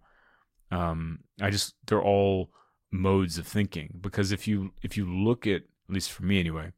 Um, 0.70 1.20
I 1.40 1.50
just 1.50 1.74
they're 1.86 2.02
all 2.02 2.50
modes 2.92 3.38
of 3.38 3.46
thinking 3.46 3.98
because 4.00 4.30
if 4.30 4.46
you 4.46 4.72
if 4.82 4.96
you 4.96 5.04
look 5.04 5.46
at 5.46 5.62
at 5.62 5.94
least 5.94 6.12
for 6.12 6.22
me 6.22 6.38
anyway, 6.38 6.72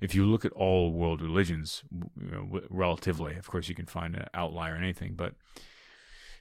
if 0.00 0.14
you 0.14 0.24
look 0.24 0.44
at 0.44 0.52
all 0.52 0.92
world 0.92 1.20
religions, 1.20 1.82
you 1.92 2.30
know, 2.30 2.60
relatively, 2.70 3.36
of 3.36 3.48
course 3.48 3.68
you 3.68 3.74
can 3.74 3.86
find 3.86 4.14
an 4.14 4.26
outlier 4.32 4.76
in 4.76 4.82
anything, 4.82 5.14
but 5.14 5.34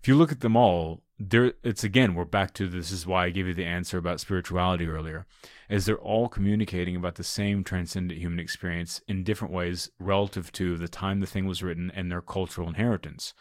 if 0.01 0.07
you 0.07 0.15
look 0.15 0.31
at 0.31 0.39
them 0.41 0.55
all, 0.55 1.01
there 1.19 1.53
it's 1.63 1.83
again 1.83 2.15
we're 2.15 2.23
back 2.23 2.53
to 2.53 2.67
this 2.67 2.91
is 2.91 3.05
why 3.05 3.25
I 3.25 3.29
gave 3.29 3.45
you 3.45 3.53
the 3.53 3.65
answer 3.65 3.97
about 3.97 4.21
spirituality 4.21 4.87
earlier, 4.87 5.25
is 5.69 5.85
they're 5.85 5.97
all 5.97 6.29
communicating 6.29 6.95
about 6.95 7.15
the 7.15 7.23
same 7.23 7.63
transcendent 7.63 8.19
human 8.19 8.39
experience 8.39 9.01
in 9.07 9.23
different 9.23 9.53
ways 9.53 9.91
relative 9.99 10.51
to 10.53 10.77
the 10.77 10.87
time 10.87 11.19
the 11.19 11.27
thing 11.27 11.45
was 11.45 11.61
written 11.61 11.91
and 11.93 12.09
their 12.09 12.21
cultural 12.21 12.69
inheritance. 12.69 13.33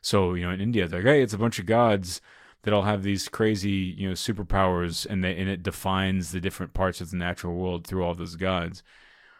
So 0.00 0.34
you 0.34 0.44
know, 0.44 0.50
in 0.50 0.60
India, 0.60 0.88
they're 0.88 1.00
like, 1.00 1.06
hey, 1.06 1.22
it's 1.22 1.32
a 1.32 1.38
bunch 1.38 1.60
of 1.60 1.66
gods 1.66 2.20
that 2.62 2.74
all 2.74 2.82
have 2.82 3.02
these 3.04 3.28
crazy 3.28 3.94
you 3.96 4.08
know 4.08 4.14
superpowers, 4.14 5.06
and 5.06 5.22
they 5.22 5.36
and 5.36 5.48
it 5.48 5.62
defines 5.62 6.32
the 6.32 6.40
different 6.40 6.74
parts 6.74 7.00
of 7.00 7.10
the 7.10 7.16
natural 7.16 7.54
world 7.54 7.86
through 7.86 8.04
all 8.04 8.14
those 8.14 8.34
gods. 8.34 8.82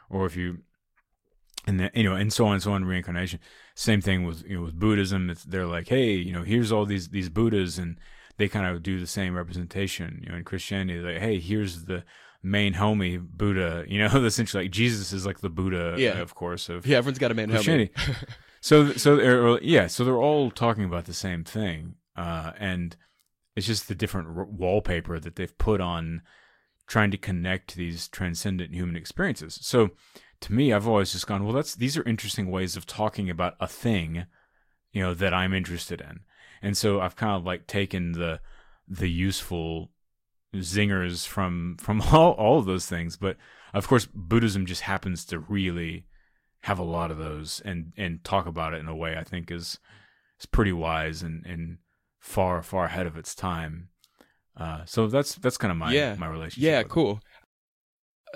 Or 0.08 0.26
if 0.26 0.36
you 0.36 0.58
and 1.66 1.78
then, 1.80 1.90
you 1.94 2.02
know, 2.04 2.14
and 2.14 2.32
so 2.32 2.46
on 2.46 2.54
and 2.54 2.62
so 2.62 2.72
on, 2.72 2.84
reincarnation. 2.84 3.38
Same 3.74 4.00
thing 4.00 4.24
with 4.24 4.44
you 4.46 4.56
know 4.56 4.62
with 4.64 4.78
Buddhism. 4.78 5.30
It's, 5.30 5.44
they're 5.44 5.66
like, 5.66 5.88
hey, 5.88 6.12
you 6.14 6.32
know, 6.32 6.42
here's 6.42 6.72
all 6.72 6.84
these 6.84 7.08
these 7.08 7.28
Buddhas, 7.28 7.78
and 7.78 7.98
they 8.38 8.48
kind 8.48 8.66
of 8.66 8.82
do 8.82 8.98
the 9.00 9.06
same 9.06 9.34
representation. 9.34 10.20
You 10.22 10.30
know, 10.30 10.38
in 10.38 10.44
Christianity, 10.44 11.00
like, 11.00 11.18
hey, 11.18 11.38
here's 11.38 11.84
the 11.84 12.04
main 12.42 12.74
homie 12.74 13.20
Buddha. 13.20 13.84
You 13.88 14.00
know, 14.00 14.24
essentially 14.24 14.64
like 14.64 14.72
Jesus 14.72 15.12
is 15.12 15.24
like 15.24 15.40
the 15.40 15.50
Buddha, 15.50 15.94
Yeah. 15.98 16.18
of 16.18 16.34
course, 16.34 16.68
of 16.68 16.86
Yeah, 16.86 16.98
everyone's 16.98 17.18
got 17.18 17.30
a 17.30 17.34
man 17.34 17.48
homie. 17.50 17.54
Christianity. 17.54 17.92
so 18.60 18.92
so 18.94 19.16
they're, 19.16 19.62
yeah, 19.62 19.86
so 19.86 20.04
they're 20.04 20.16
all 20.16 20.50
talking 20.50 20.84
about 20.84 21.04
the 21.04 21.14
same 21.14 21.44
thing, 21.44 21.94
uh, 22.16 22.52
and 22.58 22.96
it's 23.54 23.66
just 23.66 23.86
the 23.88 23.94
different 23.94 24.28
r- 24.36 24.44
wallpaper 24.44 25.18
that 25.20 25.36
they've 25.36 25.56
put 25.58 25.80
on 25.80 26.22
trying 26.88 27.10
to 27.12 27.16
connect 27.18 27.76
these 27.76 28.08
transcendent 28.08 28.74
human 28.74 28.96
experiences. 28.96 29.58
So 29.62 29.90
to 30.42 30.52
me, 30.52 30.72
I've 30.72 30.86
always 30.88 31.12
just 31.12 31.26
gone, 31.26 31.44
well, 31.44 31.54
that's 31.54 31.74
these 31.74 31.96
are 31.96 32.08
interesting 32.08 32.50
ways 32.50 32.76
of 32.76 32.86
talking 32.86 33.30
about 33.30 33.54
a 33.60 33.66
thing, 33.66 34.26
you 34.92 35.02
know, 35.02 35.14
that 35.14 35.32
I'm 35.34 35.54
interested 35.54 36.00
in, 36.00 36.20
and 36.60 36.76
so 36.76 37.00
I've 37.00 37.16
kind 37.16 37.32
of 37.36 37.44
like 37.44 37.66
taken 37.66 38.12
the 38.12 38.40
the 38.88 39.08
useful 39.10 39.90
zingers 40.54 41.26
from 41.26 41.76
from 41.80 42.00
all 42.12 42.32
all 42.32 42.58
of 42.58 42.66
those 42.66 42.86
things, 42.86 43.16
but 43.16 43.36
of 43.74 43.88
course, 43.88 44.06
Buddhism 44.14 44.66
just 44.66 44.82
happens 44.82 45.24
to 45.26 45.38
really 45.38 46.04
have 46.60 46.78
a 46.78 46.84
lot 46.84 47.10
of 47.10 47.18
those 47.18 47.60
and 47.64 47.92
and 47.96 48.22
talk 48.22 48.46
about 48.46 48.74
it 48.74 48.80
in 48.80 48.86
a 48.88 48.94
way 48.94 49.16
I 49.16 49.24
think 49.24 49.50
is 49.50 49.78
is 50.38 50.46
pretty 50.46 50.72
wise 50.72 51.22
and 51.22 51.44
and 51.46 51.78
far 52.20 52.62
far 52.62 52.84
ahead 52.86 53.06
of 53.06 53.16
its 53.16 53.34
time. 53.34 53.88
Uh, 54.56 54.84
so 54.84 55.06
that's 55.06 55.34
that's 55.36 55.56
kind 55.56 55.72
of 55.72 55.78
my 55.78 55.92
Yeah. 55.92 56.14
my 56.18 56.26
relationship. 56.28 56.62
Yeah, 56.68 56.82
cool. 56.82 57.16
it. 57.16 57.22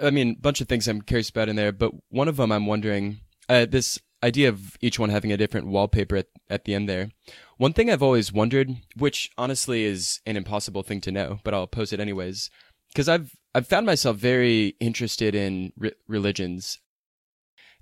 I 0.03 0.11
mean, 0.11 0.37
a 0.39 0.41
bunch 0.41 0.61
of 0.61 0.69
things 0.69 0.87
I'm 0.89 1.03
curious 1.03 1.31
about 1.31 1.49
in 1.49 1.57
there, 1.57 1.73
but 1.73 1.93
one 2.09 2.29
of 2.29 2.37
them 2.37 2.53
I'm 2.53 2.67
wondering 2.67 3.21
uh, 3.49 3.67
this 3.67 3.99
idea 4.23 4.49
of 4.49 4.77
each 4.81 4.99
one 4.99 5.11
having 5.11 5.33
a 5.33 5.37
different 5.37 5.67
wallpaper 5.69 6.17
at, 6.17 6.27
at 6.49 6.65
the 6.65 6.75
end 6.75 6.89
there. 6.89 7.11
One 7.59 7.73
thing 7.73 7.91
I've 7.91 8.03
always 8.03 8.33
wondered, 8.33 8.71
which 8.97 9.31
honestly 9.39 9.85
is 9.85 10.21
an 10.27 10.37
impossible 10.37 10.83
thing 10.83 11.01
to 11.03 11.13
know, 11.13 11.41
but 11.45 11.55
I'll 11.55 11.67
pose 11.67 11.93
it 11.93 12.01
anyways, 12.01 12.51
because 12.93 13.09
I've 13.09 13.31
I've 13.55 13.67
found 13.67 13.87
myself 13.87 14.17
very 14.17 14.75
interested 14.81 15.35
in 15.35 15.73
re- 15.79 15.93
religions. 16.07 16.79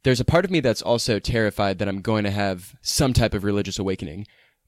There's 0.05 0.21
a 0.21 0.25
part 0.25 0.45
of 0.45 0.51
me 0.51 0.61
that's 0.61 0.83
also 0.83 1.19
terrified 1.19 1.79
that 1.79 1.89
I'm 1.89 2.01
going 2.03 2.25
to 2.25 2.31
have 2.31 2.75
some 2.83 3.13
type 3.13 3.35
of 3.35 3.43
religious 3.43 3.79
awakening. 3.79 4.27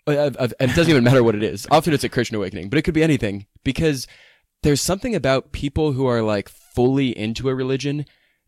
Uh, 0.09 0.27
of- 0.29 0.37
of- 0.37 0.55
and 0.59 0.71
it 0.71 0.75
doesn't 0.75 0.91
even 0.91 1.05
matter 1.05 1.23
what 1.23 1.35
it 1.35 1.43
is. 1.43 1.67
Often 1.71 1.93
it's 1.95 2.05
a 2.05 2.09
Christian 2.09 2.37
awakening, 2.37 2.71
but 2.71 2.79
it 2.79 2.83
could 2.83 2.95
be 2.95 3.03
anything 3.03 3.47
because 3.65 4.07
there's 4.66 4.81
something 4.81 5.14
about 5.14 5.52
people 5.52 5.92
who 5.92 6.09
are 6.09 6.22
like 6.22 6.48
fully 6.48 7.16
into 7.16 7.48
a 7.48 7.55
religion 7.55 8.05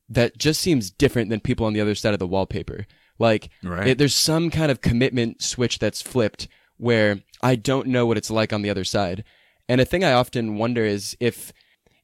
that 0.09 0.37
just 0.37 0.61
seems 0.61 0.91
different 0.91 1.31
than 1.31 1.39
people 1.39 1.65
on 1.65 1.75
the 1.75 1.81
other 1.81 1.95
side 1.95 2.13
of 2.13 2.19
the 2.19 2.27
wallpaper. 2.27 2.89
Like 3.21 3.51
Right. 3.63 3.87
it, 3.87 3.99
there's 3.99 4.17
some 4.17 4.51
kind 4.51 4.73
of 4.73 4.81
commitment 4.81 5.43
switch 5.43 5.79
that's 5.79 6.03
flipped 6.03 6.49
where 6.77 7.21
I 7.41 7.55
don't 7.55 7.87
know 7.87 8.05
what 8.05 8.17
it's 8.17 8.33
like 8.33 8.53
on 8.53 8.63
the 8.63 8.71
other 8.71 8.83
side. 8.83 9.23
And 9.69 9.81
a 9.81 9.85
thing 9.85 10.03
I 10.03 10.13
often 10.13 10.59
wonder 10.59 10.85
is 10.85 11.17
if 11.21 11.53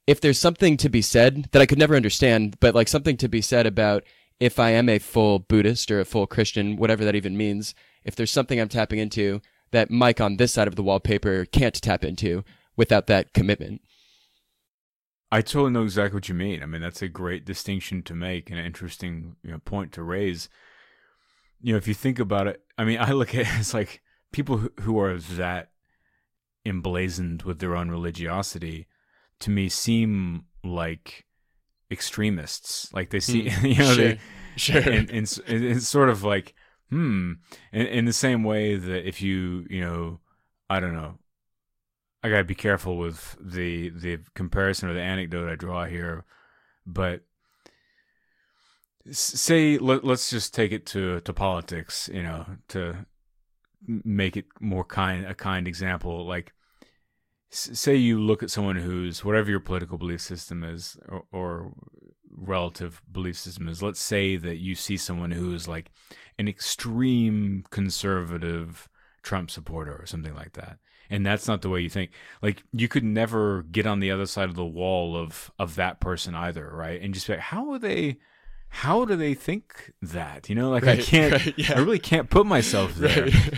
if 0.06 0.20
there's 0.20 0.38
something 0.38 0.76
to 0.76 0.88
be 0.88 1.02
said 1.02 1.48
that 1.50 1.60
I 1.60 1.66
could 1.66 1.78
never 1.78 1.96
understand, 1.96 2.58
but 2.60 2.72
like 2.72 2.86
something 2.86 3.16
to 3.16 3.28
be 3.28 3.40
said 3.40 3.66
about 3.66 4.04
if 4.38 4.60
I 4.60 4.70
am 4.70 4.88
a 4.88 5.00
full 5.00 5.40
Buddhist 5.40 5.90
or 5.90 5.98
a 5.98 6.04
full 6.04 6.28
Christian, 6.28 6.76
whatever 6.76 7.04
that 7.04 7.16
even 7.16 7.36
means, 7.36 7.74
if 8.04 8.14
there's 8.14 8.30
something 8.30 8.60
I'm 8.60 8.68
tapping 8.68 9.00
into 9.00 9.40
that 9.72 9.90
Mike 9.90 10.20
on 10.20 10.36
this 10.36 10.52
side 10.52 10.68
of 10.68 10.76
the 10.76 10.84
wallpaper 10.84 11.46
can't 11.46 11.74
tap 11.82 12.04
into 12.04 12.44
without 12.76 13.08
that 13.08 13.32
commitment. 13.32 13.80
I 15.34 15.42
totally 15.42 15.72
know 15.72 15.82
exactly 15.82 16.16
what 16.16 16.28
you 16.28 16.34
mean. 16.34 16.62
I 16.62 16.66
mean, 16.66 16.80
that's 16.80 17.02
a 17.02 17.08
great 17.08 17.44
distinction 17.44 18.02
to 18.04 18.14
make 18.14 18.50
and 18.50 18.58
an 18.58 18.64
interesting 18.64 19.34
you 19.42 19.50
know, 19.50 19.58
point 19.58 19.90
to 19.92 20.02
raise. 20.02 20.48
You 21.60 21.72
know, 21.72 21.76
if 21.76 21.88
you 21.88 21.94
think 21.94 22.20
about 22.20 22.46
it, 22.46 22.62
I 22.78 22.84
mean, 22.84 22.98
I 23.00 23.10
look 23.10 23.34
at 23.34 23.40
it 23.40 23.58
as 23.58 23.74
like 23.74 24.00
people 24.32 24.58
who, 24.58 24.70
who 24.82 24.98
are 25.00 25.18
that 25.18 25.70
emblazoned 26.64 27.42
with 27.42 27.58
their 27.58 27.74
own 27.74 27.90
religiosity 27.90 28.86
to 29.40 29.50
me 29.50 29.68
seem 29.68 30.44
like 30.62 31.24
extremists. 31.90 32.92
Like 32.92 33.10
they 33.10 33.20
see, 33.20 33.50
you 33.62 33.74
know, 33.74 33.94
they, 33.96 34.20
sure. 34.54 34.78
and, 34.78 35.10
and, 35.10 35.40
and 35.48 35.64
it's 35.64 35.88
sort 35.88 36.10
of 36.10 36.22
like 36.22 36.54
hmm 36.90 37.32
in, 37.72 37.86
in 37.86 38.04
the 38.04 38.12
same 38.12 38.44
way 38.44 38.76
that 38.76 39.08
if 39.08 39.22
you 39.22 39.66
you 39.70 39.80
know 39.80 40.20
i 40.68 40.78
don't 40.78 40.92
know 40.92 41.18
i 42.24 42.28
gotta 42.28 42.44
be 42.44 42.54
careful 42.54 42.96
with 42.96 43.36
the 43.40 43.90
the 43.90 44.18
comparison 44.34 44.88
or 44.88 44.94
the 44.94 45.00
anecdote 45.00 45.50
i 45.50 45.54
draw 45.54 45.84
here 45.84 46.24
but 46.86 47.20
say 49.10 49.78
let, 49.78 50.04
let's 50.04 50.30
just 50.30 50.52
take 50.52 50.72
it 50.72 50.86
to 50.86 51.20
to 51.20 51.32
politics 51.32 52.10
you 52.12 52.22
know 52.22 52.44
to 52.68 53.06
make 53.86 54.36
it 54.36 54.46
more 54.60 54.84
kind 54.84 55.26
a 55.26 55.34
kind 55.34 55.68
example 55.68 56.26
like 56.26 56.52
say 57.50 57.94
you 57.94 58.20
look 58.20 58.42
at 58.42 58.50
someone 58.50 58.76
who's 58.76 59.24
whatever 59.24 59.50
your 59.50 59.60
political 59.60 59.98
belief 59.98 60.20
system 60.20 60.64
is 60.64 60.96
or, 61.08 61.24
or 61.30 61.72
relative 62.36 63.00
belief 63.12 63.36
system 63.36 63.68
is 63.68 63.82
let's 63.82 64.00
say 64.00 64.36
that 64.36 64.56
you 64.56 64.74
see 64.74 64.96
someone 64.96 65.30
who 65.30 65.54
is 65.54 65.68
like 65.68 65.92
an 66.38 66.48
extreme 66.48 67.62
conservative 67.70 68.88
Trump 69.24 69.50
supporter 69.50 69.96
or 69.96 70.06
something 70.06 70.34
like 70.34 70.52
that. 70.52 70.78
And 71.10 71.24
that's 71.24 71.46
not 71.46 71.62
the 71.62 71.68
way 71.68 71.80
you 71.80 71.90
think. 71.90 72.10
Like 72.42 72.62
you 72.72 72.88
could 72.88 73.04
never 73.04 73.62
get 73.64 73.86
on 73.86 74.00
the 74.00 74.10
other 74.10 74.26
side 74.26 74.48
of 74.48 74.56
the 74.56 74.64
wall 74.64 75.16
of 75.16 75.50
of 75.58 75.74
that 75.76 76.00
person 76.00 76.34
either, 76.34 76.70
right? 76.72 77.00
And 77.00 77.14
just 77.14 77.26
be 77.26 77.34
like, 77.34 77.40
how 77.40 77.70
are 77.72 77.78
they 77.78 78.18
how 78.68 79.04
do 79.04 79.14
they 79.14 79.34
think 79.34 79.92
that? 80.02 80.48
You 80.48 80.54
know, 80.54 80.70
like 80.70 80.86
I 80.86 80.96
can't 80.96 81.32
right, 81.32 81.54
yeah. 81.56 81.74
I 81.76 81.80
really 81.80 81.98
can't 81.98 82.28
put 82.28 82.46
myself 82.46 82.94
there. 82.96 83.24
Right. 83.24 83.54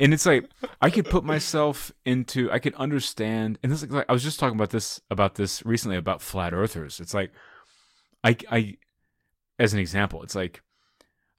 And 0.00 0.12
it's 0.14 0.26
like 0.26 0.48
I 0.80 0.90
could 0.90 1.04
put 1.04 1.24
myself 1.24 1.92
into 2.04 2.50
I 2.50 2.58
could 2.58 2.74
understand 2.74 3.58
and 3.62 3.70
this 3.70 3.82
is 3.82 3.90
like 3.90 4.06
I 4.08 4.12
was 4.12 4.22
just 4.22 4.40
talking 4.40 4.56
about 4.56 4.70
this 4.70 5.00
about 5.10 5.34
this 5.34 5.64
recently 5.64 5.96
about 5.96 6.22
flat 6.22 6.54
earthers. 6.54 7.00
It's 7.00 7.14
like 7.14 7.32
I 8.22 8.36
I 8.50 8.76
as 9.58 9.72
an 9.72 9.80
example, 9.80 10.22
it's 10.22 10.34
like 10.34 10.62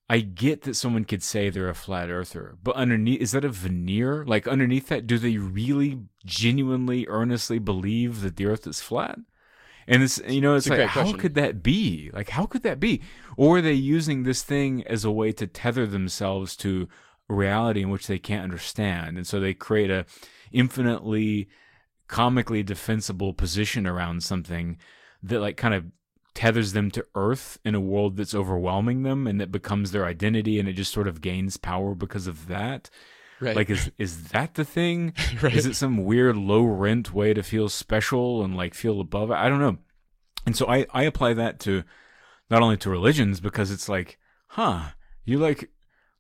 I 0.08 0.20
get 0.20 0.62
that 0.64 0.76
someone 0.76 1.06
could 1.06 1.24
say 1.24 1.50
they're 1.50 1.68
a 1.68 1.74
flat 1.74 2.10
earther, 2.10 2.58
but 2.62 2.76
underneath 2.76 3.22
is 3.22 3.32
that 3.32 3.44
a 3.44 3.50
veneer? 3.50 4.24
Like 4.26 4.48
underneath 4.48 4.88
that, 4.90 5.08
do 5.08 5.18
they 5.18 5.38
really 5.38 6.00
genuinely, 6.26 7.08
earnestly 7.08 7.58
believe 7.58 8.22
that 8.22 8.36
the 8.36 8.46
earth 8.46 8.68
is 8.68 8.82
flat? 8.82 9.18
And 9.88 10.04
it's 10.04 10.22
you 10.28 10.42
know, 10.42 10.56
it's 10.56 10.68
It's 10.68 10.78
like 10.78 10.88
how 10.90 11.02
question. 11.02 11.20
could 11.20 11.36
that 11.36 11.64
be? 11.64 12.12
Like 12.14 12.30
how 12.30 12.46
could 12.46 12.64
that 12.64 12.80
be? 12.80 13.02
Or 13.36 13.58
are 13.58 13.62
they 13.62 13.74
using 13.74 14.24
this 14.24 14.44
thing 14.44 14.84
as 14.88 15.06
a 15.06 15.12
way 15.12 15.32
to 15.34 15.48
tether 15.48 15.88
themselves 15.88 16.56
to 16.58 16.88
reality 17.28 17.82
in 17.82 17.90
which 17.90 18.06
they 18.06 18.20
can't 18.20 18.44
understand? 18.44 19.18
And 19.18 19.26
so 19.26 19.40
they 19.40 19.54
create 19.56 19.90
a 19.90 20.06
infinitely 20.52 21.50
comically 22.08 22.62
defensible 22.62 23.34
position 23.34 23.88
around 23.88 24.22
something 24.22 24.78
that 25.24 25.40
like 25.40 25.58
kind 25.58 25.74
of 25.74 25.86
tethers 26.36 26.74
them 26.74 26.92
to 26.92 27.04
earth 27.16 27.58
in 27.66 27.74
a 27.74 27.80
world 27.80 28.18
that's 28.18 28.36
overwhelming 28.36 29.02
them 29.04 29.26
and 29.26 29.42
that 29.42 29.52
becomes 29.52 29.92
their 29.92 30.06
identity 30.06 30.60
and 30.60 30.70
it 30.70 30.74
just 30.74 30.92
sort 30.94 31.08
of 31.08 31.22
gains 31.22 31.58
power 31.58 31.96
because 31.96 32.28
of 32.28 32.48
that 32.48 32.90
Right. 33.40 33.56
like 33.56 33.70
is 33.70 33.90
is 33.98 34.26
that 34.30 34.54
the 34.54 34.64
thing 34.66 35.14
Right. 35.42 35.54
is 35.56 35.66
it 35.66 35.76
some 35.76 36.04
weird 36.06 36.38
low 36.38 36.64
rent 36.64 37.14
way 37.14 37.34
to 37.34 37.42
feel 37.42 37.68
special 37.70 38.44
and 38.44 38.56
like 38.56 38.74
feel 38.74 39.00
above 39.02 39.32
it 39.32 39.36
i 39.36 39.50
don't 39.50 39.60
know 39.60 39.78
and 40.46 40.56
so 40.56 40.68
i 40.68 40.86
i 40.94 41.04
apply 41.04 41.34
that 41.34 41.60
to 41.62 41.84
not 42.50 42.62
only 42.62 42.78
to 42.78 42.90
religions 42.90 43.40
because 43.40 43.72
it's 43.72 43.90
like 43.90 44.20
huh 44.50 44.90
you 45.24 45.38
like 45.40 45.70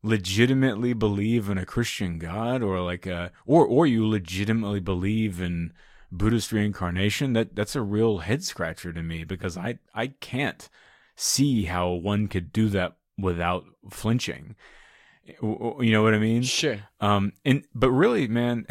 legitimately 0.03 0.93
believe 0.93 1.49
in 1.49 1.57
a 1.57 1.65
christian 1.65 2.19
god 2.19 2.61
or 2.61 2.79
like 2.81 3.05
a 3.05 3.31
or 3.45 3.65
or 3.65 3.87
you 3.87 4.07
legitimately 4.07 4.79
believe 4.79 5.41
in 5.41 5.73
buddhist 6.18 6.51
reincarnation 6.51 7.34
that 7.34 7.55
that's 7.55 7.76
a 7.76 7.82
real 7.82 8.20
head 8.20 8.43
scratcher 8.43 8.91
to 8.93 9.01
me 9.01 9.24
because 9.24 9.57
i 9.57 9.78
i 9.93 10.07
can't 10.07 10.70
see 11.16 11.63
how 11.66 11.89
one 11.89 12.28
could 12.28 12.51
do 12.51 12.70
that 12.70 12.95
without 13.18 13.66
flinching 13.89 14.55
you 15.41 15.91
know 15.91 16.03
what 16.03 16.13
i 16.13 16.20
mean 16.20 16.43
sure. 16.43 16.78
um, 16.99 17.34
and 17.43 17.63
but 17.74 17.89
really, 17.89 18.28
man, 18.28 18.68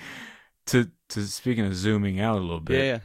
to 0.66 0.90
to 1.08 1.26
speaking 1.26 1.64
of 1.64 1.74
zooming 1.74 2.20
out 2.20 2.36
a 2.36 2.40
little 2.40 2.60
bit, 2.60 2.78
Yeah, 2.78 2.84
yeah. 2.84 2.98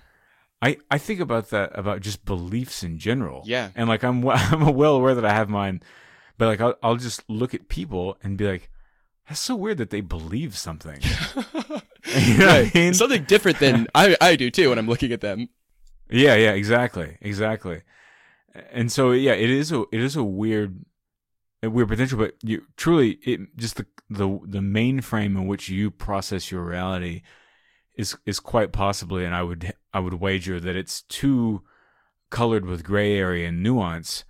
I 0.62 0.78
I 0.90 0.98
think 0.98 1.22
about 1.22 1.52
that 1.52 1.72
about 1.78 2.02
just 2.02 2.26
beliefs 2.26 2.84
in 2.84 2.98
general. 2.98 3.44
Yeah. 3.46 3.70
and 3.76 3.88
like 3.88 4.04
I'm 4.04 4.28
I'm 4.30 4.76
well 4.76 4.96
aware 4.96 5.16
that 5.16 5.24
I 5.26 5.34
have 5.34 5.50
mine, 5.50 5.82
but 6.38 6.48
like 6.48 6.60
I'll 6.60 6.76
I'll 6.84 6.98
just 6.98 7.24
look 7.30 7.54
at 7.54 7.70
people 7.70 8.18
and 8.24 8.38
be 8.38 8.46
like, 8.46 8.70
that's 9.28 9.40
so 9.40 9.56
weird 9.56 9.78
that 9.78 9.90
they 9.90 10.02
believe 10.02 10.58
something. 10.58 11.00
you 12.20 12.38
know 12.38 12.47
what 12.47 12.66
I 12.66 12.72
mean? 12.74 12.93
Something 12.93 13.24
different 13.24 13.59
than 13.59 13.88
I, 13.95 14.16
I 14.20 14.36
do 14.36 14.51
too 14.51 14.70
when 14.70 14.78
I'm 14.78 14.88
looking 14.88 15.12
at 15.12 15.22
them. 15.22 15.49
Yeah, 16.09 16.36
yeah, 16.36 16.51
exactly, 16.51 17.18
exactly. 17.22 17.82
And 18.72 18.91
so 18.91 19.12
yeah, 19.12 19.34
it 19.34 19.49
is 19.49 19.72
a 19.72 19.84
it 19.91 20.01
is 20.01 20.16
a 20.16 20.24
weird 20.24 20.84
weird 21.64 21.88
potential, 21.88 22.18
but 22.18 22.36
you 22.43 22.64
truly 22.76 23.20
it 23.24 23.55
just 23.55 23.78
the 23.78 23.86
the 24.09 24.39
the 24.45 24.59
mainframe 24.59 25.38
in 25.38 25.47
which 25.47 25.70
you 25.70 25.89
process 25.89 26.51
your 26.51 26.64
reality 26.64 27.22
is 27.95 28.18
is 28.26 28.39
quite 28.39 28.72
possibly, 28.74 29.24
and 29.24 29.34
I 29.34 29.43
would 29.43 29.74
I 29.93 29.99
would 29.99 30.16
wager 30.16 30.59
that 30.59 30.76
it's 30.76 31.03
too 31.03 31.64
colored 32.30 32.66
with 32.66 32.84
gray 32.84 33.18
area 33.18 33.47
and 33.47 33.62
nuance 33.62 34.24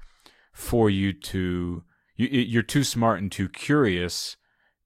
for 0.53 0.89
you 0.89 1.13
to 1.13 1.83
you 2.15 2.27
you're 2.27 2.63
too 2.63 2.83
smart 2.83 3.19
and 3.19 3.31
too 3.31 3.49
curious 3.49 4.37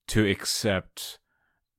to 0.08 0.26
accept 0.26 1.20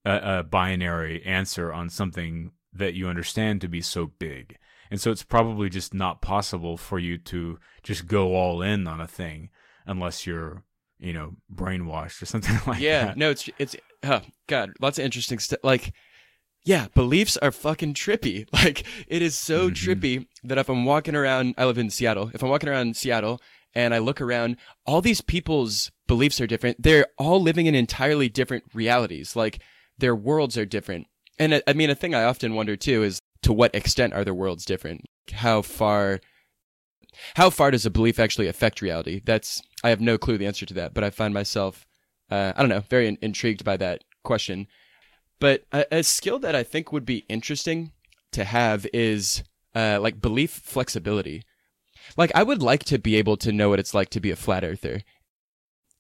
a, 0.07 0.38
a 0.38 0.42
binary 0.42 1.22
answer 1.24 1.72
on 1.72 1.90
something 1.90 2.52
that 2.72 2.94
you 2.94 3.09
understand 3.09 3.61
to 3.61 3.68
be 3.68 3.80
so 3.80 4.07
big. 4.07 4.57
And 4.90 5.00
so 5.00 5.11
it's 5.11 5.24
probably 5.24 5.68
just 5.68 5.92
not 5.92 6.22
possible 6.22 6.76
for 6.76 6.98
you 6.98 7.18
to 7.18 7.59
just 7.82 8.07
go 8.07 8.34
all 8.34 8.62
in 8.62 8.86
on 8.86 9.00
a 9.00 9.07
thing 9.09 9.50
unless 9.86 10.26
you're, 10.26 10.62
you 10.98 11.12
know, 11.12 11.32
brainwashed 11.52 12.22
or 12.22 12.26
something 12.32 12.57
like 12.66 12.80
yeah, 12.80 13.07
that. 13.07 13.09
Yeah, 13.09 13.14
no, 13.16 13.30
it's 13.30 13.50
it's 13.59 13.76
oh 14.04 14.20
god, 14.46 14.72
lots 14.80 14.98
of 14.98 15.04
interesting 15.04 15.38
stuff. 15.40 15.59
Like, 15.64 15.92
yeah, 16.64 16.86
beliefs 16.94 17.36
are 17.38 17.50
fucking 17.52 17.94
trippy. 17.94 18.46
Like, 18.52 18.84
it 19.09 19.22
is 19.22 19.36
so 19.36 19.70
Mhm. 19.70 19.74
trippy 19.74 20.26
that 20.44 20.59
if 20.59 20.68
I'm 20.68 20.84
walking 20.84 21.16
around, 21.16 21.54
I 21.59 21.64
live 21.64 21.78
in 21.78 21.90
Seattle. 21.90 22.30
If 22.34 22.42
I'm 22.42 22.48
walking 22.50 22.68
around 22.68 22.96
Seattle 22.96 23.40
and 23.74 23.92
I 23.94 23.98
look 23.98 24.20
around, 24.20 24.57
all 24.84 25.00
these 25.00 25.20
people's 25.20 25.90
beliefs 26.07 26.40
are 26.40 26.46
different. 26.46 26.82
They're 26.82 27.07
all 27.18 27.40
living 27.42 27.66
in 27.66 27.74
entirely 27.74 28.28
different 28.28 28.64
realities. 28.74 29.34
Like, 29.36 29.61
their 29.99 30.14
worlds 30.14 30.57
are 30.59 30.66
different. 30.66 31.07
And 31.38 31.55
I- 31.57 31.62
I 31.66 31.72
mean, 31.72 31.90
a 31.90 31.94
thing 31.94 32.14
I 32.14 32.24
often 32.24 32.55
wonder 32.55 32.76
too 32.76 33.03
is 33.03 33.20
to 33.42 33.53
what 33.53 33.74
extent 33.74 34.12
are 34.14 34.24
their 34.24 34.34
worlds 34.34 34.64
different? 34.64 35.03
How 35.32 35.62
far 35.62 36.20
how 37.34 37.49
far 37.51 37.70
does 37.70 37.86
a 37.86 37.90
belief 37.90 38.18
actually 38.18 38.47
affect 38.47 38.82
reality? 38.82 39.20
That's 39.24 39.62
I 39.82 39.88
have 39.90 40.01
no 40.01 40.18
clue 40.18 40.38
the 40.38 40.47
answer 40.47 40.66
to 40.66 40.74
that, 40.74 40.94
but 40.94 41.05
I 41.05 41.11
find 41.11 41.32
myself 41.32 41.86
uh, 42.30 42.53
I 42.57 42.61
don't 42.61 42.68
know, 42.68 42.82
very 42.90 43.07
in- 43.07 43.18
intrigued 43.22 43.64
by 43.64 43.76
that 43.76 44.03
question. 44.24 44.66
But 45.38 45.62
a, 45.72 45.99
a 45.99 46.03
skill 46.03 46.38
that 46.40 46.57
I 46.57 46.62
think 46.64 46.92
would 46.92 47.07
be 47.07 47.24
interesting 47.28 47.92
to 48.32 48.42
have 48.44 48.86
is 48.92 49.44
uh, 49.74 49.99
like 50.01 50.20
belief 50.20 50.51
flexibility. 50.51 51.42
Like 52.16 52.32
I 52.34 52.42
would 52.42 52.62
like 52.62 52.84
to 52.84 52.99
be 52.99 53.16
able 53.16 53.36
to 53.38 53.53
know 53.53 53.68
what 53.68 53.78
it's 53.78 53.94
like 53.94 54.11
to 54.11 54.20
be 54.20 54.30
a 54.30 54.36
flat 54.36 54.64
earther, 54.64 55.03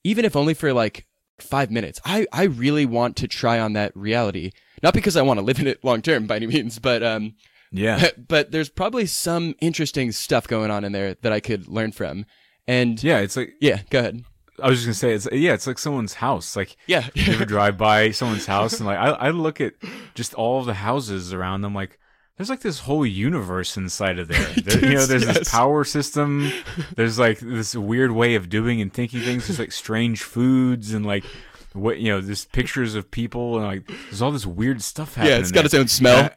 even 0.04 0.24
if 0.24 0.34
only 0.34 0.54
for 0.54 0.72
like 0.72 1.06
five 1.38 1.70
minutes. 1.70 2.00
I 2.04 2.26
I 2.32 2.44
really 2.44 2.86
want 2.86 3.16
to 3.16 3.28
try 3.28 3.58
on 3.58 3.74
that 3.74 3.96
reality, 3.96 4.52
not 4.82 4.94
because 4.94 5.16
I 5.16 5.22
want 5.22 5.38
to 5.38 5.44
live 5.44 5.58
in 5.58 5.66
it 5.66 5.84
long 5.84 6.02
term 6.02 6.26
by 6.26 6.36
any 6.36 6.46
means, 6.46 6.78
but 6.78 7.02
um, 7.02 7.34
Yeah. 7.70 8.08
but 8.28 8.50
there's 8.52 8.68
probably 8.68 9.06
some 9.06 9.54
interesting 9.60 10.12
stuff 10.12 10.46
going 10.48 10.70
on 10.70 10.84
in 10.84 10.92
there 10.92 11.14
that 11.22 11.32
I 11.32 11.40
could 11.40 11.68
learn 11.68 11.92
from. 11.92 12.26
And 12.66 13.02
yeah, 13.02 13.18
it's 13.18 13.36
like 13.36 13.54
yeah, 13.60 13.82
go 13.90 14.00
ahead. 14.00 14.24
I 14.62 14.70
was 14.70 14.78
just 14.82 14.86
gonna 14.86 14.94
say 14.94 15.12
it's 15.12 15.28
yeah, 15.30 15.52
it's 15.52 15.66
like 15.66 15.78
someone's 15.78 16.14
house. 16.14 16.56
Like 16.56 16.76
Yeah, 16.86 17.08
you 17.14 17.34
ever 17.34 17.44
drive 17.56 17.76
by 17.76 18.10
someone's 18.10 18.46
house 18.46 18.78
and 18.78 18.86
like 18.86 18.98
I, 18.98 19.10
I 19.10 19.30
look 19.30 19.60
at 19.60 19.74
just 20.14 20.34
all 20.34 20.60
of 20.60 20.66
the 20.66 20.74
houses 20.74 21.32
around 21.32 21.60
them 21.60 21.74
like 21.74 21.98
there's 22.36 22.50
like 22.50 22.60
this 22.60 22.80
whole 22.80 23.06
universe 23.06 23.76
inside 23.76 24.18
of 24.18 24.28
there. 24.28 24.44
there 24.64 24.84
you 24.84 24.94
know, 24.96 25.06
there's 25.06 25.24
yes. 25.24 25.38
this 25.38 25.50
power 25.50 25.84
system. 25.84 26.52
There's 26.94 27.18
like 27.18 27.38
this 27.38 27.74
weird 27.74 28.12
way 28.12 28.34
of 28.34 28.48
doing 28.48 28.80
and 28.80 28.92
thinking 28.92 29.20
things. 29.20 29.46
There's 29.46 29.58
like 29.58 29.72
strange 29.72 30.22
foods 30.22 30.92
and 30.92 31.06
like 31.06 31.24
what 31.72 31.98
you 31.98 32.10
know, 32.10 32.20
there's 32.20 32.44
pictures 32.46 32.94
of 32.94 33.10
people 33.10 33.58
and 33.58 33.66
like 33.66 33.86
there's 33.86 34.22
all 34.22 34.32
this 34.32 34.46
weird 34.46 34.82
stuff 34.82 35.14
happening. 35.14 35.32
yeah, 35.32 35.40
it's 35.40 35.52
got 35.52 35.60
there. 35.60 35.66
its 35.66 35.74
own 35.74 35.88
smell. 35.88 36.30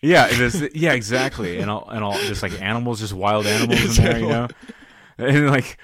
Yeah, 0.00 0.26
it 0.26 0.40
is. 0.40 0.68
Yeah, 0.74 0.92
exactly. 0.92 1.58
And 1.58 1.70
all 1.70 1.88
and 1.88 2.04
all 2.04 2.18
just 2.18 2.42
like 2.42 2.60
animals, 2.60 3.00
just 3.00 3.12
wild 3.12 3.46
animals 3.46 3.98
in 3.98 4.04
there, 4.04 4.18
you 4.18 4.28
know, 4.28 4.48
and 5.18 5.50
like 5.50 5.78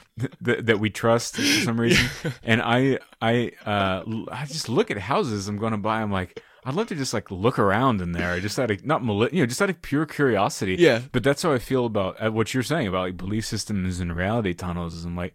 th- 0.44 0.64
that 0.64 0.80
we 0.80 0.90
trust 0.90 1.36
for 1.36 1.42
some 1.42 1.80
reason. 1.80 2.08
And 2.42 2.60
I, 2.62 2.98
I, 3.20 3.52
uh, 3.64 4.02
I 4.30 4.46
just 4.46 4.68
look 4.68 4.90
at 4.90 4.98
houses 4.98 5.48
I'm 5.48 5.56
going 5.56 5.72
to 5.72 5.78
buy. 5.78 6.02
I'm 6.02 6.12
like, 6.12 6.42
I'd 6.64 6.74
love 6.74 6.88
to 6.88 6.94
just 6.94 7.14
like 7.14 7.30
look 7.30 7.58
around 7.58 8.00
in 8.02 8.12
there, 8.12 8.38
just 8.40 8.58
out 8.58 8.70
of 8.70 8.84
not 8.84 9.02
mali- 9.02 9.30
you 9.32 9.40
know, 9.42 9.46
just 9.46 9.62
out 9.62 9.70
of 9.70 9.80
pure 9.80 10.04
curiosity. 10.06 10.76
yeah, 10.78 11.00
But 11.12 11.22
that's 11.24 11.42
how 11.42 11.52
I 11.52 11.58
feel 11.58 11.86
about 11.86 12.22
uh, 12.22 12.30
what 12.30 12.52
you're 12.52 12.62
saying 12.62 12.86
about 12.86 13.00
like 13.06 13.16
belief 13.16 13.46
systems 13.46 13.98
and 14.00 14.14
reality 14.14 14.52
tunnels. 14.54 14.94
Is 14.94 15.04
I'm 15.06 15.16
like, 15.16 15.34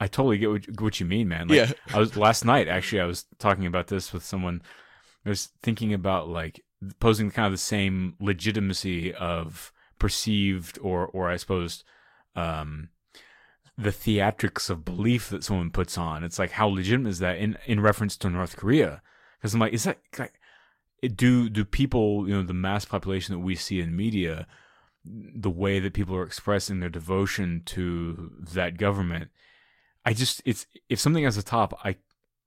I 0.00 0.06
totally 0.06 0.38
get 0.38 0.50
what, 0.50 0.80
what 0.80 1.00
you 1.00 1.06
mean, 1.06 1.28
man. 1.28 1.48
Like, 1.48 1.56
Yeah. 1.58 1.72
I 1.94 1.98
was 1.98 2.16
last 2.16 2.44
night 2.44 2.68
actually. 2.68 3.00
I 3.02 3.06
was 3.06 3.26
talking 3.38 3.66
about 3.66 3.88
this 3.88 4.12
with 4.12 4.24
someone. 4.24 4.62
I 5.24 5.28
was 5.28 5.50
thinking 5.62 5.92
about 5.92 6.28
like 6.28 6.64
posing 7.00 7.30
kind 7.30 7.46
of 7.46 7.52
the 7.52 7.58
same 7.58 8.14
legitimacy 8.20 9.12
of 9.14 9.72
perceived 9.98 10.78
or 10.82 11.06
or 11.06 11.28
I 11.30 11.36
suppose 11.36 11.84
um 12.34 12.90
the 13.78 13.90
theatrics 13.90 14.70
of 14.70 14.84
belief 14.86 15.28
that 15.28 15.44
someone 15.44 15.70
puts 15.70 15.98
on. 15.98 16.24
It's 16.24 16.38
like 16.38 16.52
how 16.52 16.68
legitimate 16.68 17.10
is 17.10 17.18
that 17.18 17.36
in 17.38 17.58
in 17.66 17.80
reference 17.80 18.16
to 18.18 18.30
North 18.30 18.56
Korea? 18.56 19.02
Because 19.38 19.52
I'm 19.52 19.60
like, 19.60 19.74
is 19.74 19.84
that 19.84 19.98
like, 20.18 20.32
do 21.08 21.48
do 21.48 21.64
people 21.64 22.28
you 22.28 22.34
know 22.34 22.42
the 22.42 22.54
mass 22.54 22.84
population 22.84 23.34
that 23.34 23.40
we 23.40 23.54
see 23.54 23.80
in 23.80 23.96
media, 23.96 24.46
the 25.04 25.50
way 25.50 25.78
that 25.80 25.92
people 25.94 26.16
are 26.16 26.22
expressing 26.24 26.80
their 26.80 26.88
devotion 26.88 27.62
to 27.66 28.32
that 28.52 28.76
government? 28.78 29.30
I 30.04 30.12
just 30.12 30.42
it's 30.44 30.66
if 30.88 31.00
something 31.00 31.24
has 31.24 31.36
a 31.36 31.42
top, 31.42 31.78
I 31.84 31.96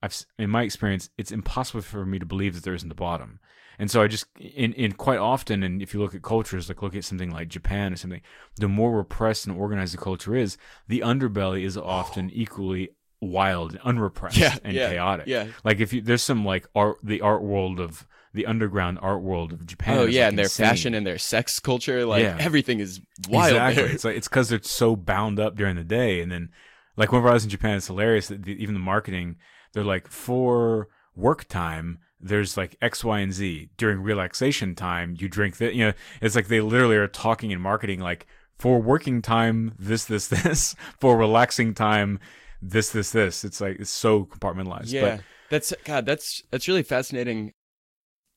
I've 0.02 0.16
in 0.38 0.50
my 0.50 0.64
experience, 0.64 1.10
it's 1.18 1.32
impossible 1.32 1.82
for 1.82 2.06
me 2.06 2.20
to 2.20 2.26
believe 2.26 2.56
that 2.56 2.64
there 2.64 2.74
isn't 2.76 2.92
a 2.92 2.96
bottom. 2.96 3.40
And 3.78 3.90
so 3.90 4.02
I 4.02 4.08
just 4.08 4.26
in 4.40 4.74
in 4.74 4.94
quite 4.94 5.20
often, 5.20 5.64
and 5.64 5.82
if 5.82 5.94
you 5.94 6.02
look 6.02 6.14
at 6.16 6.22
cultures, 6.22 6.68
like 6.70 6.82
look 6.82 6.96
at 6.96 7.06
something 7.06 7.32
like 7.32 7.48
Japan 7.48 7.94
or 7.94 7.96
something, 7.96 8.22
the 8.58 8.68
more 8.68 8.96
repressed 8.98 9.48
and 9.48 9.58
organized 9.58 9.94
the 9.94 9.98
culture 9.98 10.36
is, 10.36 10.58
the 10.88 11.00
underbelly 11.02 11.64
is 11.64 11.78
often 11.78 12.30
equally 12.34 12.90
wild, 13.22 13.78
unrepressed, 13.84 14.38
Yeah, 14.38 14.58
and 14.64 14.74
yeah, 14.74 14.90
chaotic. 14.90 15.28
yeah. 15.28 15.48
Like 15.64 15.80
if 15.80 15.92
you 15.94 16.02
there's 16.02 16.22
some 16.24 16.46
like 16.46 16.68
art, 16.76 16.98
the 17.04 17.22
art 17.22 17.42
world 17.42 17.80
of 17.80 18.06
the 18.34 18.46
underground 18.46 19.00
art 19.02 19.22
world 19.22 19.54
of 19.54 19.66
Japan. 19.66 19.98
Oh 19.98 20.06
yeah, 20.06 20.22
like, 20.24 20.30
and 20.30 20.40
their 20.40 20.50
fashion 20.50 20.94
and 20.94 21.06
their 21.06 21.18
sex 21.18 21.60
culture, 21.60 22.06
like 22.06 22.24
Yeah. 22.24 22.38
everything 22.40 22.80
is 22.80 23.02
wild 23.30 23.54
Exactly. 23.54 23.84
there. 23.84 23.92
It's 23.92 24.04
like 24.04 24.16
it's 24.18 24.28
because 24.28 24.50
they're 24.50 24.62
so 24.62 24.96
bound 24.96 25.40
up 25.40 25.56
during 25.56 25.76
the 25.76 25.84
day, 25.84 26.22
and 26.22 26.32
then 26.32 26.50
like 26.96 27.12
whenever 27.12 27.30
I 27.30 27.34
was 27.34 27.44
in 27.44 27.50
Japan, 27.50 27.78
it's 27.78 27.88
hilarious 27.88 28.28
that 28.28 28.44
the, 28.44 28.54
even 28.62 28.74
the 28.74 28.80
marketing, 28.80 29.38
they're 29.74 29.84
like 29.84 30.08
for 30.08 30.90
work 31.16 31.48
time. 31.48 32.00
There's 32.22 32.58
like 32.58 32.76
X, 32.82 33.04
Y, 33.04 33.20
and 33.20 33.32
Z. 33.34 33.70
During 33.78 34.02
relaxation 34.02 34.76
time, 34.76 35.16
you 35.18 35.30
drink 35.30 35.58
that. 35.58 35.74
You 35.74 35.88
know, 35.88 35.94
it's 36.22 36.36
like 36.36 36.50
they 36.50 36.60
literally 36.62 36.98
are 36.98 37.08
talking 37.08 37.54
and 37.54 37.62
marketing 37.62 38.00
like 38.02 38.28
for 38.58 38.82
working 38.82 39.22
time, 39.22 39.74
this, 39.80 40.04
this, 40.06 40.28
this. 40.44 40.76
For 41.00 41.16
relaxing 41.18 41.74
time, 41.74 42.20
this, 42.62 42.90
this, 42.90 43.12
this. 43.12 43.46
It's 43.46 43.62
like 43.62 43.80
it's 43.80 43.90
so 43.90 44.26
compartmentalized. 44.26 44.92
Yeah, 44.92 45.02
But 45.18 45.22
that's 45.50 45.74
God. 45.86 46.06
That's 46.06 46.44
that's 46.52 46.68
really 46.68 46.84
fascinating. 46.84 47.54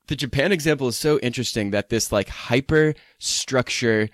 The 0.09 0.16
Japan 0.16 0.53
example 0.53 0.88
is 0.88 0.96
so 0.96 1.18
interesting 1.20 1.70
that 1.70 1.88
this 1.88 2.11
like 2.12 2.28
hyper 2.28 2.94
structure 3.18 4.09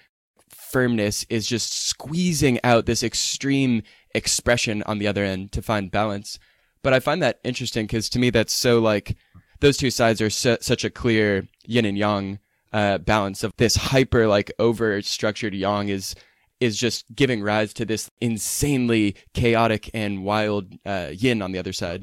firmness 0.51 1.25
is 1.31 1.47
just 1.47 1.73
squeezing 1.73 2.61
out 2.63 2.87
this 2.87 3.03
extreme 3.03 3.83
expression 4.15 4.83
on 4.85 4.99
the 4.99 5.07
other 5.07 5.25
end 5.25 5.53
to 5.53 5.63
find 5.63 5.91
balance. 5.91 6.39
But 6.83 6.93
I 6.93 7.01
find 7.01 7.23
that 7.23 7.41
interesting 7.43 7.87
because 7.87 8.09
to 8.11 8.19
me 8.19 8.31
that's 8.31 8.53
so 8.53 8.79
like 8.79 9.17
those 9.61 9.77
two 9.77 9.91
sides 9.91 10.21
are 10.21 10.31
su- 10.31 10.59
such 10.61 10.85
a 10.85 10.91
clear 10.91 11.49
yin 11.67 11.85
and 11.85 11.99
yang 11.99 12.39
uh, 12.73 12.99
balance 12.99 13.43
of 13.43 13.53
this 13.57 13.77
hyper 13.77 14.27
like 14.27 14.53
over 14.59 15.01
structured 15.03 15.55
yang 15.55 15.89
is 15.89 16.15
is 16.61 16.77
just 16.77 17.05
giving 17.15 17.41
rise 17.41 17.73
to 17.73 17.85
this 17.85 18.11
insanely 18.21 19.15
chaotic 19.33 19.91
and 19.95 20.25
wild 20.25 20.75
uh, 20.85 21.11
yin 21.13 21.41
on 21.41 21.53
the 21.53 21.59
other 21.59 21.73
side. 21.73 22.03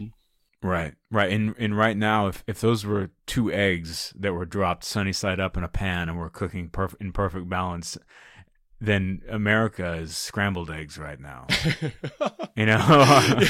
Right, 0.66 0.96
right, 1.12 1.32
and 1.32 1.54
and 1.60 1.78
right 1.78 1.96
now, 1.96 2.26
if 2.26 2.44
if 2.48 2.60
those 2.60 2.86
were 2.86 3.12
two 3.28 3.52
eggs 3.52 4.12
that 4.18 4.34
were 4.34 4.46
dropped 4.46 4.84
sunny 4.84 5.14
side 5.14 5.40
up 5.40 5.56
in 5.58 5.64
a 5.64 5.68
pan 5.68 6.10
and 6.10 6.18
were 6.18 6.30
cooking 6.32 6.70
perf- 6.70 6.96
in 7.00 7.12
perfect 7.12 7.48
balance, 7.48 8.00
then 8.82 9.22
America 9.30 9.94
is 9.94 10.18
scrambled 10.18 10.72
eggs 10.72 10.98
right 10.98 11.20
now. 11.20 11.46
You 12.58 12.68
know, 12.68 13.42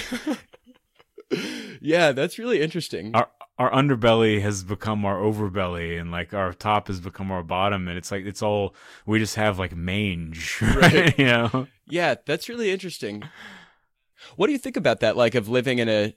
yeah, 1.82 2.12
that's 2.12 2.40
really 2.40 2.60
interesting. 2.60 3.14
our 3.16 3.30
our 3.58 3.72
underbelly 3.72 4.42
has 4.42 4.64
become 4.64 5.06
our 5.06 5.18
overbelly, 5.18 5.98
and 6.00 6.12
like 6.12 6.34
our 6.34 6.54
top 6.54 6.88
has 6.88 7.00
become 7.00 7.32
our 7.32 7.44
bottom, 7.44 7.88
and 7.88 7.98
it's 7.98 8.12
like 8.12 8.26
it's 8.26 8.42
all 8.42 8.76
we 9.06 9.20
just 9.20 9.36
have 9.36 9.60
like 9.60 9.76
mange, 9.76 10.60
right? 10.76 10.94
Right. 10.94 11.20
you 11.20 11.26
know, 11.26 11.68
Yeah, 11.88 12.16
that's 12.26 12.50
really 12.50 12.72
interesting. 12.72 13.24
What 14.36 14.48
do 14.48 14.54
you 14.54 14.60
think 14.60 14.76
about 14.76 15.02
that? 15.02 15.16
Like 15.16 15.36
of 15.36 15.48
living 15.48 15.78
in 15.80 15.88
a, 15.88 16.16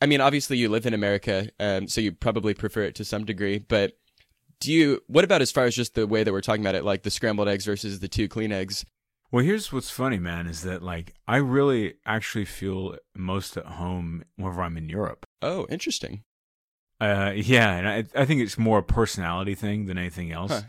I 0.00 0.06
mean, 0.06 0.20
obviously 0.20 0.58
you 0.58 0.68
live 0.68 0.86
in 0.86 0.94
America, 0.94 1.48
um, 1.58 1.88
so 1.88 2.00
you 2.00 2.12
probably 2.12 2.54
prefer 2.54 2.82
it 2.82 2.94
to 2.96 3.04
some 3.04 3.24
degree. 3.24 3.58
But 3.58 3.98
do 4.60 4.72
you? 4.72 5.02
What 5.06 5.24
about 5.24 5.42
as 5.42 5.50
far 5.50 5.64
as 5.64 5.74
just 5.74 5.94
the 5.94 6.06
way 6.06 6.24
that 6.24 6.32
we're 6.32 6.40
talking 6.40 6.62
about 6.62 6.74
it, 6.74 6.84
like 6.84 7.02
the 7.02 7.10
scrambled 7.10 7.48
eggs 7.48 7.64
versus 7.64 8.00
the 8.00 8.08
two 8.08 8.28
clean 8.28 8.52
eggs? 8.52 8.84
Well, 9.32 9.44
here's 9.44 9.72
what's 9.72 9.90
funny, 9.90 10.18
man, 10.18 10.46
is 10.46 10.62
that 10.62 10.82
like 10.82 11.14
I 11.26 11.36
really 11.36 11.94
actually 12.04 12.44
feel 12.44 12.96
most 13.14 13.56
at 13.56 13.66
home 13.66 14.24
whenever 14.36 14.62
I'm 14.62 14.76
in 14.76 14.88
Europe. 14.88 15.26
Oh, 15.42 15.66
interesting. 15.68 16.22
Uh, 17.00 17.32
yeah, 17.34 17.76
and 17.76 17.88
I 17.88 18.04
I 18.14 18.24
think 18.24 18.40
it's 18.40 18.58
more 18.58 18.78
a 18.78 18.82
personality 18.82 19.54
thing 19.54 19.86
than 19.86 19.98
anything 19.98 20.32
else. 20.32 20.52
Huh. 20.52 20.62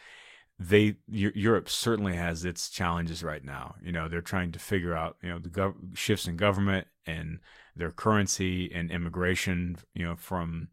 They 0.60 0.96
Europe 1.08 1.70
certainly 1.70 2.16
has 2.16 2.44
its 2.44 2.70
challenges 2.70 3.24
right 3.24 3.44
now. 3.44 3.76
You 3.84 3.92
know, 3.92 4.08
they're 4.08 4.22
trying 4.22 4.52
to 4.54 4.60
figure 4.60 4.96
out 4.96 5.18
you 5.22 5.30
know 5.30 5.40
the 5.40 5.50
gov- 5.50 5.96
shifts 5.96 6.28
in 6.28 6.36
government 6.36 6.88
and 7.06 7.40
their 7.76 7.92
currency 7.92 8.72
and 8.74 8.90
immigration. 8.90 9.78
You 9.94 10.06
know, 10.06 10.16
from 10.16 10.70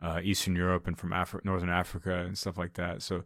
uh, 0.00 0.20
Eastern 0.22 0.54
Europe 0.54 0.86
and 0.86 0.98
from 0.98 1.10
Afri- 1.10 1.44
Northern 1.44 1.70
Africa 1.70 2.24
and 2.24 2.38
stuff 2.38 2.56
like 2.56 2.74
that. 2.74 3.02
So 3.02 3.24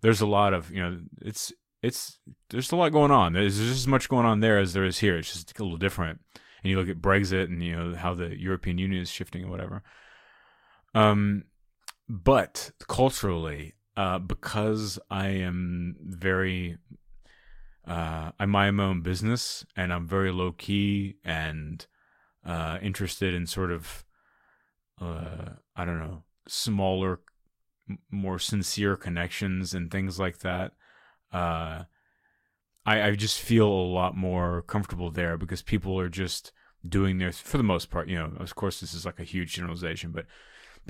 there's 0.00 0.22
a 0.22 0.26
lot 0.26 0.54
of 0.54 0.70
you 0.70 0.82
know 0.82 1.00
it's 1.20 1.52
it's 1.82 2.18
there's 2.48 2.72
a 2.72 2.76
lot 2.76 2.92
going 2.92 3.10
on. 3.10 3.32
There's, 3.34 3.58
just 3.58 3.70
as 3.70 3.88
much 3.88 4.08
going 4.08 4.26
on 4.26 4.40
there 4.40 4.58
as 4.58 4.72
there 4.72 4.84
is 4.84 4.98
here. 4.98 5.18
It's 5.18 5.32
just 5.32 5.58
a 5.58 5.62
little 5.62 5.78
different. 5.78 6.20
And 6.62 6.70
you 6.70 6.78
look 6.78 6.88
at 6.88 7.02
Brexit 7.02 7.44
and 7.44 7.62
you 7.62 7.76
know 7.76 7.94
how 7.94 8.14
the 8.14 8.38
European 8.38 8.78
Union 8.78 9.02
is 9.02 9.10
shifting 9.10 9.42
and 9.42 9.50
whatever. 9.50 9.82
Um, 10.94 11.44
but 12.08 12.70
culturally, 12.88 13.74
uh, 13.96 14.18
because 14.18 14.98
I 15.10 15.28
am 15.28 15.96
very, 16.00 16.78
uh, 17.86 18.32
I 18.38 18.46
mind 18.46 18.76
my 18.76 18.84
own 18.84 19.02
business 19.02 19.64
and 19.76 19.92
I'm 19.92 20.06
very 20.06 20.32
low 20.32 20.52
key 20.52 21.16
and 21.24 21.86
uh, 22.44 22.78
interested 22.82 23.34
in 23.34 23.46
sort 23.46 23.72
of, 23.72 24.04
uh, 25.00 25.50
I 25.76 25.84
don't 25.84 25.98
know, 25.98 26.24
smaller, 26.46 27.20
more 28.10 28.38
sincere 28.38 28.96
connections 28.96 29.74
and 29.74 29.90
things 29.90 30.18
like 30.18 30.38
that. 30.38 30.72
Uh, 31.32 31.84
I, 32.86 33.02
I 33.02 33.14
just 33.16 33.40
feel 33.40 33.68
a 33.68 33.92
lot 33.92 34.16
more 34.16 34.62
comfortable 34.62 35.10
there 35.10 35.36
because 35.36 35.62
people 35.62 35.98
are 35.98 36.08
just 36.08 36.52
doing 36.88 37.18
their, 37.18 37.32
for 37.32 37.58
the 37.58 37.62
most 37.62 37.90
part, 37.90 38.08
you 38.08 38.16
know, 38.16 38.32
of 38.38 38.54
course, 38.54 38.80
this 38.80 38.94
is 38.94 39.04
like 39.04 39.20
a 39.20 39.24
huge 39.24 39.54
generalization, 39.54 40.12
but 40.12 40.26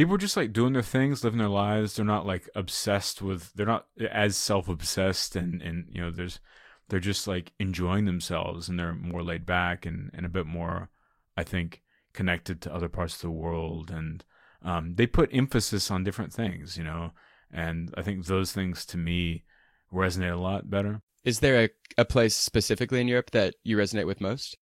people 0.01 0.14
are 0.14 0.18
just 0.18 0.36
like 0.38 0.55
doing 0.55 0.72
their 0.72 0.80
things, 0.80 1.22
living 1.22 1.38
their 1.38 1.48
lives. 1.48 1.94
They're 1.94 2.07
not 2.07 2.24
like 2.24 2.48
obsessed 2.55 3.20
with. 3.20 3.53
They're 3.53 3.66
not 3.66 3.86
as 4.11 4.34
self 4.34 4.66
obsessed, 4.66 5.36
and 5.36 5.61
and 5.61 5.88
you 5.90 6.01
know, 6.01 6.11
there's 6.11 6.40
they're 6.88 7.01
just 7.01 7.28
like 7.28 7.53
enjoying 7.61 8.07
themselves, 8.07 8.66
and 8.66 8.78
they're 8.78 8.94
more 8.94 9.22
laid 9.22 9.44
back 9.44 9.84
and 9.84 10.11
and 10.14 10.24
a 10.24 10.30
bit 10.30 10.46
more, 10.46 10.88
I 11.36 11.44
think, 11.44 11.82
connected 12.14 12.62
to 12.62 12.74
other 12.74 12.88
parts 12.88 13.16
of 13.16 13.20
the 13.20 13.30
world, 13.30 13.90
and 13.90 14.24
um, 14.62 14.94
they 14.94 15.07
put 15.07 15.34
emphasis 15.34 15.90
on 15.90 16.03
different 16.03 16.32
things, 16.32 16.78
you 16.78 16.84
know, 16.84 17.11
and 17.53 17.92
I 17.94 18.01
think 18.01 18.24
those 18.24 18.53
things 18.53 18.86
to 18.86 18.96
me 18.96 19.44
resonate 19.92 20.32
a 20.32 20.40
lot 20.40 20.70
better. 20.70 21.03
Is 21.24 21.40
there 21.40 21.64
a, 21.64 21.68
a 21.98 22.05
place 22.07 22.34
specifically 22.34 23.03
in 23.03 23.09
Europe 23.09 23.32
that 23.32 23.57
you 23.64 23.76
resonate 23.76 24.07
with 24.07 24.22
most? 24.22 24.57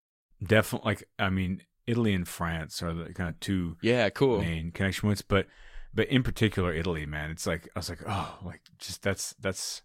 Definitely, 0.45 0.89
like 0.91 1.03
I 1.17 1.29
mean, 1.29 1.61
Italy 1.89 2.13
and 2.13 2.27
France 2.27 2.83
are 2.83 2.93
the 2.93 3.13
kind 3.13 3.29
of 3.29 3.39
two 3.39 3.77
yeah 3.81 4.09
cool 4.09 4.39
main 4.39 4.71
connection 4.71 5.07
points. 5.07 5.21
But 5.21 5.47
but 5.93 6.07
in 6.07 6.23
particular 6.23 6.73
Italy, 6.73 7.05
man, 7.05 7.31
it's 7.31 7.47
like 7.47 7.67
I 7.75 7.79
was 7.79 7.89
like 7.89 8.03
oh 8.07 8.37
like 8.43 8.61
just 8.77 9.01
that's 9.01 9.33
that's 9.39 9.81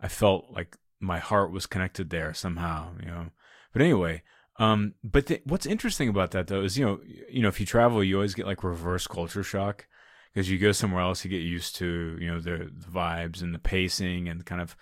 I 0.00 0.08
felt 0.08 0.46
like 0.50 0.76
my 1.00 1.18
heart 1.18 1.52
was 1.52 1.66
connected 1.66 2.10
there 2.10 2.34
somehow, 2.34 2.92
you 3.00 3.06
know. 3.06 3.26
But 3.72 3.82
anyway, 3.82 4.22
um, 4.58 4.94
but 5.04 5.26
th- 5.26 5.42
what's 5.44 5.66
interesting 5.66 6.08
about 6.08 6.32
that 6.32 6.48
though 6.48 6.62
is 6.62 6.76
you 6.76 6.84
know 6.84 7.00
you 7.30 7.42
know 7.42 7.48
if 7.48 7.60
you 7.60 7.66
travel, 7.66 8.02
you 8.02 8.16
always 8.16 8.34
get 8.34 8.46
like 8.46 8.64
reverse 8.64 9.06
culture 9.06 9.44
shock 9.44 9.86
because 10.32 10.50
you 10.50 10.58
go 10.58 10.72
somewhere 10.72 11.02
else, 11.02 11.24
you 11.24 11.30
get 11.30 11.42
used 11.42 11.76
to 11.76 12.18
you 12.20 12.26
know 12.26 12.40
the, 12.40 12.70
the 12.76 12.90
vibes 12.90 13.42
and 13.42 13.54
the 13.54 13.60
pacing 13.60 14.28
and 14.28 14.44
kind 14.44 14.60
of 14.60 14.76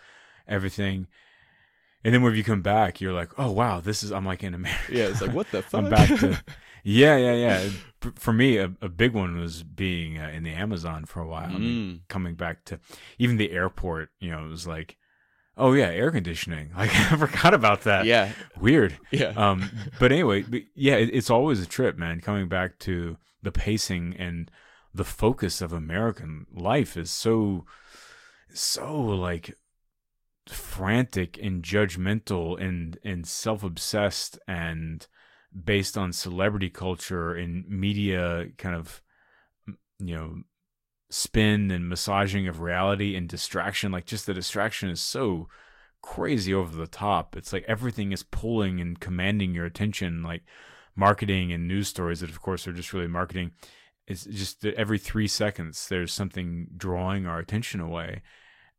everything. 0.48 1.06
And 2.06 2.14
then 2.14 2.22
when 2.22 2.36
you 2.36 2.44
come 2.44 2.62
back, 2.62 3.00
you're 3.00 3.12
like, 3.12 3.36
oh 3.36 3.50
wow, 3.50 3.80
this 3.80 4.04
is 4.04 4.12
I'm 4.12 4.24
like 4.24 4.44
in 4.44 4.54
America. 4.54 4.92
Yeah, 4.92 5.06
it's 5.06 5.20
like 5.20 5.32
what 5.32 5.50
the 5.50 5.60
fuck. 5.62 5.82
I'm 5.82 5.90
back 5.90 6.08
to. 6.20 6.40
Yeah, 6.88 7.16
yeah, 7.16 7.34
yeah. 7.34 7.68
For 8.14 8.32
me, 8.32 8.58
a, 8.58 8.72
a 8.80 8.88
big 8.88 9.12
one 9.12 9.40
was 9.40 9.64
being 9.64 10.18
uh, 10.18 10.28
in 10.28 10.44
the 10.44 10.52
Amazon 10.52 11.04
for 11.04 11.20
a 11.20 11.26
while. 11.26 11.48
Mm. 11.48 11.54
I 11.56 11.58
mean, 11.58 12.00
coming 12.06 12.36
back 12.36 12.64
to 12.66 12.78
even 13.18 13.38
the 13.38 13.50
airport, 13.50 14.10
you 14.20 14.30
know, 14.30 14.44
it 14.44 14.48
was 14.48 14.68
like, 14.68 14.96
oh 15.56 15.72
yeah, 15.72 15.86
air 15.88 16.12
conditioning. 16.12 16.70
Like 16.76 16.94
I 16.94 17.16
forgot 17.16 17.54
about 17.54 17.80
that. 17.82 18.04
Yeah, 18.04 18.30
weird. 18.60 18.96
Yeah. 19.10 19.32
Um, 19.36 19.68
but 19.98 20.12
anyway, 20.12 20.42
but 20.42 20.62
yeah, 20.76 20.94
it, 20.94 21.10
it's 21.12 21.28
always 21.28 21.60
a 21.60 21.66
trip, 21.66 21.98
man. 21.98 22.20
Coming 22.20 22.48
back 22.48 22.78
to 22.80 23.16
the 23.42 23.50
pacing 23.50 24.14
and 24.16 24.48
the 24.94 25.04
focus 25.04 25.60
of 25.60 25.72
American 25.72 26.46
life 26.54 26.96
is 26.96 27.10
so, 27.10 27.64
so 28.54 28.96
like 28.96 29.56
frantic 30.48 31.38
and 31.42 31.62
judgmental 31.62 32.60
and 32.60 32.98
and 33.04 33.26
self-obsessed 33.26 34.38
and 34.46 35.06
based 35.64 35.96
on 35.96 36.12
celebrity 36.12 36.70
culture 36.70 37.34
and 37.34 37.68
media 37.68 38.46
kind 38.58 38.76
of 38.76 39.02
you 39.98 40.14
know 40.14 40.36
spin 41.10 41.70
and 41.70 41.88
massaging 41.88 42.46
of 42.48 42.60
reality 42.60 43.16
and 43.16 43.28
distraction 43.28 43.92
like 43.92 44.06
just 44.06 44.26
the 44.26 44.34
distraction 44.34 44.88
is 44.88 45.00
so 45.00 45.48
crazy 46.06 46.54
over 46.54 46.76
the 46.76 46.86
top. 46.86 47.36
It's 47.36 47.52
like 47.52 47.64
everything 47.66 48.12
is 48.12 48.22
pulling 48.22 48.80
and 48.80 48.98
commanding 48.98 49.54
your 49.54 49.66
attention 49.66 50.22
like 50.22 50.42
marketing 50.94 51.52
and 51.52 51.66
news 51.66 51.88
stories 51.88 52.20
that 52.20 52.30
of 52.30 52.40
course 52.40 52.66
are 52.66 52.72
just 52.72 52.92
really 52.92 53.08
marketing. 53.08 53.50
It's 54.06 54.24
just 54.24 54.60
that 54.60 54.74
every 54.74 54.98
3 54.98 55.26
seconds 55.26 55.88
there's 55.88 56.12
something 56.12 56.68
drawing 56.76 57.26
our 57.26 57.40
attention 57.40 57.80
away. 57.80 58.22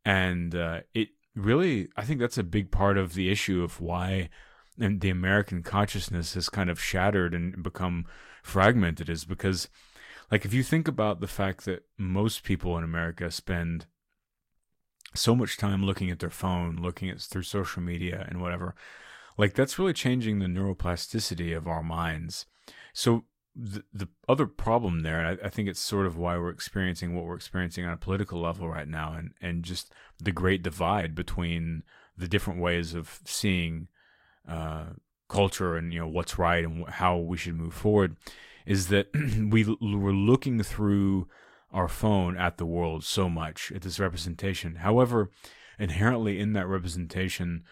And 0.04 0.54
uh, 0.54 0.80
it 0.94 1.08
really, 1.38 1.88
I 1.96 2.04
think 2.04 2.20
that's 2.20 2.38
a 2.38 2.42
big 2.42 2.70
part 2.70 2.98
of 2.98 3.14
the 3.14 3.30
issue 3.30 3.62
of 3.62 3.80
why 3.80 4.28
the 4.76 5.10
American 5.10 5.62
consciousness 5.62 6.34
has 6.34 6.48
kind 6.48 6.70
of 6.70 6.80
shattered 6.80 7.34
and 7.34 7.62
become 7.62 8.06
fragmented 8.42 9.08
is 9.08 9.24
because, 9.24 9.68
like, 10.30 10.44
if 10.44 10.54
you 10.54 10.62
think 10.62 10.86
about 10.86 11.20
the 11.20 11.26
fact 11.26 11.64
that 11.64 11.84
most 11.96 12.44
people 12.44 12.78
in 12.78 12.84
America 12.84 13.30
spend 13.30 13.86
so 15.14 15.34
much 15.34 15.56
time 15.56 15.84
looking 15.84 16.10
at 16.10 16.20
their 16.20 16.30
phone, 16.30 16.76
looking 16.76 17.08
at 17.10 17.20
through 17.20 17.42
social 17.42 17.82
media 17.82 18.26
and 18.28 18.40
whatever, 18.40 18.74
like 19.36 19.54
that's 19.54 19.78
really 19.78 19.92
changing 19.92 20.38
the 20.38 20.46
neuroplasticity 20.46 21.56
of 21.56 21.66
our 21.66 21.82
minds. 21.82 22.46
So 22.92 23.24
the, 23.54 23.84
the 23.92 24.08
other 24.28 24.46
problem 24.46 25.00
there, 25.00 25.20
and 25.20 25.40
I, 25.40 25.46
I, 25.46 25.48
think 25.48 25.68
it's 25.68 25.80
sort 25.80 26.06
of 26.06 26.16
why 26.16 26.38
we're 26.38 26.50
experiencing 26.50 27.14
what 27.14 27.24
we're 27.24 27.34
experiencing 27.34 27.84
on 27.84 27.92
a 27.92 27.96
political 27.96 28.40
level 28.40 28.68
right 28.68 28.86
now, 28.86 29.14
and, 29.14 29.32
and 29.40 29.64
just 29.64 29.92
the 30.22 30.32
great 30.32 30.62
divide 30.62 31.14
between 31.14 31.82
the 32.16 32.28
different 32.28 32.60
ways 32.60 32.94
of 32.94 33.20
seeing 33.24 33.88
uh, 34.48 34.86
culture 35.28 35.76
and 35.76 35.92
you 35.92 35.98
know 35.98 36.08
what's 36.08 36.38
right 36.38 36.64
and 36.64 36.88
how 36.88 37.16
we 37.16 37.36
should 37.36 37.56
move 37.56 37.74
forward, 37.74 38.16
is 38.66 38.88
that 38.88 39.08
we 39.50 39.64
we're 39.80 40.12
looking 40.12 40.62
through 40.62 41.28
our 41.72 41.88
phone 41.88 42.36
at 42.36 42.56
the 42.56 42.66
world 42.66 43.04
so 43.04 43.28
much 43.28 43.72
at 43.74 43.82
this 43.82 44.00
representation. 44.00 44.76
However, 44.76 45.30
inherently 45.78 46.40
in 46.40 46.52
that 46.54 46.66
representation, 46.66 47.64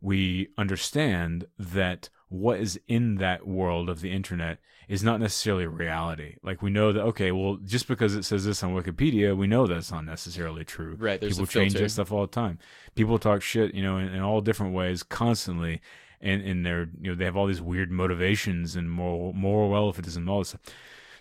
we 0.00 0.48
understand 0.58 1.46
that 1.58 2.08
what 2.34 2.60
is 2.60 2.78
in 2.88 3.16
that 3.16 3.46
world 3.46 3.88
of 3.88 4.00
the 4.00 4.10
internet 4.10 4.58
is 4.88 5.02
not 5.02 5.20
necessarily 5.20 5.66
reality. 5.66 6.36
Like 6.42 6.62
we 6.62 6.70
know 6.70 6.92
that 6.92 7.02
okay, 7.02 7.32
well, 7.32 7.56
just 7.64 7.88
because 7.88 8.14
it 8.14 8.24
says 8.24 8.44
this 8.44 8.62
on 8.62 8.74
Wikipedia, 8.74 9.36
we 9.36 9.46
know 9.46 9.66
that's 9.66 9.92
not 9.92 10.04
necessarily 10.04 10.64
true. 10.64 10.96
Right. 10.98 11.20
There's 11.20 11.34
People 11.34 11.46
change 11.46 11.74
their 11.74 11.88
stuff 11.88 12.12
all 12.12 12.22
the 12.22 12.26
time. 12.26 12.58
People 12.94 13.18
talk 13.18 13.42
shit, 13.42 13.74
you 13.74 13.82
know, 13.82 13.98
in, 13.98 14.08
in 14.08 14.20
all 14.20 14.40
different 14.40 14.74
ways 14.74 15.02
constantly. 15.02 15.80
And 16.20 16.42
in 16.42 16.62
their 16.62 16.88
you 17.00 17.10
know, 17.10 17.14
they 17.14 17.24
have 17.26 17.36
all 17.36 17.46
these 17.46 17.60
weird 17.62 17.90
motivations 17.90 18.76
and 18.76 18.90
moral 18.90 19.32
moral 19.32 19.70
relativism 19.70 20.22
and 20.22 20.30
all 20.30 20.38
this 20.40 20.48
stuff. 20.48 20.62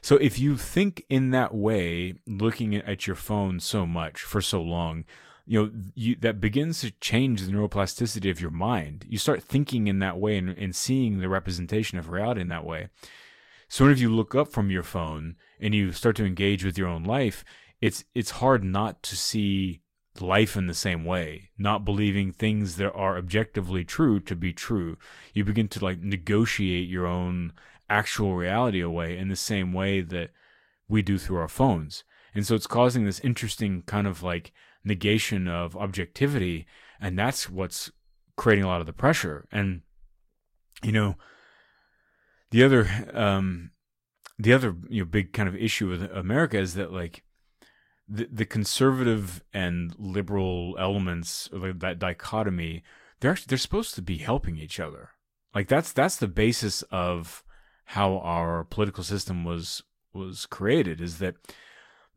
So 0.01 0.17
if 0.17 0.37
you 0.37 0.57
think 0.57 1.05
in 1.09 1.31
that 1.31 1.53
way, 1.53 2.15
looking 2.27 2.75
at 2.75 3.07
your 3.07 3.15
phone 3.15 3.59
so 3.59 3.85
much 3.85 4.21
for 4.21 4.41
so 4.41 4.61
long, 4.61 5.05
you 5.45 5.61
know 5.61 5.71
you, 5.95 6.15
that 6.21 6.39
begins 6.39 6.81
to 6.81 6.91
change 6.91 7.41
the 7.41 7.51
neuroplasticity 7.51 8.29
of 8.31 8.41
your 8.41 8.51
mind. 8.51 9.05
You 9.07 9.17
start 9.17 9.43
thinking 9.43 9.87
in 9.87 9.99
that 9.99 10.17
way 10.17 10.37
and, 10.37 10.49
and 10.49 10.75
seeing 10.75 11.19
the 11.19 11.29
representation 11.29 11.97
of 11.97 12.09
reality 12.09 12.41
in 12.41 12.47
that 12.49 12.65
way. 12.65 12.89
So 13.67 13.87
if 13.87 13.99
you 13.99 14.13
look 14.13 14.35
up 14.35 14.51
from 14.51 14.69
your 14.69 14.83
phone 14.83 15.35
and 15.59 15.73
you 15.73 15.91
start 15.91 16.15
to 16.17 16.25
engage 16.25 16.63
with 16.63 16.77
your 16.77 16.87
own 16.87 17.03
life 17.03 17.43
it's 17.83 18.05
it's 18.15 18.31
hard 18.31 18.63
not 18.63 19.03
to 19.03 19.17
see 19.17 19.81
life 20.21 20.55
in 20.55 20.67
the 20.67 20.73
same 20.73 21.03
way 21.03 21.49
not 21.57 21.83
believing 21.83 22.31
things 22.31 22.77
that 22.77 22.93
are 22.93 23.17
objectively 23.17 23.83
true 23.83 24.21
to 24.21 24.37
be 24.37 24.53
true. 24.53 24.95
You 25.33 25.43
begin 25.43 25.67
to 25.67 25.83
like 25.83 25.99
negotiate 25.99 26.87
your 26.87 27.05
own 27.05 27.51
actual 27.89 28.35
reality 28.35 28.79
away 28.79 29.17
in 29.17 29.27
the 29.27 29.35
same 29.35 29.73
way 29.73 29.99
that 29.99 30.29
we 30.87 31.01
do 31.01 31.17
through 31.17 31.39
our 31.39 31.49
phones. 31.49 32.05
And 32.33 32.47
so 32.47 32.55
it's 32.55 32.67
causing 32.67 33.03
this 33.03 33.19
interesting 33.19 33.81
kind 33.85 34.07
of 34.07 34.23
like 34.23 34.53
negation 34.83 35.47
of 35.47 35.75
objectivity 35.75 36.65
and 36.99 37.17
that's 37.17 37.49
what's 37.49 37.91
creating 38.35 38.63
a 38.63 38.67
lot 38.67 38.81
of 38.81 38.87
the 38.87 38.93
pressure. 38.93 39.47
And 39.51 39.81
you 40.81 40.91
know 40.91 41.15
the 42.51 42.63
other 42.63 42.87
um 43.13 43.71
the 44.37 44.53
other 44.53 44.75
you 44.89 45.01
know 45.01 45.05
big 45.05 45.31
kind 45.33 45.47
of 45.47 45.55
issue 45.55 45.87
with 45.87 46.03
america 46.11 46.57
is 46.57 46.73
that 46.73 46.91
like 46.91 47.23
the 48.09 48.27
the 48.29 48.45
conservative 48.45 49.41
and 49.53 49.95
liberal 49.97 50.75
elements 50.77 51.47
like 51.53 51.79
that 51.79 51.99
dichotomy 51.99 52.83
they're 53.23 53.31
actually 53.31 53.45
they're 53.47 53.57
supposed 53.57 53.95
to 53.95 54.01
be 54.01 54.17
helping 54.17 54.57
each 54.57 54.81
other. 54.81 55.11
Like 55.55 55.69
that's 55.69 55.93
that's 55.93 56.17
the 56.17 56.27
basis 56.27 56.81
of 56.91 57.41
how 57.85 58.17
our 58.17 58.65
political 58.65 59.03
system 59.05 59.45
was 59.45 59.81
was 60.13 60.45
created 60.45 60.99
is 60.99 61.19
that 61.19 61.35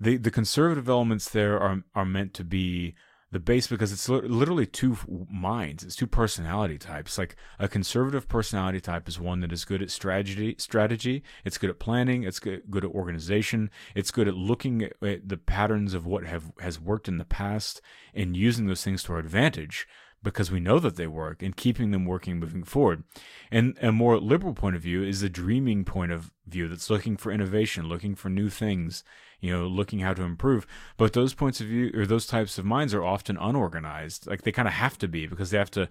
the 0.01 0.17
the 0.17 0.31
conservative 0.31 0.89
elements 0.89 1.29
there 1.29 1.59
are 1.59 1.83
are 1.95 2.05
meant 2.05 2.35
to 2.35 2.45
be 2.45 2.95
the 3.33 3.41
base 3.41 3.67
because 3.67 3.93
it's 3.93 4.09
literally 4.09 4.67
two 4.67 4.97
minds. 5.31 5.83
It's 5.83 5.97
two 5.97 6.07
personality 6.07 6.79
types. 6.79 7.19
Like 7.19 7.37
a 7.59 7.67
conservative 7.67 8.29
personality 8.29 8.81
type 8.81 9.09
is 9.09 9.19
one 9.19 9.41
that 9.41 9.53
is 9.53 9.65
good 9.65 9.83
at 9.83 9.91
strategy 9.91 10.55
strategy. 10.59 11.25
It's 11.45 11.59
good 11.59 11.71
at 11.71 11.81
planning. 11.81 12.23
It's 12.23 12.39
good, 12.39 12.63
at 12.77 12.85
organization. 12.85 13.71
It's 13.95 14.13
good 14.13 14.29
at 14.29 14.37
looking 14.37 14.83
at, 14.83 14.93
at 15.03 15.29
the 15.29 15.37
patterns 15.37 15.93
of 15.93 16.07
what 16.07 16.25
have 16.25 16.53
has 16.61 16.81
worked 16.81 17.09
in 17.09 17.19
the 17.19 17.25
past 17.25 17.81
and 18.15 18.37
using 18.37 18.67
those 18.67 18.85
things 18.85 19.03
to 19.05 19.13
our 19.13 19.19
advantage 19.19 19.89
because 20.23 20.51
we 20.51 20.61
know 20.61 20.79
that 20.79 20.97
they 20.97 21.07
work 21.07 21.43
and 21.43 21.57
keeping 21.57 21.91
them 21.91 22.05
working 22.05 22.39
moving 22.39 22.65
forward. 22.65 23.05
And 23.51 23.77
a 23.83 23.93
more 23.93 24.19
liberal 24.19 24.55
point 24.55 24.77
of 24.77 24.83
view 24.83 25.03
is 25.03 25.21
the 25.21 25.29
dreaming 25.29 25.85
point 25.85 26.13
of 26.13 26.33
view 26.47 26.69
that's 26.69 26.91
looking 26.91 27.17
for 27.17 27.31
innovation, 27.33 27.89
looking 27.89 28.15
for 28.15 28.29
new 28.29 28.49
things, 28.49 29.05
you 29.47 29.57
know, 29.57 29.67
looking 29.67 30.01
how 30.01 30.13
to 30.13 30.23
improve. 30.23 30.67
But 30.97 31.13
those 31.13 31.35
points 31.35 31.61
of 31.61 31.69
view 31.69 31.93
or 31.95 32.05
those 32.07 32.27
types 32.27 32.59
of 32.59 32.65
minds 32.65 32.93
are 32.93 33.05
often 33.05 33.37
unorganized. 33.37 34.27
Like 34.27 34.43
they 34.43 34.53
kind 34.53 34.69
of 34.69 34.75
have 34.75 34.99
to 34.99 35.09
be 35.09 35.27
because 35.27 35.51
they 35.51 35.59
have 35.59 35.71
to 35.73 35.89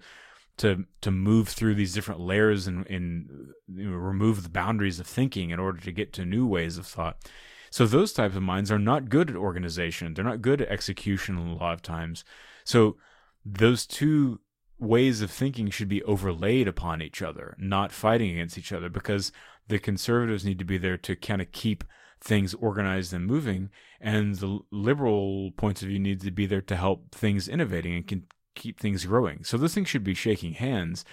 to 0.58 0.84
to 1.00 1.10
move 1.10 1.48
through 1.48 1.74
these 1.74 1.94
different 1.94 2.20
layers 2.20 2.66
and, 2.66 2.86
and 2.88 3.28
you 3.74 3.90
know, 3.90 3.96
remove 3.96 4.42
the 4.42 4.48
boundaries 4.48 5.00
of 5.00 5.06
thinking 5.06 5.50
in 5.50 5.60
order 5.60 5.80
to 5.80 5.92
get 5.92 6.12
to 6.14 6.24
new 6.24 6.46
ways 6.46 6.78
of 6.78 6.86
thought. 6.86 7.18
So 7.70 7.86
those 7.86 8.12
types 8.12 8.36
of 8.36 8.42
minds 8.42 8.70
are 8.70 8.78
not 8.78 9.08
good 9.08 9.30
at 9.30 9.36
organization. 9.36 10.14
They're 10.14 10.24
not 10.24 10.42
good 10.42 10.62
at 10.62 10.68
execution 10.68 11.36
a 11.36 11.54
lot 11.54 11.74
of 11.74 11.82
times. 11.82 12.24
So 12.64 12.96
those 13.44 13.86
two 13.86 14.40
ways 14.78 15.22
of 15.22 15.30
thinking 15.30 15.70
should 15.70 15.88
be 15.88 16.02
overlaid 16.04 16.68
upon 16.68 17.02
each 17.02 17.22
other, 17.22 17.56
not 17.58 17.92
fighting 17.92 18.30
against 18.30 18.58
each 18.58 18.72
other, 18.72 18.88
because 18.88 19.32
the 19.68 19.78
conservatives 19.78 20.44
need 20.44 20.58
to 20.58 20.64
be 20.64 20.78
there 20.78 20.96
to 20.98 21.16
kind 21.16 21.40
of 21.40 21.52
keep 21.52 21.84
things 22.26 22.54
organized 22.54 23.12
and 23.12 23.26
moving, 23.26 23.70
and 24.00 24.34
the 24.36 24.58
liberal 24.70 25.52
points 25.52 25.82
of 25.82 25.88
view 25.88 25.98
need 25.98 26.20
to 26.20 26.30
be 26.30 26.46
there 26.46 26.60
to 26.60 26.76
help 26.76 27.14
things 27.14 27.48
innovating 27.48 27.94
and 27.94 28.06
can 28.06 28.24
keep 28.54 28.80
things 28.80 29.04
growing. 29.04 29.44
So 29.44 29.56
those 29.56 29.74
things 29.74 29.88
should 29.88 30.04
be 30.04 30.14
shaking 30.14 30.54
hands, 30.54 31.04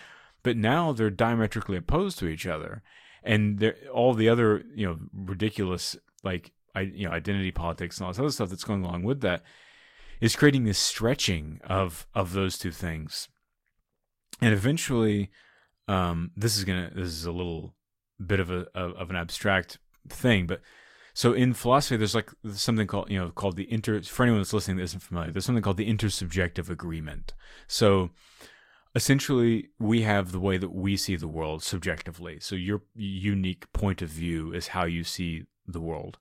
but 0.41 0.57
now 0.57 0.91
they're 0.91 1.09
diametrically 1.09 1.77
opposed 1.77 2.17
to 2.19 2.27
each 2.27 2.47
other, 2.47 2.81
and 3.23 3.73
all 3.93 4.13
the 4.13 4.27
other 4.27 4.63
you 4.75 4.85
know 4.85 4.97
ridiculous 5.13 5.95
like 6.23 6.51
I, 6.75 6.81
you 6.81 7.07
know 7.07 7.13
identity 7.13 7.51
politics 7.51 7.97
and 7.97 8.05
all 8.05 8.11
this 8.11 8.19
other 8.19 8.31
stuff 8.31 8.49
that's 8.49 8.63
going 8.63 8.83
along 8.83 9.03
with 9.03 9.21
that 9.21 9.43
is 10.19 10.35
creating 10.35 10.63
this 10.63 10.79
stretching 10.79 11.59
of 11.63 12.07
of 12.13 12.33
those 12.33 12.57
two 12.57 12.71
things 12.71 13.27
and 14.41 14.53
eventually 14.53 15.29
um, 15.87 16.31
this 16.35 16.57
is 16.57 16.63
gonna 16.63 16.91
this 16.93 17.07
is 17.07 17.25
a 17.25 17.31
little 17.31 17.75
bit 18.25 18.39
of 18.39 18.49
a 18.49 18.67
of 18.75 19.09
an 19.09 19.15
abstract 19.15 19.79
thing 20.09 20.47
but 20.47 20.61
so 21.13 21.33
in 21.33 21.53
philosophy 21.53 21.97
there's 21.97 22.15
like 22.15 22.31
something 22.53 22.87
called 22.87 23.09
you 23.09 23.19
know 23.19 23.29
called 23.29 23.55
the 23.55 23.71
inter 23.71 24.01
for 24.01 24.23
anyone 24.23 24.39
that's 24.39 24.53
listening 24.53 24.77
that 24.77 24.83
isn't 24.83 25.01
familiar 25.01 25.31
there's 25.31 25.45
something 25.45 25.63
called 25.63 25.77
the 25.77 25.91
intersubjective 25.91 26.69
agreement 26.69 27.33
so 27.67 28.09
essentially 28.95 29.69
we 29.79 30.01
have 30.03 30.31
the 30.31 30.39
way 30.39 30.57
that 30.57 30.73
we 30.73 30.95
see 30.95 31.15
the 31.15 31.27
world 31.27 31.63
subjectively 31.63 32.39
so 32.39 32.55
your 32.55 32.81
unique 32.95 33.71
point 33.73 34.01
of 34.01 34.09
view 34.09 34.53
is 34.53 34.69
how 34.69 34.85
you 34.85 35.03
see 35.03 35.43
the 35.67 35.81
world 35.81 36.17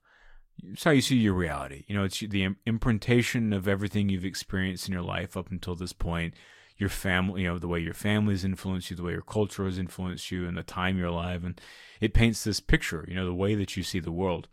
it's 0.61 0.83
how 0.83 0.91
you 0.91 1.01
see 1.01 1.17
your 1.17 1.33
reality. 1.33 1.83
You 1.87 1.95
know, 1.95 2.03
it's 2.03 2.19
the 2.19 2.55
imprintation 2.65 3.53
of 3.53 3.67
everything 3.67 4.09
you've 4.09 4.25
experienced 4.25 4.87
in 4.87 4.93
your 4.93 5.03
life 5.03 5.35
up 5.35 5.51
until 5.51 5.75
this 5.75 5.93
point. 5.93 6.33
Your 6.77 6.89
family, 6.89 7.43
you 7.43 7.47
know, 7.47 7.59
the 7.59 7.67
way 7.67 7.79
your 7.79 7.93
family's 7.93 8.43
influenced 8.43 8.89
you, 8.89 8.95
the 8.95 9.03
way 9.03 9.11
your 9.11 9.21
culture 9.21 9.65
has 9.65 9.77
influenced 9.77 10.31
you, 10.31 10.47
and 10.47 10.57
the 10.57 10.63
time 10.63 10.97
you're 10.97 11.07
alive, 11.07 11.43
and 11.43 11.59
it 12.01 12.13
paints 12.13 12.43
this 12.43 12.59
picture. 12.59 13.05
You 13.07 13.15
know, 13.15 13.25
the 13.25 13.33
way 13.33 13.55
that 13.55 13.77
you 13.77 13.83
see 13.83 13.99
the 13.99 14.11
world. 14.11 14.47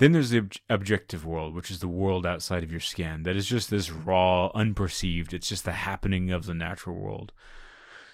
Then 0.00 0.12
there's 0.12 0.30
the 0.30 0.38
ob- 0.38 0.52
objective 0.70 1.26
world, 1.26 1.54
which 1.54 1.70
is 1.70 1.80
the 1.80 1.86
world 1.86 2.24
outside 2.24 2.62
of 2.62 2.70
your 2.70 2.80
skin. 2.80 3.24
That 3.24 3.36
is 3.36 3.46
just 3.46 3.68
this 3.68 3.90
raw, 3.90 4.50
unperceived. 4.54 5.34
It's 5.34 5.50
just 5.50 5.66
the 5.66 5.72
happening 5.72 6.30
of 6.30 6.46
the 6.46 6.54
natural 6.54 6.96
world. 6.96 7.32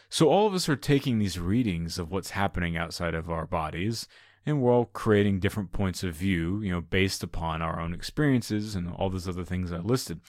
So 0.08 0.28
all 0.28 0.48
of 0.48 0.54
us 0.54 0.68
are 0.68 0.74
taking 0.74 1.20
these 1.20 1.38
readings 1.38 1.96
of 1.96 2.10
what's 2.10 2.30
happening 2.30 2.76
outside 2.76 3.14
of 3.14 3.30
our 3.30 3.46
bodies 3.46 4.08
and 4.44 4.60
we're 4.60 4.72
all 4.72 4.86
creating 4.86 5.38
different 5.38 5.70
points 5.70 6.02
of 6.02 6.14
view, 6.14 6.60
you 6.60 6.72
know, 6.72 6.80
based 6.80 7.22
upon 7.22 7.62
our 7.62 7.78
own 7.78 7.94
experiences 7.94 8.74
and 8.74 8.92
all 8.92 9.08
those 9.08 9.28
other 9.28 9.44
things 9.44 9.70
I 9.70 9.78
listed. 9.78 10.20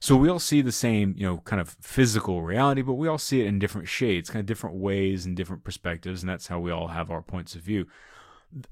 So 0.00 0.16
we 0.16 0.30
all 0.30 0.38
see 0.38 0.62
the 0.62 0.72
same, 0.72 1.14
you 1.18 1.26
know, 1.26 1.38
kind 1.38 1.60
of 1.60 1.76
physical 1.80 2.42
reality, 2.42 2.80
but 2.80 2.94
we 2.94 3.08
all 3.08 3.18
see 3.18 3.42
it 3.42 3.46
in 3.46 3.58
different 3.58 3.88
shades, 3.88 4.30
kind 4.30 4.40
of 4.40 4.46
different 4.46 4.76
ways 4.76 5.26
and 5.26 5.36
different 5.36 5.62
perspectives, 5.62 6.22
and 6.22 6.30
that's 6.30 6.46
how 6.46 6.58
we 6.58 6.70
all 6.70 6.88
have 6.88 7.10
our 7.10 7.22
points 7.22 7.54
of 7.54 7.60
view. 7.60 7.86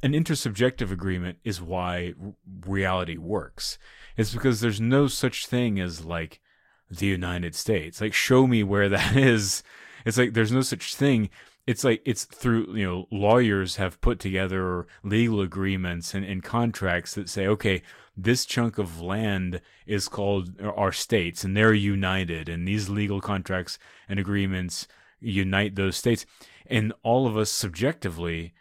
An 0.02 0.12
intersubjective 0.12 0.90
agreement 0.90 1.38
is 1.44 1.60
why 1.60 2.14
reality 2.66 3.16
works. 3.16 3.78
It's 4.16 4.32
because 4.32 4.60
there's 4.60 4.80
no 4.80 5.06
such 5.06 5.46
thing 5.46 5.78
as 5.80 6.04
like 6.04 6.40
the 6.90 7.06
United 7.06 7.54
States. 7.54 8.00
Like, 8.00 8.14
show 8.14 8.46
me 8.46 8.62
where 8.62 8.88
that 8.90 9.16
is. 9.16 9.62
It's 10.04 10.18
like 10.18 10.34
there's 10.34 10.52
no 10.52 10.62
such 10.62 10.94
thing 10.94 11.30
it's 11.66 11.84
like 11.84 12.02
it's 12.04 12.24
through 12.24 12.74
you 12.74 12.84
know 12.84 13.06
lawyers 13.10 13.76
have 13.76 14.00
put 14.00 14.18
together 14.18 14.86
legal 15.02 15.40
agreements 15.40 16.14
and, 16.14 16.24
and 16.24 16.42
contracts 16.42 17.14
that 17.14 17.28
say 17.28 17.46
okay 17.46 17.82
this 18.16 18.44
chunk 18.44 18.78
of 18.78 19.00
land 19.00 19.60
is 19.86 20.08
called 20.08 20.60
uh, 20.60 20.70
our 20.72 20.92
states 20.92 21.44
and 21.44 21.56
they're 21.56 21.72
united 21.72 22.48
and 22.48 22.68
these 22.68 22.88
legal 22.88 23.20
contracts 23.20 23.78
and 24.08 24.18
agreements 24.18 24.86
unite 25.20 25.74
those 25.74 25.96
states 25.96 26.26
and 26.66 26.92
all 27.02 27.26
of 27.26 27.36
us 27.36 27.50
subjectively 27.50 28.52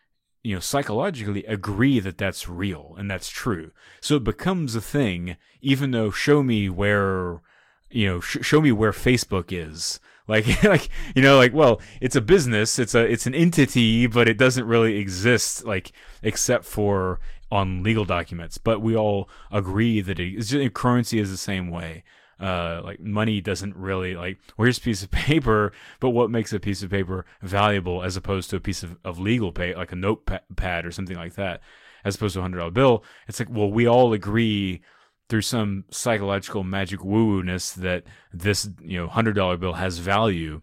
you 0.43 0.53
know 0.53 0.59
psychologically 0.59 1.45
agree 1.45 1.99
that 1.99 2.17
that's 2.17 2.49
real 2.49 2.95
and 2.97 3.09
that's 3.09 3.29
true. 3.29 3.71
So 4.01 4.17
it 4.17 4.23
becomes 4.23 4.75
a 4.75 4.81
thing 4.81 5.37
even 5.61 5.91
though 5.91 6.11
show 6.11 6.43
me 6.43 6.69
where 6.69 7.41
you 7.89 8.07
know 8.07 8.19
sh- 8.19 8.37
show 8.41 8.61
me 8.61 8.71
where 8.71 8.91
facebook 8.91 9.51
is. 9.51 9.99
Like 10.25 10.63
like 10.63 10.87
you 11.15 11.21
know 11.21 11.35
like 11.35 11.53
well 11.53 11.81
it's 11.99 12.15
a 12.15 12.21
business 12.21 12.79
it's 12.79 12.95
a 12.95 12.99
it's 12.99 13.27
an 13.27 13.35
entity 13.35 14.07
but 14.07 14.29
it 14.29 14.37
doesn't 14.37 14.65
really 14.65 14.95
exist 14.95 15.65
like 15.65 15.91
except 16.21 16.63
for 16.63 17.19
on 17.51 17.83
legal 17.83 18.03
documents. 18.05 18.57
But 18.57 18.81
we 18.81 18.95
all 18.95 19.29
agree 19.51 19.99
that 19.99 20.19
it, 20.19 20.73
currency 20.73 21.19
is 21.19 21.29
the 21.29 21.35
same 21.35 21.69
way 21.69 22.05
uh, 22.43 22.81
like 22.83 22.99
money 22.99 23.39
doesn't 23.39 23.75
really 23.75 24.15
like 24.15 24.37
well, 24.57 24.65
here's 24.65 24.77
a 24.77 24.81
piece 24.81 25.01
of 25.01 25.11
paper, 25.11 25.71
but 25.99 26.09
what 26.09 26.29
makes 26.29 26.51
a 26.51 26.59
piece 26.59 26.83
of 26.83 26.89
paper 26.89 27.25
valuable 27.41 28.03
as 28.03 28.17
opposed 28.17 28.49
to 28.49 28.57
a 28.57 28.59
piece 28.59 28.83
of, 28.83 28.97
of 29.05 29.17
legal 29.17 29.51
pay, 29.51 29.73
like 29.73 29.93
a 29.93 29.95
notepad 29.95 30.85
or 30.85 30.91
something 30.91 31.15
like 31.15 31.35
that, 31.35 31.61
as 32.03 32.15
opposed 32.15 32.33
to 32.33 32.39
a 32.39 32.41
hundred 32.41 32.59
dollar 32.59 32.71
bill? 32.71 33.03
It's 33.27 33.39
like, 33.39 33.49
well, 33.49 33.71
we 33.71 33.87
all 33.87 34.11
agree 34.11 34.81
through 35.29 35.41
some 35.41 35.85
psychological 35.89 36.63
magic 36.63 37.03
woo 37.03 37.25
woo 37.27 37.43
ness 37.43 37.71
that 37.71 38.03
this 38.33 38.69
you 38.81 38.99
know 38.99 39.07
hundred 39.07 39.33
dollar 39.33 39.55
bill 39.55 39.73
has 39.73 39.99
value. 39.99 40.61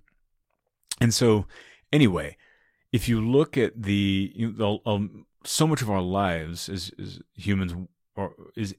And 1.00 1.14
so, 1.14 1.46
anyway, 1.90 2.36
if 2.92 3.08
you 3.08 3.26
look 3.26 3.56
at 3.56 3.82
the, 3.82 4.32
you 4.34 4.52
know, 4.52 4.80
um, 4.84 5.24
so 5.44 5.66
much 5.66 5.80
of 5.80 5.88
our 5.88 6.02
lives 6.02 6.68
as, 6.68 6.92
as 7.00 7.20
humans 7.32 7.74
are, 8.16 8.32
is 8.54 8.74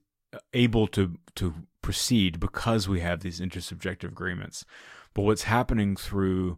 able 0.53 0.87
to 0.87 1.17
to 1.35 1.55
proceed 1.81 2.39
because 2.39 2.87
we 2.87 2.99
have 2.99 3.21
these 3.21 3.39
intersubjective 3.39 4.09
agreements. 4.09 4.65
But 5.13 5.23
what's 5.23 5.43
happening 5.43 5.95
through 5.95 6.57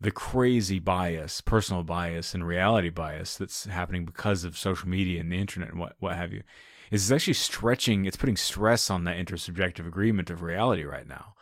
the 0.00 0.10
crazy 0.10 0.78
bias, 0.78 1.40
personal 1.40 1.82
bias, 1.82 2.34
and 2.34 2.46
reality 2.46 2.90
bias 2.90 3.36
that's 3.36 3.64
happening 3.64 4.04
because 4.04 4.44
of 4.44 4.58
social 4.58 4.88
media 4.88 5.20
and 5.20 5.32
the 5.32 5.38
internet 5.40 5.70
and 5.70 5.78
what 5.78 5.94
what 5.98 6.16
have 6.16 6.32
you, 6.32 6.42
is 6.90 7.10
actually 7.10 7.34
stretching, 7.34 8.04
it's 8.04 8.16
putting 8.16 8.36
stress 8.36 8.90
on 8.90 9.04
that 9.04 9.16
intersubjective 9.16 9.86
agreement 9.86 10.30
of 10.30 10.42
reality 10.42 10.84
right 10.84 11.08
now. 11.08 11.34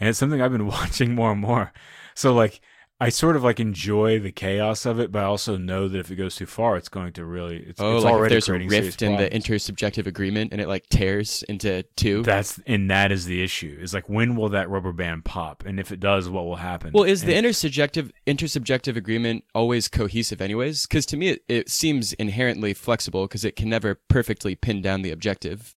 And 0.00 0.08
it's 0.08 0.18
something 0.18 0.40
I've 0.40 0.52
been 0.52 0.66
watching 0.78 1.14
more 1.14 1.32
and 1.32 1.40
more. 1.40 1.72
So, 2.14 2.34
like, 2.34 2.60
I 3.00 3.08
sort 3.08 3.34
of 3.34 3.42
like 3.42 3.58
enjoy 3.58 4.20
the 4.20 4.30
chaos 4.30 4.86
of 4.86 5.00
it, 5.00 5.10
but 5.10 5.22
I 5.22 5.26
also 5.26 5.56
know 5.56 5.88
that 5.88 5.98
if 5.98 6.12
it 6.12 6.16
goes 6.16 6.36
too 6.36 6.46
far, 6.46 6.76
it's 6.76 6.88
going 6.88 7.12
to 7.14 7.24
really. 7.24 7.56
It's, 7.56 7.80
oh, 7.80 7.96
it's 7.96 8.04
like 8.04 8.14
already 8.14 8.34
there's 8.34 8.48
a 8.48 8.52
rift 8.52 9.02
in 9.02 9.16
the 9.16 9.28
intersubjective 9.28 10.06
agreement 10.06 10.52
and 10.52 10.60
it 10.60 10.68
like 10.68 10.86
tears 10.88 11.42
into 11.48 11.82
two. 11.96 12.22
That's 12.22 12.60
and 12.66 12.88
that 12.90 13.10
is 13.10 13.24
the 13.24 13.42
issue. 13.42 13.76
Is 13.80 13.94
like 13.94 14.08
when 14.08 14.36
will 14.36 14.50
that 14.50 14.70
rubber 14.70 14.92
band 14.92 15.24
pop, 15.24 15.64
and 15.66 15.80
if 15.80 15.90
it 15.90 15.98
does, 15.98 16.28
what 16.28 16.44
will 16.44 16.56
happen? 16.56 16.92
Well, 16.94 17.02
is 17.02 17.22
and 17.22 17.30
the 17.30 17.34
intersubjective 17.34 18.12
intersubjective 18.28 18.94
agreement 18.96 19.44
always 19.54 19.88
cohesive, 19.88 20.40
anyways? 20.40 20.86
Because 20.86 21.04
to 21.06 21.16
me, 21.16 21.30
it, 21.30 21.44
it 21.48 21.68
seems 21.70 22.12
inherently 22.12 22.74
flexible 22.74 23.26
because 23.26 23.44
it 23.44 23.56
can 23.56 23.68
never 23.68 23.96
perfectly 24.08 24.54
pin 24.54 24.82
down 24.82 25.02
the 25.02 25.10
objective. 25.10 25.74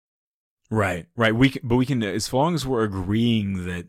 Right, 0.70 1.08
right. 1.16 1.34
We 1.34 1.50
can, 1.50 1.62
but 1.64 1.78
we 1.78 1.86
can 1.86 2.04
as 2.04 2.32
long 2.32 2.54
as 2.54 2.66
we're 2.66 2.84
agreeing 2.84 3.66
that 3.66 3.88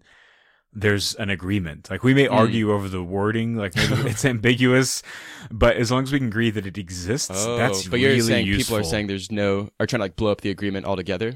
there's 0.73 1.15
an 1.15 1.31
agreement. 1.31 1.91
Like 1.91 2.03
we 2.03 2.15
may 2.15 2.27
mm. 2.27 2.33
argue 2.33 2.73
over 2.73 2.89
the 2.89 3.03
wording, 3.03 3.57
like 3.57 3.75
maybe 3.77 3.95
it's 4.11 4.25
ambiguous, 4.25 5.03
but 5.51 5.77
as 5.77 5.91
long 5.91 6.03
as 6.03 6.13
we 6.13 6.19
can 6.19 6.29
agree 6.29 6.51
that 6.51 6.67
it 6.67 6.79
exists, 6.79 7.31
oh, 7.33 7.57
that's 7.57 7.85
but 7.85 7.95
really 7.95 8.17
you're 8.17 8.25
saying 8.25 8.47
useful. 8.47 8.77
people 8.77 8.87
are 8.87 8.91
saying 8.91 9.07
there's 9.07 9.33
no 9.33 9.71
are 9.81 9.87
trying 9.87 9.99
to 9.99 10.05
like 10.05 10.17
blow 10.17 10.31
up 10.31 10.41
the 10.41 10.51
agreement 10.51 10.87
altogether. 10.87 11.35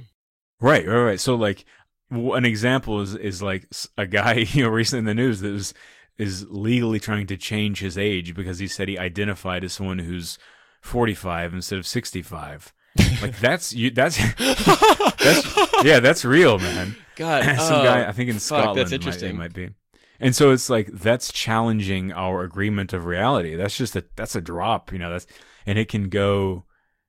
Right, 0.61 0.87
right, 0.87 1.03
right. 1.03 1.21
So 1.21 1.35
like 1.35 1.65
an 2.11 2.45
example 2.45 3.01
is 3.01 3.15
is 3.15 3.43
like 3.43 3.67
a 3.97 4.07
guy 4.07 4.35
you 4.53 4.65
know 4.65 4.69
recently 4.69 5.01
in 5.01 5.17
the 5.17 5.23
news 5.23 5.41
that 5.41 5.53
was 5.53 5.75
is 6.19 6.47
legally 6.51 7.01
trying 7.01 7.27
to 7.27 7.37
change 7.37 7.81
his 7.81 7.97
age 7.97 8.35
because 8.35 8.59
he 8.59 8.69
said 8.69 8.87
he 8.87 8.99
identified 8.99 9.65
as 9.65 9.73
someone 9.73 9.99
who's 9.99 10.39
45 10.83 11.55
instead 11.55 11.79
of 11.79 11.87
65 11.87 12.73
like 13.23 13.39
that's 13.41 13.73
you. 13.73 13.91
That's 13.91 14.17
that's 14.39 15.85
yeah. 15.85 16.01
That's 16.01 16.25
real, 16.25 16.59
man. 16.59 16.97
God, 17.17 17.45
Some 17.59 17.81
oh, 17.81 17.85
guy 17.85 18.07
I 18.07 18.13
think 18.13 18.31
in 18.31 18.35
fuck, 18.37 18.43
Scotland. 18.43 18.79
that's 18.79 18.91
might- 18.91 18.95
it 18.95 19.01
interesting. 19.01 19.37
might 19.37 19.53
be. 19.53 19.71
And 20.21 20.37
so 20.37 20.53
it's 20.53 20.71
like 20.71 20.87
that's 20.93 21.33
challenging 21.33 22.13
our 22.13 22.45
agreement 22.45 22.93
of 22.93 23.07
reality. 23.07 23.57
That's 23.57 23.77
just 23.77 23.97
a 23.97 24.05
that's 24.15 24.37
a 24.37 24.41
drop, 24.41 24.93
you 24.93 24.99
know. 24.99 25.11
That's 25.11 25.27
and 25.67 25.79
it 25.79 25.89
can 25.89 26.09
go, 26.09 26.65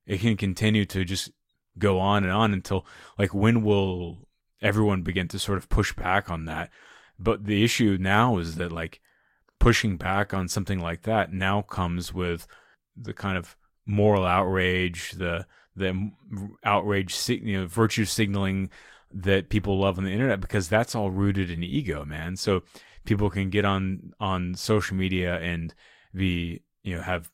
it 0.08 0.20
can 0.20 0.36
continue 0.36 0.86
to 0.86 1.06
just 1.06 1.30
go 1.78 2.00
on 2.00 2.24
and 2.24 2.34
on 2.34 2.54
until 2.54 2.86
like 3.20 3.34
when 3.34 3.64
will 3.64 4.28
everyone 4.62 5.04
begin 5.04 5.28
to 5.28 5.38
sort 5.38 5.58
of 5.60 5.70
push 5.70 5.94
back 5.94 6.32
on 6.32 6.46
that? 6.46 6.72
But 7.20 7.46
the 7.46 7.64
issue 7.64 7.98
now 8.00 8.38
is 8.40 8.56
that 8.56 8.72
like 8.72 9.00
pushing 9.60 9.96
back 9.96 10.34
on 10.34 10.48
something 10.48 10.80
like 10.80 11.04
that 11.04 11.32
now 11.32 11.62
comes 11.62 12.14
with 12.14 12.48
the 12.98 13.14
kind 13.14 13.38
of 13.38 13.56
moral 13.86 14.26
outrage, 14.26 15.12
the 15.12 15.46
the 15.76 16.12
outrage, 16.64 17.30
you 17.30 17.60
know, 17.60 17.68
virtue 17.68 18.06
signaling 18.06 18.70
that 19.12 19.50
people 19.50 19.80
love 19.80 19.98
on 19.98 20.04
the 20.04 20.12
internet 20.12 20.42
because 20.42 20.68
that's 20.68 20.96
all 20.96 21.12
rooted 21.12 21.50
in 21.50 21.64
ego, 21.64 22.04
man. 22.06 22.36
So 22.36 22.64
people 23.06 23.30
can 23.30 23.50
get 23.50 23.66
on 23.66 24.14
on 24.20 24.56
social 24.56 24.96
media 24.96 25.40
and 25.40 25.74
be 26.14 26.62
you 26.84 26.96
know 26.96 27.02
have 27.02 27.30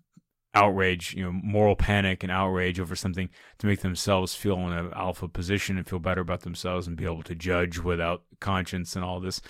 outrage, 0.53 1.13
you 1.13 1.23
know, 1.23 1.31
moral 1.31 1.75
panic 1.75 2.23
and 2.23 2.31
outrage 2.31 2.79
over 2.79 2.95
something 2.95 3.29
to 3.59 3.67
make 3.67 3.81
themselves 3.81 4.33
feel 4.33 4.57
in 4.57 4.73
an 4.73 4.91
alpha 4.95 5.27
position 5.27 5.77
and 5.77 5.87
feel 5.87 5.99
better 5.99 6.21
about 6.21 6.41
themselves 6.41 6.87
and 6.87 6.97
be 6.97 7.05
able 7.05 7.23
to 7.23 7.35
judge 7.35 7.77
without 7.79 8.23
conscience 8.39 8.95
and 8.95 9.05
all 9.05 9.19
this. 9.19 9.41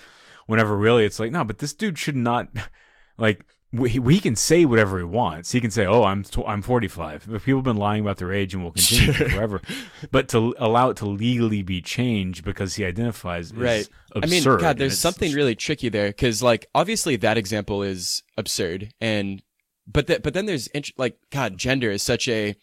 Whenever 0.46 0.76
really 0.76 1.04
it's 1.04 1.18
like, 1.18 1.32
no, 1.32 1.44
but 1.44 1.58
this 1.58 1.72
dude 1.72 1.98
should 1.98 2.16
not 2.16 2.48
like 3.18 3.46
we, 3.72 3.98
we 4.00 4.18
can 4.18 4.34
say 4.34 4.64
whatever 4.64 4.98
he 4.98 5.04
wants. 5.04 5.52
He 5.52 5.60
can 5.60 5.70
say, 5.70 5.86
"Oh, 5.86 6.02
I'm 6.02 6.24
tw- 6.24 6.46
I'm 6.46 6.60
45." 6.60 7.26
But 7.30 7.42
people 7.42 7.58
have 7.58 7.64
been 7.64 7.76
lying 7.76 8.02
about 8.02 8.16
their 8.16 8.32
age 8.32 8.52
and 8.52 8.64
will 8.64 8.72
continue 8.72 9.12
Sure. 9.12 9.28
forever. 9.30 9.62
But 10.10 10.28
to 10.30 10.54
allow 10.58 10.90
it 10.90 10.96
to 10.98 11.06
legally 11.06 11.62
be 11.62 11.80
changed 11.80 12.44
because 12.44 12.74
he 12.74 12.84
identifies 12.84 13.46
is 13.46 13.52
Right. 13.52 13.88
I 14.16 14.26
mean. 14.26 14.42
God, 14.42 14.78
there's 14.78 14.98
something 14.98 15.32
really 15.32 15.54
tricky 15.54 15.88
there 15.88 16.08
because, 16.08 16.42
like, 16.42 16.66
obviously 16.74 17.14
that 17.16 17.38
example 17.38 17.82
is 17.84 18.22
absurd, 18.36 18.92
and 19.00 19.42
but 19.86 20.08
that 20.08 20.22
but 20.24 20.34
then 20.34 20.46
there's 20.46 20.66
int- 20.68 20.98
like, 20.98 21.16
God, 21.30 21.56
gender 21.56 21.90
is 21.92 22.02
such 22.02 22.26
a 22.28 22.56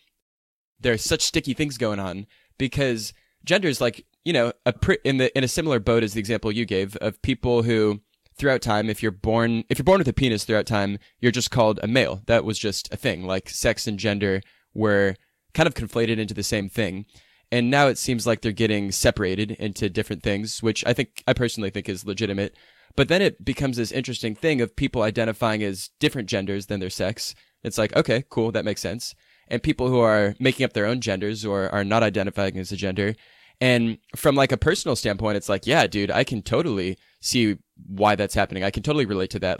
there's 0.80 1.04
such 1.04 1.22
sticky 1.22 1.54
things 1.54 1.78
going 1.78 2.00
on 2.00 2.28
because 2.58 3.14
gender 3.46 3.68
is 3.70 3.80
like 3.80 4.06
you 4.26 4.34
know 4.34 4.52
a 4.66 4.74
pri- 4.74 4.98
in 5.06 5.18
the 5.18 5.36
in 5.38 5.44
a 5.44 5.48
similar 5.48 5.80
boat 5.80 6.04
as 6.04 6.14
the 6.14 6.20
example 6.20 6.52
you 6.52 6.66
gave 6.66 6.96
of 6.98 7.22
people 7.22 7.64
who 7.64 8.02
throughout 8.38 8.62
time 8.62 8.90
if 8.90 9.02
you're 9.02 9.12
born 9.12 9.64
if 9.70 9.78
you're 9.78 9.84
born 9.84 10.00
with 10.00 10.08
a 10.08 10.14
penis 10.14 10.44
throughout 10.44 10.66
time 10.66 11.00
you're 11.20 11.32
just 11.32 11.52
called 11.52 11.80
a 11.82 11.88
male. 11.88 12.22
That 12.28 12.46
was 12.46 12.60
just 12.60 12.94
a 12.94 12.98
thing. 12.98 13.26
Like 13.26 13.50
sex 13.50 13.88
and 13.88 13.98
gender 13.98 14.42
were 14.74 15.16
kind 15.54 15.68
of 15.68 15.74
conflated 15.74 16.18
into 16.18 16.34
the 16.34 16.44
same 16.44 16.70
thing. 16.70 17.06
And 17.52 17.72
now 17.72 17.88
it 17.88 17.98
seems 17.98 18.28
like 18.28 18.42
they're 18.42 18.52
getting 18.52 18.92
separated 18.92 19.52
into 19.52 19.90
different 19.90 20.22
things 20.22 20.62
which 20.62 20.86
i 20.86 20.94
think 20.94 21.24
i 21.28 21.34
personally 21.34 21.70
think 21.70 21.90
is 21.90 22.06
legitimate. 22.06 22.56
But 22.96 23.10
then 23.10 23.22
it 23.22 23.44
becomes 23.46 23.78
this 23.78 23.92
interesting 23.92 24.34
thing 24.34 24.60
of 24.60 24.76
people 24.76 25.04
identifying 25.04 25.62
as 25.64 25.92
different 26.00 26.30
genders 26.30 26.66
than 26.66 26.80
their 26.80 26.90
sex. 26.90 27.36
It's 27.64 27.78
like 27.78 27.96
okay 27.96 28.24
cool 28.30 28.52
that 28.52 28.66
makes 28.66 28.82
sense. 28.82 29.16
And 29.50 29.64
people 29.64 29.88
who 29.88 30.00
are 30.00 30.36
making 30.40 30.66
up 30.66 30.74
their 30.74 30.86
own 30.86 31.00
genders 31.02 31.46
or 31.46 31.70
are 31.74 31.86
not 31.86 32.04
identifying 32.04 32.58
as 32.58 32.72
a 32.72 32.76
gender. 32.76 33.16
And 33.62 33.98
from 34.16 34.36
like 34.36 34.52
a 34.52 34.58
personal 34.58 34.96
standpoint 34.96 35.38
it's 35.38 35.50
like 35.50 35.66
yeah 35.66 35.88
dude 35.88 36.12
i 36.12 36.24
can 36.24 36.44
totally 36.44 36.96
see 37.20 37.58
why 37.86 38.16
that's 38.16 38.36
happening. 38.36 38.64
I 38.64 38.72
can 38.72 38.84
totally 38.84 39.06
relate 39.06 39.30
to 39.32 39.40
that. 39.40 39.60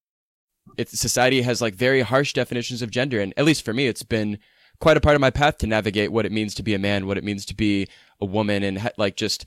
It's 0.78 1.00
society 1.00 1.42
has 1.42 1.62
like 1.62 1.76
very 1.76 2.02
harsh 2.02 2.34
definitions 2.34 2.82
of 2.82 2.92
gender 2.92 3.20
and 3.20 3.34
at 3.38 3.46
least 3.46 3.64
for 3.64 3.74
me 3.74 3.88
it's 3.88 4.04
been 4.04 4.38
quite 4.80 4.98
a 4.98 5.02
part 5.02 5.16
of 5.16 5.22
my 5.22 5.30
path 5.30 5.58
to 5.60 5.68
navigate 5.68 6.12
what 6.12 6.26
it 6.26 6.32
means 6.32 6.54
to 6.56 6.64
be 6.64 6.74
a 6.74 6.80
man 6.80 7.08
what 7.08 7.18
it 7.18 7.24
means 7.24 7.46
to 7.46 7.56
be 7.56 7.88
a 8.20 8.26
woman 8.26 8.64
and 8.64 8.92
like 8.98 9.16
just 9.16 9.46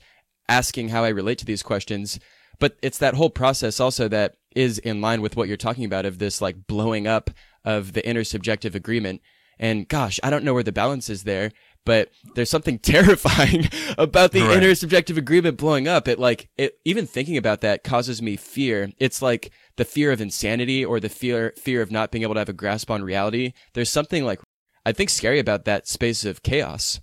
asking 0.49 0.89
how 0.89 1.03
i 1.03 1.09
relate 1.09 1.37
to 1.37 1.45
these 1.45 1.63
questions. 1.63 2.19
But 2.59 2.77
it's 2.81 2.97
that 2.99 3.15
whole 3.15 3.29
process 3.29 3.79
also 3.79 4.07
that 4.07 4.35
is 4.55 4.77
in 4.79 5.01
line 5.01 5.21
with 5.21 5.35
what 5.35 5.47
you're 5.47 5.57
talking 5.57 5.85
about 5.85 6.05
of 6.05 6.19
this 6.19 6.41
like 6.41 6.67
blowing 6.67 7.07
up 7.07 7.29
of 7.63 7.93
the 7.93 8.01
intersubjective 8.01 8.75
agreement. 8.75 9.21
And 9.59 9.87
gosh 9.87 10.19
i 10.23 10.29
don't 10.31 10.43
know 10.43 10.55
where 10.55 10.63
the 10.63 10.71
balance 10.71 11.07
is 11.09 11.23
there 11.23 11.51
but 11.85 12.09
there's 12.35 12.49
something 12.49 12.79
terrifying 12.93 13.69
about 13.97 14.31
the 14.31 14.41
Right. 14.41 14.61
intersubjective 14.61 15.17
agreement 15.17 15.57
blowing 15.57 15.87
up. 15.87 16.07
It 16.07 16.19
like 16.19 16.49
it 16.57 16.73
even 16.85 17.05
thinking 17.07 17.37
about 17.37 17.61
that 17.61 17.83
causes 17.83 18.21
me 18.21 18.35
fear. 18.35 18.91
It's 18.97 19.21
like 19.21 19.51
the 19.77 19.85
fear 19.85 20.11
of 20.11 20.21
insanity 20.21 20.83
or 20.85 20.99
the 20.99 21.09
fear 21.09 21.53
fear 21.57 21.81
of 21.81 21.91
not 21.91 22.11
being 22.11 22.23
able 22.23 22.35
to 22.35 22.39
have 22.41 22.49
a 22.49 22.53
grasp 22.53 22.91
on 22.91 23.03
reality. 23.03 23.53
There's 23.73 23.89
something 23.89 24.23
like 24.25 24.39
i 24.85 24.91
think 24.91 25.09
scary 25.11 25.37
about 25.39 25.65
that 25.65 25.87
space 25.87 26.25
of 26.25 26.41
chaos. 26.43 26.99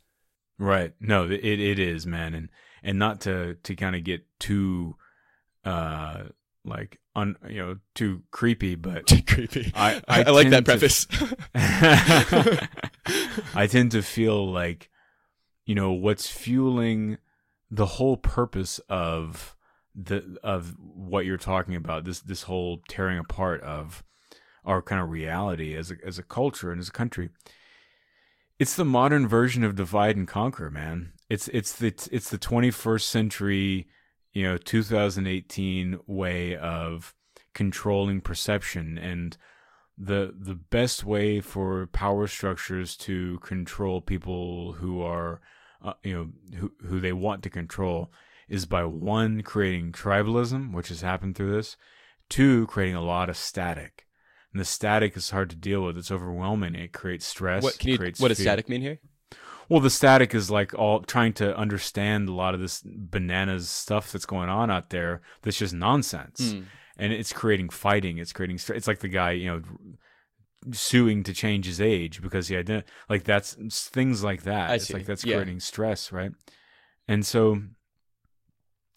Right. 0.59 0.93
No, 1.01 1.31
it 1.31 1.41
it 1.45 1.79
is, 1.79 2.07
man, 2.07 2.35
and 2.35 2.49
and 2.83 2.99
not 2.99 3.21
to 3.23 3.55
to 3.63 3.75
kind 3.77 3.95
of 3.97 4.05
get 4.05 4.23
too 4.41 4.97
uh 5.65 6.25
like 6.69 6.99
un 7.15 7.37
you 7.49 7.59
know 7.59 7.77
too 7.95 8.23
creepy, 8.31 8.75
but 8.75 9.07
too 9.07 9.23
creepy. 9.23 9.73
I 9.75 10.03
I, 10.07 10.23
I, 10.25 10.31
like 10.31 10.51
that 10.51 10.65
to- 10.65 10.65
preface. 10.65 11.07
I 13.55 13.67
tend 13.67 13.93
to 13.93 14.03
feel 14.03 14.51
like 14.51 14.91
you 15.65 15.75
know 15.75 15.93
what's 15.93 16.29
fueling 16.29 17.19
the 17.71 17.87
whole 17.87 18.17
purpose 18.17 18.81
of 18.89 19.57
the 19.95 20.39
of 20.43 20.75
what 20.79 21.27
you're 21.27 21.37
talking 21.37 21.75
about 21.75 22.05
this 22.05 22.21
this 22.21 22.43
whole 22.43 22.83
tearing 22.89 23.19
apart 23.19 23.61
of 23.63 24.05
our 24.65 24.83
kind 24.83 25.01
of 25.01 25.11
reality 25.11 25.75
as 25.75 25.91
a 25.91 25.97
as 26.05 26.19
a 26.19 26.23
culture 26.23 26.71
and 26.71 26.81
as 26.81 26.89
a 26.89 26.93
country 26.93 27.31
it's 28.59 28.75
the 28.75 28.85
modern 28.85 29.29
version 29.29 29.63
of 29.63 29.77
divide 29.77 30.17
and 30.17 30.27
conquer 30.27 30.71
man. 30.71 31.13
It's 31.29 31.49
it's 31.49 31.77
the 31.77 31.89
it's 32.11 32.31
the 32.31 32.39
21st 32.39 33.03
century 33.03 33.89
you 34.33 34.45
know 34.45 34.57
2018 34.57 35.99
way 36.07 36.57
of 36.57 37.15
controlling 37.55 38.21
perception. 38.21 38.99
And 38.99 39.37
the 39.97 40.35
the 40.39 40.55
best 40.55 41.05
way 41.05 41.41
for 41.41 41.87
power 41.89 42.27
structures 42.27 42.97
to 42.99 43.39
control 43.41 44.01
people 44.01 44.75
who 44.75 45.03
are 45.03 45.41
uh, 45.85 45.95
you 46.03 46.15
know 46.15 46.59
who 46.59 46.73
who 46.87 47.01
they 47.01 47.13
want 47.13 47.43
to 47.43 47.51
control 47.51 48.13
is 48.49 48.65
by 48.65 48.85
one 48.85 49.43
creating 49.43 49.93
tribalism 49.93 50.73
which 50.73 50.89
has 50.89 51.03
happened 51.03 51.37
through 51.37 51.53
this 51.53 51.77
two 52.29 52.67
creating 52.67 52.95
a 52.95 53.03
lot 53.03 53.29
of 53.29 53.37
static. 53.37 54.07
And 54.53 54.61
the 54.61 54.65
static 54.65 55.17
is 55.17 55.31
hard 55.31 55.51
to 55.51 55.57
deal 55.57 55.83
with. 55.83 55.99
It's 55.99 56.11
overwhelming. 56.11 56.75
It 56.75 56.93
creates 56.93 57.27
stress. 57.27 57.63
What 57.63 57.79
can 57.79 57.91
you 57.91 57.99
what 58.19 58.29
does 58.29 58.39
static 58.39 58.69
mean 58.69 58.81
here 58.81 58.99
Well, 59.69 59.81
the 59.81 59.91
static 59.91 60.35
is 60.35 60.51
like 60.51 60.73
all 60.75 61.01
trying 61.03 61.35
to 61.35 61.57
understand 61.57 62.29
a 62.29 62.33
lot 62.33 62.55
of 62.55 62.61
this 62.61 62.83
bananas 62.85 63.69
stuff 63.69 64.11
that's 64.13 64.25
going 64.27 64.49
on 64.49 64.71
out 64.71 64.91
there. 64.91 65.21
That's 65.43 65.59
just 65.59 65.75
nonsense, 65.75 66.53
Hmm. 66.53 66.63
and 66.99 67.13
it's 67.13 67.33
creating 67.33 67.69
fighting. 67.69 68.19
It's 68.19 68.33
creating. 68.33 68.59
It's 68.75 68.87
like 68.89 69.01
the 69.01 69.09
guy, 69.09 69.33
you 69.33 69.49
know, 69.49 69.63
suing 70.73 71.23
to 71.25 71.33
change 71.33 71.67
his 71.67 71.81
age 71.81 72.21
because 72.23 72.49
he 72.49 72.57
ident- 72.57 72.85
like 73.11 73.25
that's 73.25 73.55
things 73.91 74.25
like 74.25 74.43
that. 74.45 74.71
I 74.71 74.75
it's 74.77 74.87
see. 74.87 74.95
like 74.95 75.07
that's 75.07 75.25
Yeah. 75.25 75.37
creating 75.37 75.61
stress, 75.61 76.13
right? 76.13 76.33
And 77.07 77.25
so, 77.27 77.63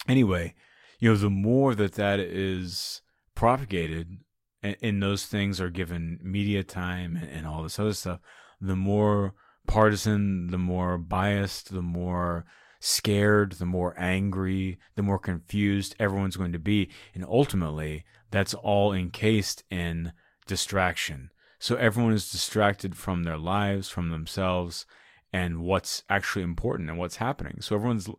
anyway, 0.08 0.54
you 1.00 1.10
know, 1.10 1.18
the 1.18 1.30
more 1.30 1.76
that 1.76 1.94
that 1.94 2.20
is 2.20 3.02
propagated, 3.36 4.18
and, 4.64 4.76
and 4.82 5.04
those 5.04 5.26
things 5.26 5.60
are 5.60 5.70
given 5.70 6.20
media 6.22 6.64
time 6.64 7.16
and, 7.16 7.30
and 7.30 7.48
all 7.48 7.64
this 7.64 7.80
other 7.80 7.94
stuff, 7.94 8.20
the 8.60 8.76
more 8.76 9.34
partisan, 9.68 10.48
the 10.48 10.58
more 10.58 10.98
biased, 10.98 11.72
the 11.72 11.82
more 11.82 12.46
scared, 12.80 13.54
the 13.54 13.66
more 13.66 13.94
angry, 13.98 14.80
the 14.96 15.04
more 15.04 15.20
confused 15.20 15.96
everyone's 16.00 16.38
going 16.38 16.52
to 16.54 16.60
be. 16.60 16.90
And 17.14 17.24
ultimately, 17.24 18.04
that's 18.32 18.54
all 18.54 18.94
encased 18.94 19.64
in 19.70 20.14
distraction. 20.48 21.30
So 21.60 21.76
everyone 21.76 22.14
is 22.14 22.32
distracted 22.32 22.98
from 22.98 23.24
their 23.24 23.38
lives, 23.38 23.90
from 23.90 24.10
themselves, 24.10 24.86
and 25.32 25.60
what's 25.60 26.04
actually 26.10 26.44
important 26.44 26.90
and 26.90 26.98
what's 26.98 27.18
happening. 27.18 27.58
So 27.62 27.76
everyone's 27.76 28.10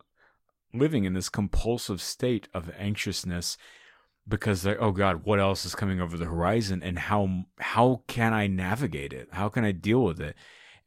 living 0.73 1.03
in 1.03 1.13
this 1.13 1.29
compulsive 1.29 2.01
state 2.01 2.47
of 2.53 2.71
anxiousness 2.77 3.57
because 4.27 4.61
they're 4.61 4.81
oh 4.81 4.91
god 4.91 5.25
what 5.25 5.39
else 5.39 5.65
is 5.65 5.75
coming 5.75 5.99
over 5.99 6.17
the 6.17 6.25
horizon 6.25 6.81
and 6.81 6.97
how 6.97 7.43
how 7.59 8.01
can 8.07 8.33
i 8.33 8.47
navigate 8.47 9.11
it 9.11 9.27
how 9.33 9.49
can 9.49 9.65
i 9.65 9.71
deal 9.71 10.01
with 10.03 10.19
it 10.19 10.35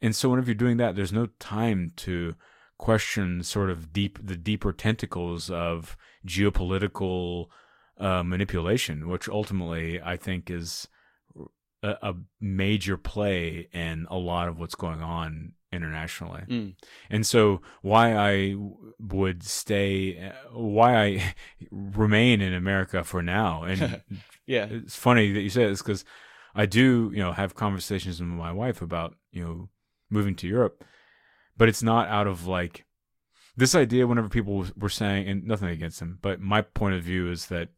and 0.03 0.14
so 0.14 0.28
whenever 0.30 0.49
you're 0.49 0.55
doing 0.55 0.76
that 0.76 0.94
there's 0.97 1.12
no 1.12 1.26
time 1.38 1.92
to 1.97 2.34
question 2.78 3.42
sort 3.42 3.70
of 3.70 3.92
deep 3.92 4.18
the 4.22 4.36
deeper 4.36 4.72
tentacles 4.72 5.51
of 5.51 5.97
geopolitical 6.26 7.47
uh, 7.99 8.22
manipulation 8.22 9.09
which 9.09 9.28
ultimately 9.28 10.01
i 10.03 10.16
think 10.16 10.51
is 10.51 10.88
a, 11.82 11.97
a 12.03 12.14
major 12.40 12.97
play 12.97 13.68
in 13.72 14.07
a 14.11 14.16
lot 14.16 14.49
of 14.49 14.59
what's 14.59 14.74
going 14.74 15.03
on 15.03 15.53
internationally 15.72 16.42
Mm. 16.49 16.74
and 17.11 17.26
so 17.26 17.61
why 17.82 18.14
I 18.14 18.57
would 18.99 19.42
stay, 19.42 20.32
why 20.53 20.97
I 20.97 21.34
remain 21.70 22.40
in 22.40 22.55
America 22.55 23.05
for 23.05 23.22
now, 23.22 23.64
and 23.64 24.01
yeah 24.47 24.66
it's 24.70 24.97
funny 24.97 25.32
that 25.32 25.40
you 25.40 25.51
say 25.51 25.66
this 25.66 25.82
because 25.82 26.05
I 26.55 26.64
do, 26.66 27.11
you 27.12 27.18
know, 27.22 27.32
have 27.32 27.55
conversations 27.55 28.20
with 28.20 28.28
my 28.30 28.53
wife 28.53 28.80
about, 28.80 29.16
you 29.32 29.44
know, 29.44 29.68
moving 30.11 30.34
to 30.34 30.48
Europe 30.48 30.84
but 31.57 31.68
it's 31.68 31.82
not 31.82 32.09
out 32.09 32.26
of 32.26 32.46
like 32.46 32.84
this 33.57 33.74
idea. 33.74 34.07
Whenever 34.07 34.28
people 34.28 34.66
were 34.76 34.88
saying, 34.88 35.28
and 35.28 35.44
nothing 35.44 35.68
against 35.68 36.00
him, 36.00 36.18
but 36.20 36.40
my 36.40 36.62
point 36.62 36.94
of 36.94 37.02
view 37.02 37.30
is 37.30 37.46
that 37.46 37.68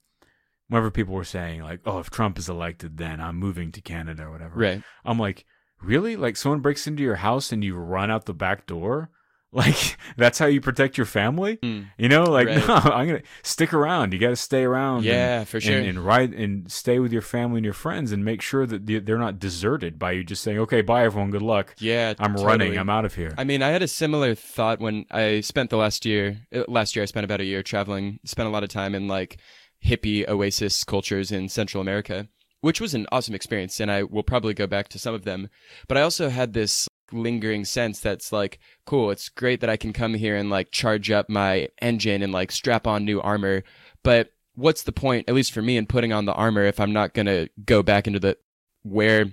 whenever 0.68 0.90
people 0.90 1.14
were 1.14 1.24
saying 1.24 1.62
like, 1.62 1.80
"Oh, 1.86 1.98
if 1.98 2.10
Trump 2.10 2.38
is 2.38 2.48
elected, 2.48 2.96
then 2.96 3.20
I'm 3.20 3.36
moving 3.36 3.72
to 3.72 3.80
Canada 3.80 4.24
or 4.24 4.30
whatever," 4.30 4.58
Right. 4.58 4.82
I'm 5.04 5.18
like, 5.18 5.44
really? 5.80 6.16
Like 6.16 6.36
someone 6.36 6.60
breaks 6.60 6.86
into 6.86 7.02
your 7.02 7.16
house 7.16 7.52
and 7.52 7.62
you 7.62 7.76
run 7.76 8.10
out 8.10 8.26
the 8.26 8.34
back 8.34 8.66
door? 8.66 9.10
Like 9.50 9.96
that's 10.18 10.38
how 10.38 10.44
you 10.44 10.60
protect 10.60 10.98
your 10.98 11.06
family? 11.06 11.56
Mm. 11.56 11.86
You 11.96 12.10
know, 12.10 12.24
like 12.24 12.48
Right. 12.48 12.58
no, 12.68 12.74
I'm 12.74 13.06
gonna 13.06 13.22
stick 13.42 13.72
around. 13.72 14.12
You 14.12 14.18
got 14.18 14.28
to 14.28 14.36
stay 14.36 14.62
around. 14.62 14.98
and- 14.98 15.06
Yeah, 15.06 15.44
for 15.44 15.58
sure. 15.58 15.78
and, 15.78 15.86
and 15.88 15.98
ride 16.04 16.34
and 16.34 16.70
stay 16.70 16.98
with 16.98 17.12
your 17.14 17.22
family 17.22 17.58
and 17.58 17.64
your 17.64 17.72
friends 17.72 18.12
and 18.12 18.22
make 18.24 18.42
sure 18.42 18.66
that 18.66 18.84
they- 18.84 18.98
they're 18.98 19.16
not 19.16 19.38
deserted 19.38 19.98
by 19.98 20.12
you 20.12 20.22
just 20.22 20.42
saying, 20.42 20.58
"Okay, 20.58 20.82
bye 20.82 21.04
everyone, 21.04 21.30
good 21.30 21.40
luck. 21.40 21.74
yeah, 21.78 22.12
I'm 22.18 22.32
totally. 22.32 22.46
running. 22.46 22.78
I'm 22.78 22.90
out 22.90 23.06
of 23.06 23.14
here." 23.14 23.32
I 23.38 23.44
mean, 23.44 23.62
I 23.62 23.68
had 23.68 23.80
a 23.82 23.88
similar 23.88 24.34
thought 24.34 24.80
when 24.80 25.06
I 25.10 25.40
spent 25.40 25.70
the 25.70 25.78
last 25.78 26.04
year. 26.04 26.40
uh, 26.54 26.64
Last 26.68 26.94
year, 26.94 27.02
I 27.02 27.06
spent 27.06 27.24
about 27.24 27.40
a 27.40 27.44
year 27.44 27.62
traveling. 27.62 28.20
Spent 28.24 28.46
a 28.48 28.52
lot 28.52 28.64
of 28.64 28.68
time 28.68 28.94
in 28.94 29.08
like 29.08 29.38
hippie 29.84 30.28
oasis 30.28 30.84
cultures 30.84 31.30
in 31.32 31.48
Central 31.48 31.80
America, 31.80 32.28
which 32.60 32.80
was 32.80 32.94
an 32.94 33.06
awesome 33.12 33.34
experience, 33.34 33.80
and 33.80 33.90
I 33.90 34.02
will 34.02 34.22
probably 34.24 34.54
go 34.54 34.66
back 34.66 34.88
to 34.88 34.98
some 34.98 35.14
of 35.14 35.24
them. 35.24 35.48
But 35.86 35.96
I 35.96 36.02
also 36.02 36.28
had 36.28 36.52
this 36.52 36.87
lingering 37.12 37.64
sense 37.64 38.00
that's 38.00 38.32
like, 38.32 38.58
cool. 38.84 39.10
It's 39.10 39.28
great 39.28 39.60
that 39.60 39.70
I 39.70 39.76
can 39.76 39.92
come 39.92 40.14
here 40.14 40.36
and 40.36 40.50
like 40.50 40.70
charge 40.70 41.10
up 41.10 41.28
my 41.28 41.68
engine 41.80 42.22
and 42.22 42.32
like 42.32 42.52
strap 42.52 42.86
on 42.86 43.04
new 43.04 43.20
armor, 43.20 43.64
but 44.02 44.32
what's 44.54 44.82
the 44.82 44.92
point, 44.92 45.28
at 45.28 45.34
least 45.34 45.52
for 45.52 45.62
me, 45.62 45.76
in 45.76 45.86
putting 45.86 46.12
on 46.12 46.24
the 46.24 46.32
armor 46.32 46.64
if 46.64 46.80
I'm 46.80 46.92
not 46.92 47.14
gonna 47.14 47.48
go 47.64 47.82
back 47.82 48.06
into 48.06 48.18
the 48.18 48.36
where 48.82 49.26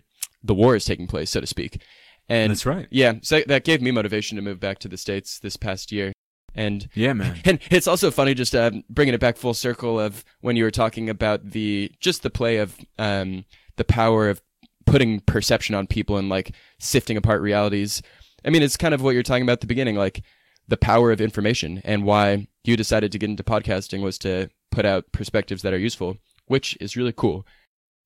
the 0.43 0.53
war 0.53 0.75
is 0.75 0.85
taking 0.85 1.07
place, 1.07 1.31
so 1.31 1.41
to 1.41 1.47
speak? 1.47 1.81
And 2.29 2.51
That's 2.51 2.65
right. 2.65 2.87
yeah, 2.89 3.13
so 3.21 3.43
that 3.47 3.63
gave 3.63 3.81
me 3.81 3.91
motivation 3.91 4.35
to 4.35 4.41
move 4.41 4.59
back 4.59 4.79
to 4.79 4.87
the 4.87 4.97
states 4.97 5.39
this 5.39 5.57
past 5.57 5.91
year. 5.91 6.13
And 6.55 6.87
Yeah, 6.93 7.13
man. 7.13 7.39
and 7.45 7.59
it's 7.69 7.87
also 7.87 8.11
funny 8.11 8.33
just 8.33 8.55
uh, 8.55 8.71
bringing 8.89 9.13
it 9.13 9.19
back 9.19 9.37
full 9.37 9.53
circle 9.53 9.99
of 9.99 10.23
when 10.41 10.55
you 10.55 10.63
were 10.63 10.71
talking 10.71 11.09
about 11.09 11.51
the 11.51 11.91
just 11.99 12.23
the 12.23 12.29
play 12.29 12.57
of 12.57 12.77
um, 12.97 13.45
the 13.75 13.83
power 13.83 14.29
of 14.29 14.41
putting 14.85 15.19
perception 15.21 15.75
on 15.75 15.87
people 15.87 16.17
and 16.17 16.29
like 16.29 16.53
sifting 16.79 17.17
apart 17.17 17.41
realities. 17.41 18.01
I 18.45 18.49
mean, 18.49 18.63
it's 18.63 18.77
kind 18.77 18.93
of 18.93 19.01
what 19.01 19.13
you're 19.13 19.23
talking 19.23 19.43
about 19.43 19.53
at 19.53 19.61
the 19.61 19.67
beginning, 19.67 19.95
like 19.95 20.23
the 20.67 20.77
power 20.77 21.11
of 21.11 21.21
information 21.21 21.81
and 21.83 22.03
why 22.03 22.47
you 22.63 22.77
decided 22.77 23.11
to 23.11 23.19
get 23.19 23.29
into 23.29 23.43
podcasting 23.43 24.01
was 24.01 24.17
to 24.19 24.49
put 24.71 24.85
out 24.85 25.11
perspectives 25.11 25.61
that 25.61 25.73
are 25.73 25.79
useful, 25.79 26.17
which 26.47 26.77
is 26.79 26.95
really 26.95 27.13
cool. 27.13 27.45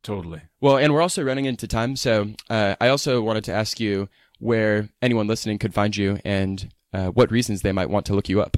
Totally. 0.04 0.42
Well, 0.62 0.78
and 0.78 0.94
we're 0.94 1.02
also 1.02 1.24
running 1.24 1.46
into 1.46 1.68
time, 1.68 1.96
so 1.96 2.34
uh, 2.50 2.76
I 2.80 2.88
also 2.88 3.22
wanted 3.22 3.44
to 3.46 3.54
ask 3.54 3.80
you 3.80 4.08
where 4.40 4.90
anyone 5.02 5.28
listening 5.28 5.58
could 5.58 5.74
find 5.74 5.96
you 5.96 6.20
and 6.24 6.70
uh, 6.94 7.08
what 7.08 7.32
reasons 7.32 7.62
they 7.62 7.74
might 7.74 7.90
want 7.90 8.06
to 8.06 8.14
look 8.14 8.30
you 8.30 8.42
up. 8.42 8.56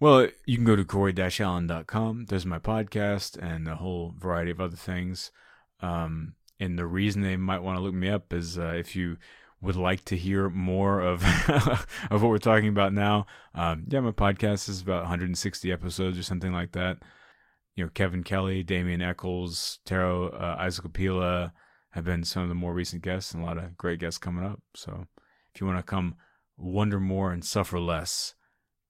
Well, 0.00 0.28
you 0.46 0.56
can 0.56 0.64
go 0.64 0.76
to 0.76 0.84
coryallen.com. 0.84 2.26
There's 2.26 2.46
my 2.46 2.58
podcast 2.58 3.36
and 3.42 3.66
a 3.66 3.76
whole 3.76 4.14
variety 4.16 4.50
of 4.50 4.60
other 4.60 4.76
things. 4.76 5.32
Um, 5.80 6.34
and 6.60 6.78
the 6.78 6.86
reason 6.86 7.22
they 7.22 7.36
might 7.36 7.62
want 7.62 7.78
to 7.78 7.82
look 7.82 7.94
me 7.94 8.08
up 8.08 8.32
is 8.32 8.58
uh, 8.58 8.74
if 8.76 8.96
you 8.96 9.16
would 9.60 9.76
like 9.76 10.04
to 10.04 10.16
hear 10.16 10.48
more 10.48 11.00
of 11.00 11.22
of 12.10 12.22
what 12.22 12.30
we're 12.30 12.38
talking 12.38 12.68
about 12.68 12.92
now. 12.92 13.26
Um, 13.54 13.84
yeah, 13.88 14.00
my 14.00 14.12
podcast 14.12 14.68
is 14.68 14.80
about 14.80 15.02
160 15.02 15.72
episodes 15.72 16.18
or 16.18 16.22
something 16.22 16.52
like 16.52 16.72
that. 16.72 16.98
You 17.74 17.84
know, 17.84 17.90
Kevin 17.94 18.24
Kelly, 18.24 18.62
Damien 18.62 19.02
Echols, 19.02 19.78
Taro 19.84 20.30
uh, 20.30 20.56
Isaac 20.58 20.84
Apila 20.84 21.52
have 21.90 22.04
been 22.04 22.24
some 22.24 22.42
of 22.42 22.48
the 22.48 22.54
more 22.54 22.74
recent 22.74 23.02
guests, 23.02 23.32
and 23.32 23.42
a 23.42 23.46
lot 23.46 23.58
of 23.58 23.76
great 23.76 24.00
guests 24.00 24.18
coming 24.18 24.44
up. 24.44 24.60
So, 24.74 25.06
if 25.54 25.60
you 25.60 25.66
want 25.66 25.78
to 25.78 25.82
come 25.82 26.16
wonder 26.56 27.00
more 27.00 27.32
and 27.32 27.44
suffer 27.44 27.78
less, 27.78 28.34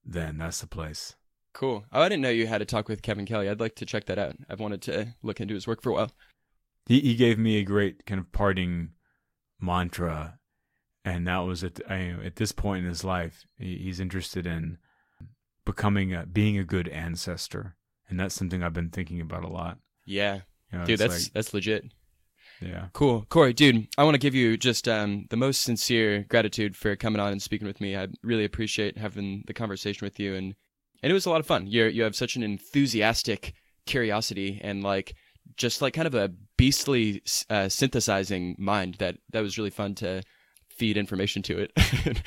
then 0.04 0.38
that's 0.38 0.60
the 0.60 0.66
place. 0.66 1.14
Cool. 1.52 1.84
Oh, 1.92 2.02
I 2.02 2.08
didn't 2.08 2.22
know 2.22 2.30
you 2.30 2.46
had 2.46 2.62
a 2.62 2.66
talk 2.66 2.88
with 2.88 3.02
Kevin 3.02 3.26
Kelly. 3.26 3.48
I'd 3.48 3.60
like 3.60 3.74
to 3.76 3.86
check 3.86 4.06
that 4.06 4.18
out. 4.18 4.36
I've 4.48 4.60
wanted 4.60 4.82
to 4.82 5.14
look 5.22 5.40
into 5.40 5.54
his 5.54 5.66
work 5.66 5.82
for 5.82 5.90
a 5.90 5.94
while. 5.94 6.12
He 6.89 7.01
he 7.01 7.14
gave 7.14 7.39
me 7.39 7.59
a 7.59 7.64
great 7.64 8.07
kind 8.07 8.18
of 8.18 8.32
parting 8.32 8.91
mantra, 9.61 10.39
and 11.05 11.26
that 11.26 11.41
was 11.41 11.62
at 11.62 11.80
I, 11.89 12.14
at 12.24 12.36
this 12.36 12.51
point 12.53 12.84
in 12.84 12.89
his 12.89 13.05
life, 13.05 13.45
he, 13.59 13.76
he's 13.76 14.01
interested 14.01 14.47
in 14.47 14.78
becoming 15.66 16.14
a 16.14 16.24
being 16.24 16.57
a 16.59 16.64
good 16.64 16.89
ancestor, 16.89 17.76
and 18.09 18.18
that's 18.18 18.34
something 18.34 18.62
I've 18.62 18.72
been 18.72 18.89
thinking 18.91 19.20
about 19.20 19.45
a 19.45 19.49
lot. 19.49 19.78
Yeah, 20.07 20.41
You 20.72 20.78
know, 20.78 20.86
dude, 20.86 20.99
that's 20.99 21.28
that's 21.28 21.53
legit. 21.53 21.84
yeah. 22.62 22.86
Cool, 22.95 23.26
Cory, 23.28 23.53
dude. 23.53 23.86
I 23.99 24.05
want 24.05 24.14
to 24.14 24.18
give 24.18 24.34
you 24.34 24.57
just 24.57 24.89
um, 24.89 25.26
the 25.28 25.36
most 25.36 25.61
sincere 25.61 26.24
gratitude 26.30 26.74
for 26.74 26.97
coming 26.97 27.20
on 27.20 27.32
and 27.32 27.43
speaking 27.43 27.66
with 27.66 27.82
me. 27.82 27.97
I 27.97 28.09
really 28.22 28.47
appreciate 28.47 28.97
having 28.97 29.45
the 29.47 29.53
conversation 29.53 30.07
with 30.07 30.18
you, 30.18 30.34
and 30.34 30.55
and 31.03 31.11
it 31.11 31.14
was 31.14 31.26
a 31.26 31.30
lot 31.30 31.41
of 31.41 31.47
fun. 31.47 31.66
You 31.66 31.84
you 31.84 32.03
have 32.05 32.16
such 32.16 32.34
an 32.36 32.43
enthusiastic 32.43 33.53
curiosity 33.84 34.61
and 34.62 34.82
like 34.82 35.14
just 35.59 35.82
like 35.82 35.92
kind 35.94 36.06
of 36.06 36.14
a 36.14 36.30
beastly 36.56 37.22
uh, 37.50 37.68
synthesizing 37.68 38.54
mind 38.59 38.94
that 39.00 39.16
that 39.32 39.40
was 39.42 39.59
really 39.59 39.70
fun 39.70 39.94
to 39.96 40.22
feed 40.70 40.96
information 40.96 41.42
to 41.42 41.59
it. 41.59 41.72
Thanks, 41.76 42.20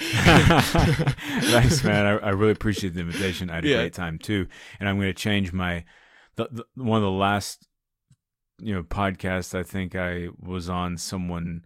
man. 1.83 2.05
I, 2.05 2.17
I 2.17 2.29
really 2.29 2.51
appreciate 2.51 2.93
the 2.93 2.99
invitation. 3.01 3.49
I 3.49 3.55
had 3.55 3.65
a 3.65 3.69
Yeah. 3.69 3.77
great 3.77 3.93
time 3.93 4.19
too, 4.19 4.47
and 4.79 4.89
I'm 4.89 4.97
going 4.97 5.07
to 5.07 5.13
change 5.13 5.53
my 5.53 5.85
the, 6.35 6.47
the 6.51 6.65
one 6.75 6.97
of 6.97 7.03
the 7.03 7.11
last 7.11 7.67
you 8.59 8.73
know 8.73 8.83
podcasts 8.83 9.57
I 9.57 9.63
think 9.63 9.95
I 9.95 10.27
was 10.39 10.69
on. 10.69 10.97
Someone 10.97 11.63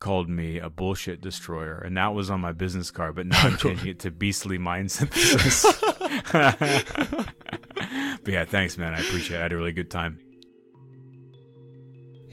called 0.00 0.28
me 0.28 0.58
a 0.58 0.68
bullshit 0.68 1.20
destroyer, 1.20 1.78
and 1.78 1.96
that 1.96 2.14
was 2.14 2.30
on 2.30 2.40
my 2.40 2.52
business 2.52 2.90
card. 2.90 3.14
But 3.14 3.26
now 3.26 3.40
I'm 3.40 3.56
changing 3.56 3.88
it 3.88 4.00
to 4.00 4.10
beastly 4.10 4.58
mind 4.58 4.90
synthesis. 4.90 5.64
but 6.32 6.58
yeah, 8.26 8.44
thanks, 8.44 8.76
man. 8.76 8.94
I 8.94 8.98
appreciate 8.98 9.36
it. 9.36 9.40
I 9.40 9.42
had 9.44 9.52
a 9.52 9.56
really 9.56 9.72
good 9.72 9.90
time. 9.90 10.18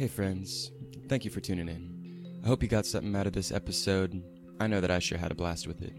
Hey, 0.02 0.08
friends. 0.08 0.72
Thank 1.10 1.26
you 1.26 1.30
for 1.30 1.42
tuning 1.42 1.70
in. 1.70 2.42
I 2.44 2.48
hope 2.48 2.64
you 2.64 2.68
got 2.68 2.88
something 2.88 3.16
out 3.16 3.28
of 3.28 3.34
this 3.34 3.52
episode. 3.52 4.24
I 4.60 4.66
know 4.66 4.82
that 4.82 4.90
I 4.90 4.98
sure 4.98 5.20
had 5.20 5.32
a 5.32 5.36
blast 5.36 5.68
with 5.68 5.84
it. 5.84 5.94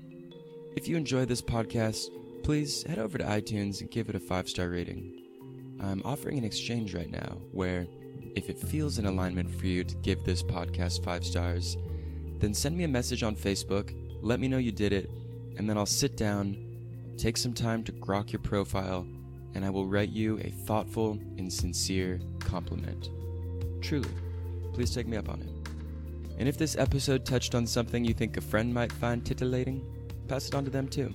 If 0.75 0.89
you 0.89 0.97
enjoyed 0.97 1.29
this 1.29 1.41
podcast, 1.41 2.09
please 2.43 2.83
head 2.83 2.99
over 2.99 3.17
to 3.17 3.23
iTunes 3.23 3.81
and 3.81 3.93
give 3.93 4.09
it 4.09 4.17
a 4.17 4.19
five 4.19 4.49
star 4.49 4.71
rating. 4.71 5.79
I'm 5.81 6.03
offering 6.05 6.37
an 6.37 6.43
exchange 6.43 6.97
right 6.97 7.13
now 7.13 7.39
where, 7.53 7.87
if 8.35 8.51
it 8.51 8.59
feels 8.59 8.99
in 8.99 9.07
alignment 9.07 9.49
for 9.55 9.69
you 9.69 9.85
to 9.85 9.95
give 9.99 10.25
this 10.25 10.43
podcast 10.43 11.05
five 11.05 11.25
stars, 11.25 11.77
then 12.41 12.55
send 12.55 12.77
me 12.77 12.83
a 12.83 12.89
message 12.89 13.23
on 13.23 13.37
Facebook, 13.37 13.95
let 14.21 14.41
me 14.41 14.49
know 14.49 14.59
you 14.59 14.73
did 14.73 14.93
it, 14.93 15.13
and 15.59 15.71
then 15.71 15.79
I'll 15.79 15.87
sit 15.87 16.17
down, 16.17 16.57
take 17.19 17.37
some 17.37 17.55
time 17.55 17.85
to 17.85 17.93
grok 17.93 18.33
your 18.33 18.43
profile, 18.43 19.07
and 19.55 19.65
I 19.65 19.71
will 19.71 19.87
write 19.87 20.11
you 20.11 20.41
a 20.41 20.51
thoughtful 20.67 21.21
and 21.39 21.53
sincere 21.53 22.21
compliment. 22.41 23.09
Truly, 23.83 24.09
please 24.73 24.95
take 24.95 25.07
me 25.07 25.17
up 25.17 25.29
on 25.29 25.43
it. 25.43 25.49
And 26.39 26.49
if 26.49 26.57
this 26.57 26.77
episode 26.77 27.27
touched 27.27 27.55
on 27.55 27.67
something 27.67 28.05
you 28.05 28.15
think 28.15 28.37
a 28.37 28.41
friend 28.41 28.73
might 28.73 28.93
find 28.93 29.25
titillating, 29.25 29.85
pass 30.29 30.49
it 30.49 30.55
on 30.55 30.65
to 30.65 30.71
them 30.71 30.89
too. 30.89 31.13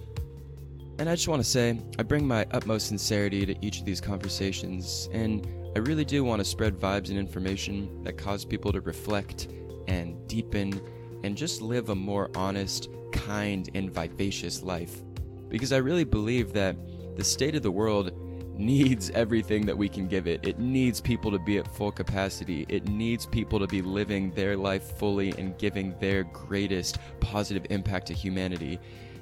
And 0.99 1.09
I 1.09 1.15
just 1.15 1.27
want 1.27 1.41
to 1.43 1.49
say, 1.49 1.79
I 1.97 2.03
bring 2.03 2.27
my 2.27 2.45
utmost 2.51 2.87
sincerity 2.87 3.45
to 3.45 3.65
each 3.65 3.79
of 3.79 3.85
these 3.85 4.01
conversations, 4.01 5.09
and 5.13 5.47
I 5.75 5.79
really 5.79 6.05
do 6.05 6.23
want 6.23 6.39
to 6.39 6.45
spread 6.45 6.79
vibes 6.79 7.09
and 7.09 7.17
information 7.17 8.03
that 8.03 8.17
cause 8.17 8.43
people 8.43 8.71
to 8.73 8.81
reflect 8.81 9.47
and 9.87 10.27
deepen 10.27 10.81
and 11.23 11.37
just 11.37 11.61
live 11.61 11.89
a 11.89 11.95
more 11.95 12.29
honest, 12.35 12.89
kind, 13.11 13.69
and 13.75 13.91
vivacious 13.91 14.61
life. 14.61 15.01
Because 15.49 15.71
I 15.71 15.77
really 15.77 16.03
believe 16.03 16.53
that 16.53 16.75
the 17.15 17.23
state 17.23 17.55
of 17.55 17.63
the 17.63 17.71
world 17.71 18.11
needs 18.59 19.09
everything 19.11 19.65
that 19.65 19.77
we 19.77 19.89
can 19.89 20.07
give 20.07 20.27
it. 20.27 20.45
It 20.45 20.59
needs 20.59 21.01
people 21.01 21.31
to 21.31 21.39
be 21.39 21.57
at 21.57 21.67
full 21.67 21.91
capacity. 21.91 22.65
It 22.69 22.87
needs 22.87 23.25
people 23.25 23.59
to 23.59 23.67
be 23.67 23.81
living 23.81 24.31
their 24.31 24.55
life 24.55 24.97
fully 24.97 25.31
and 25.37 25.57
giving 25.57 25.95
their 25.99 26.23
greatest 26.23 26.99
positive 27.19 27.65
impact 27.69 28.07
to 28.07 28.13
humanity. 28.13 28.79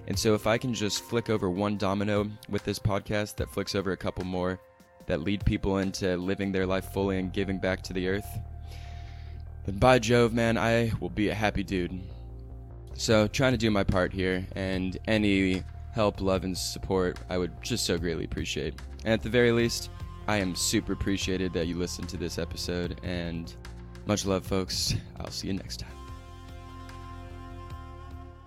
And 0.07 0.17
so, 0.17 0.35
if 0.35 0.45
I 0.45 0.57
can 0.57 0.73
just 0.73 1.03
flick 1.03 1.29
over 1.29 1.49
one 1.49 1.77
domino 1.77 2.29
with 2.49 2.63
this 2.63 2.77
podcast 2.77 3.35
that 3.37 3.49
flicks 3.49 3.73
over 3.73 3.91
a 3.91 3.97
couple 3.97 4.23
more 4.23 4.59
that 5.07 5.21
lead 5.21 5.45
people 5.45 5.79
into 5.79 6.17
living 6.17 6.51
their 6.51 6.65
life 6.65 6.91
fully 6.93 7.17
and 7.17 7.33
giving 7.33 7.57
back 7.57 7.81
to 7.83 7.93
the 7.93 8.07
earth, 8.07 8.27
then 9.65 9.77
by 9.77 9.97
Jove, 9.97 10.33
man, 10.33 10.57
I 10.57 10.91
will 10.99 11.09
be 11.09 11.29
a 11.29 11.33
happy 11.33 11.63
dude. 11.63 11.99
So, 12.93 13.27
trying 13.27 13.53
to 13.53 13.57
do 13.57 13.71
my 13.71 13.83
part 13.83 14.13
here, 14.13 14.45
and 14.55 14.97
any 15.07 15.63
help, 15.93 16.21
love, 16.21 16.43
and 16.43 16.57
support 16.57 17.17
I 17.29 17.37
would 17.37 17.61
just 17.63 17.85
so 17.85 17.97
greatly 17.97 18.25
appreciate. 18.25 18.75
And 19.05 19.13
at 19.13 19.21
the 19.21 19.29
very 19.29 19.51
least, 19.51 19.91
I 20.27 20.37
am 20.37 20.55
super 20.55 20.93
appreciated 20.93 21.53
that 21.53 21.67
you 21.67 21.77
listened 21.77 22.09
to 22.09 22.17
this 22.17 22.39
episode, 22.39 22.99
and 23.03 23.53
much 24.07 24.25
love, 24.25 24.45
folks. 24.45 24.95
I'll 25.19 25.31
see 25.31 25.47
you 25.47 25.53
next 25.53 25.79
time. 25.79 26.04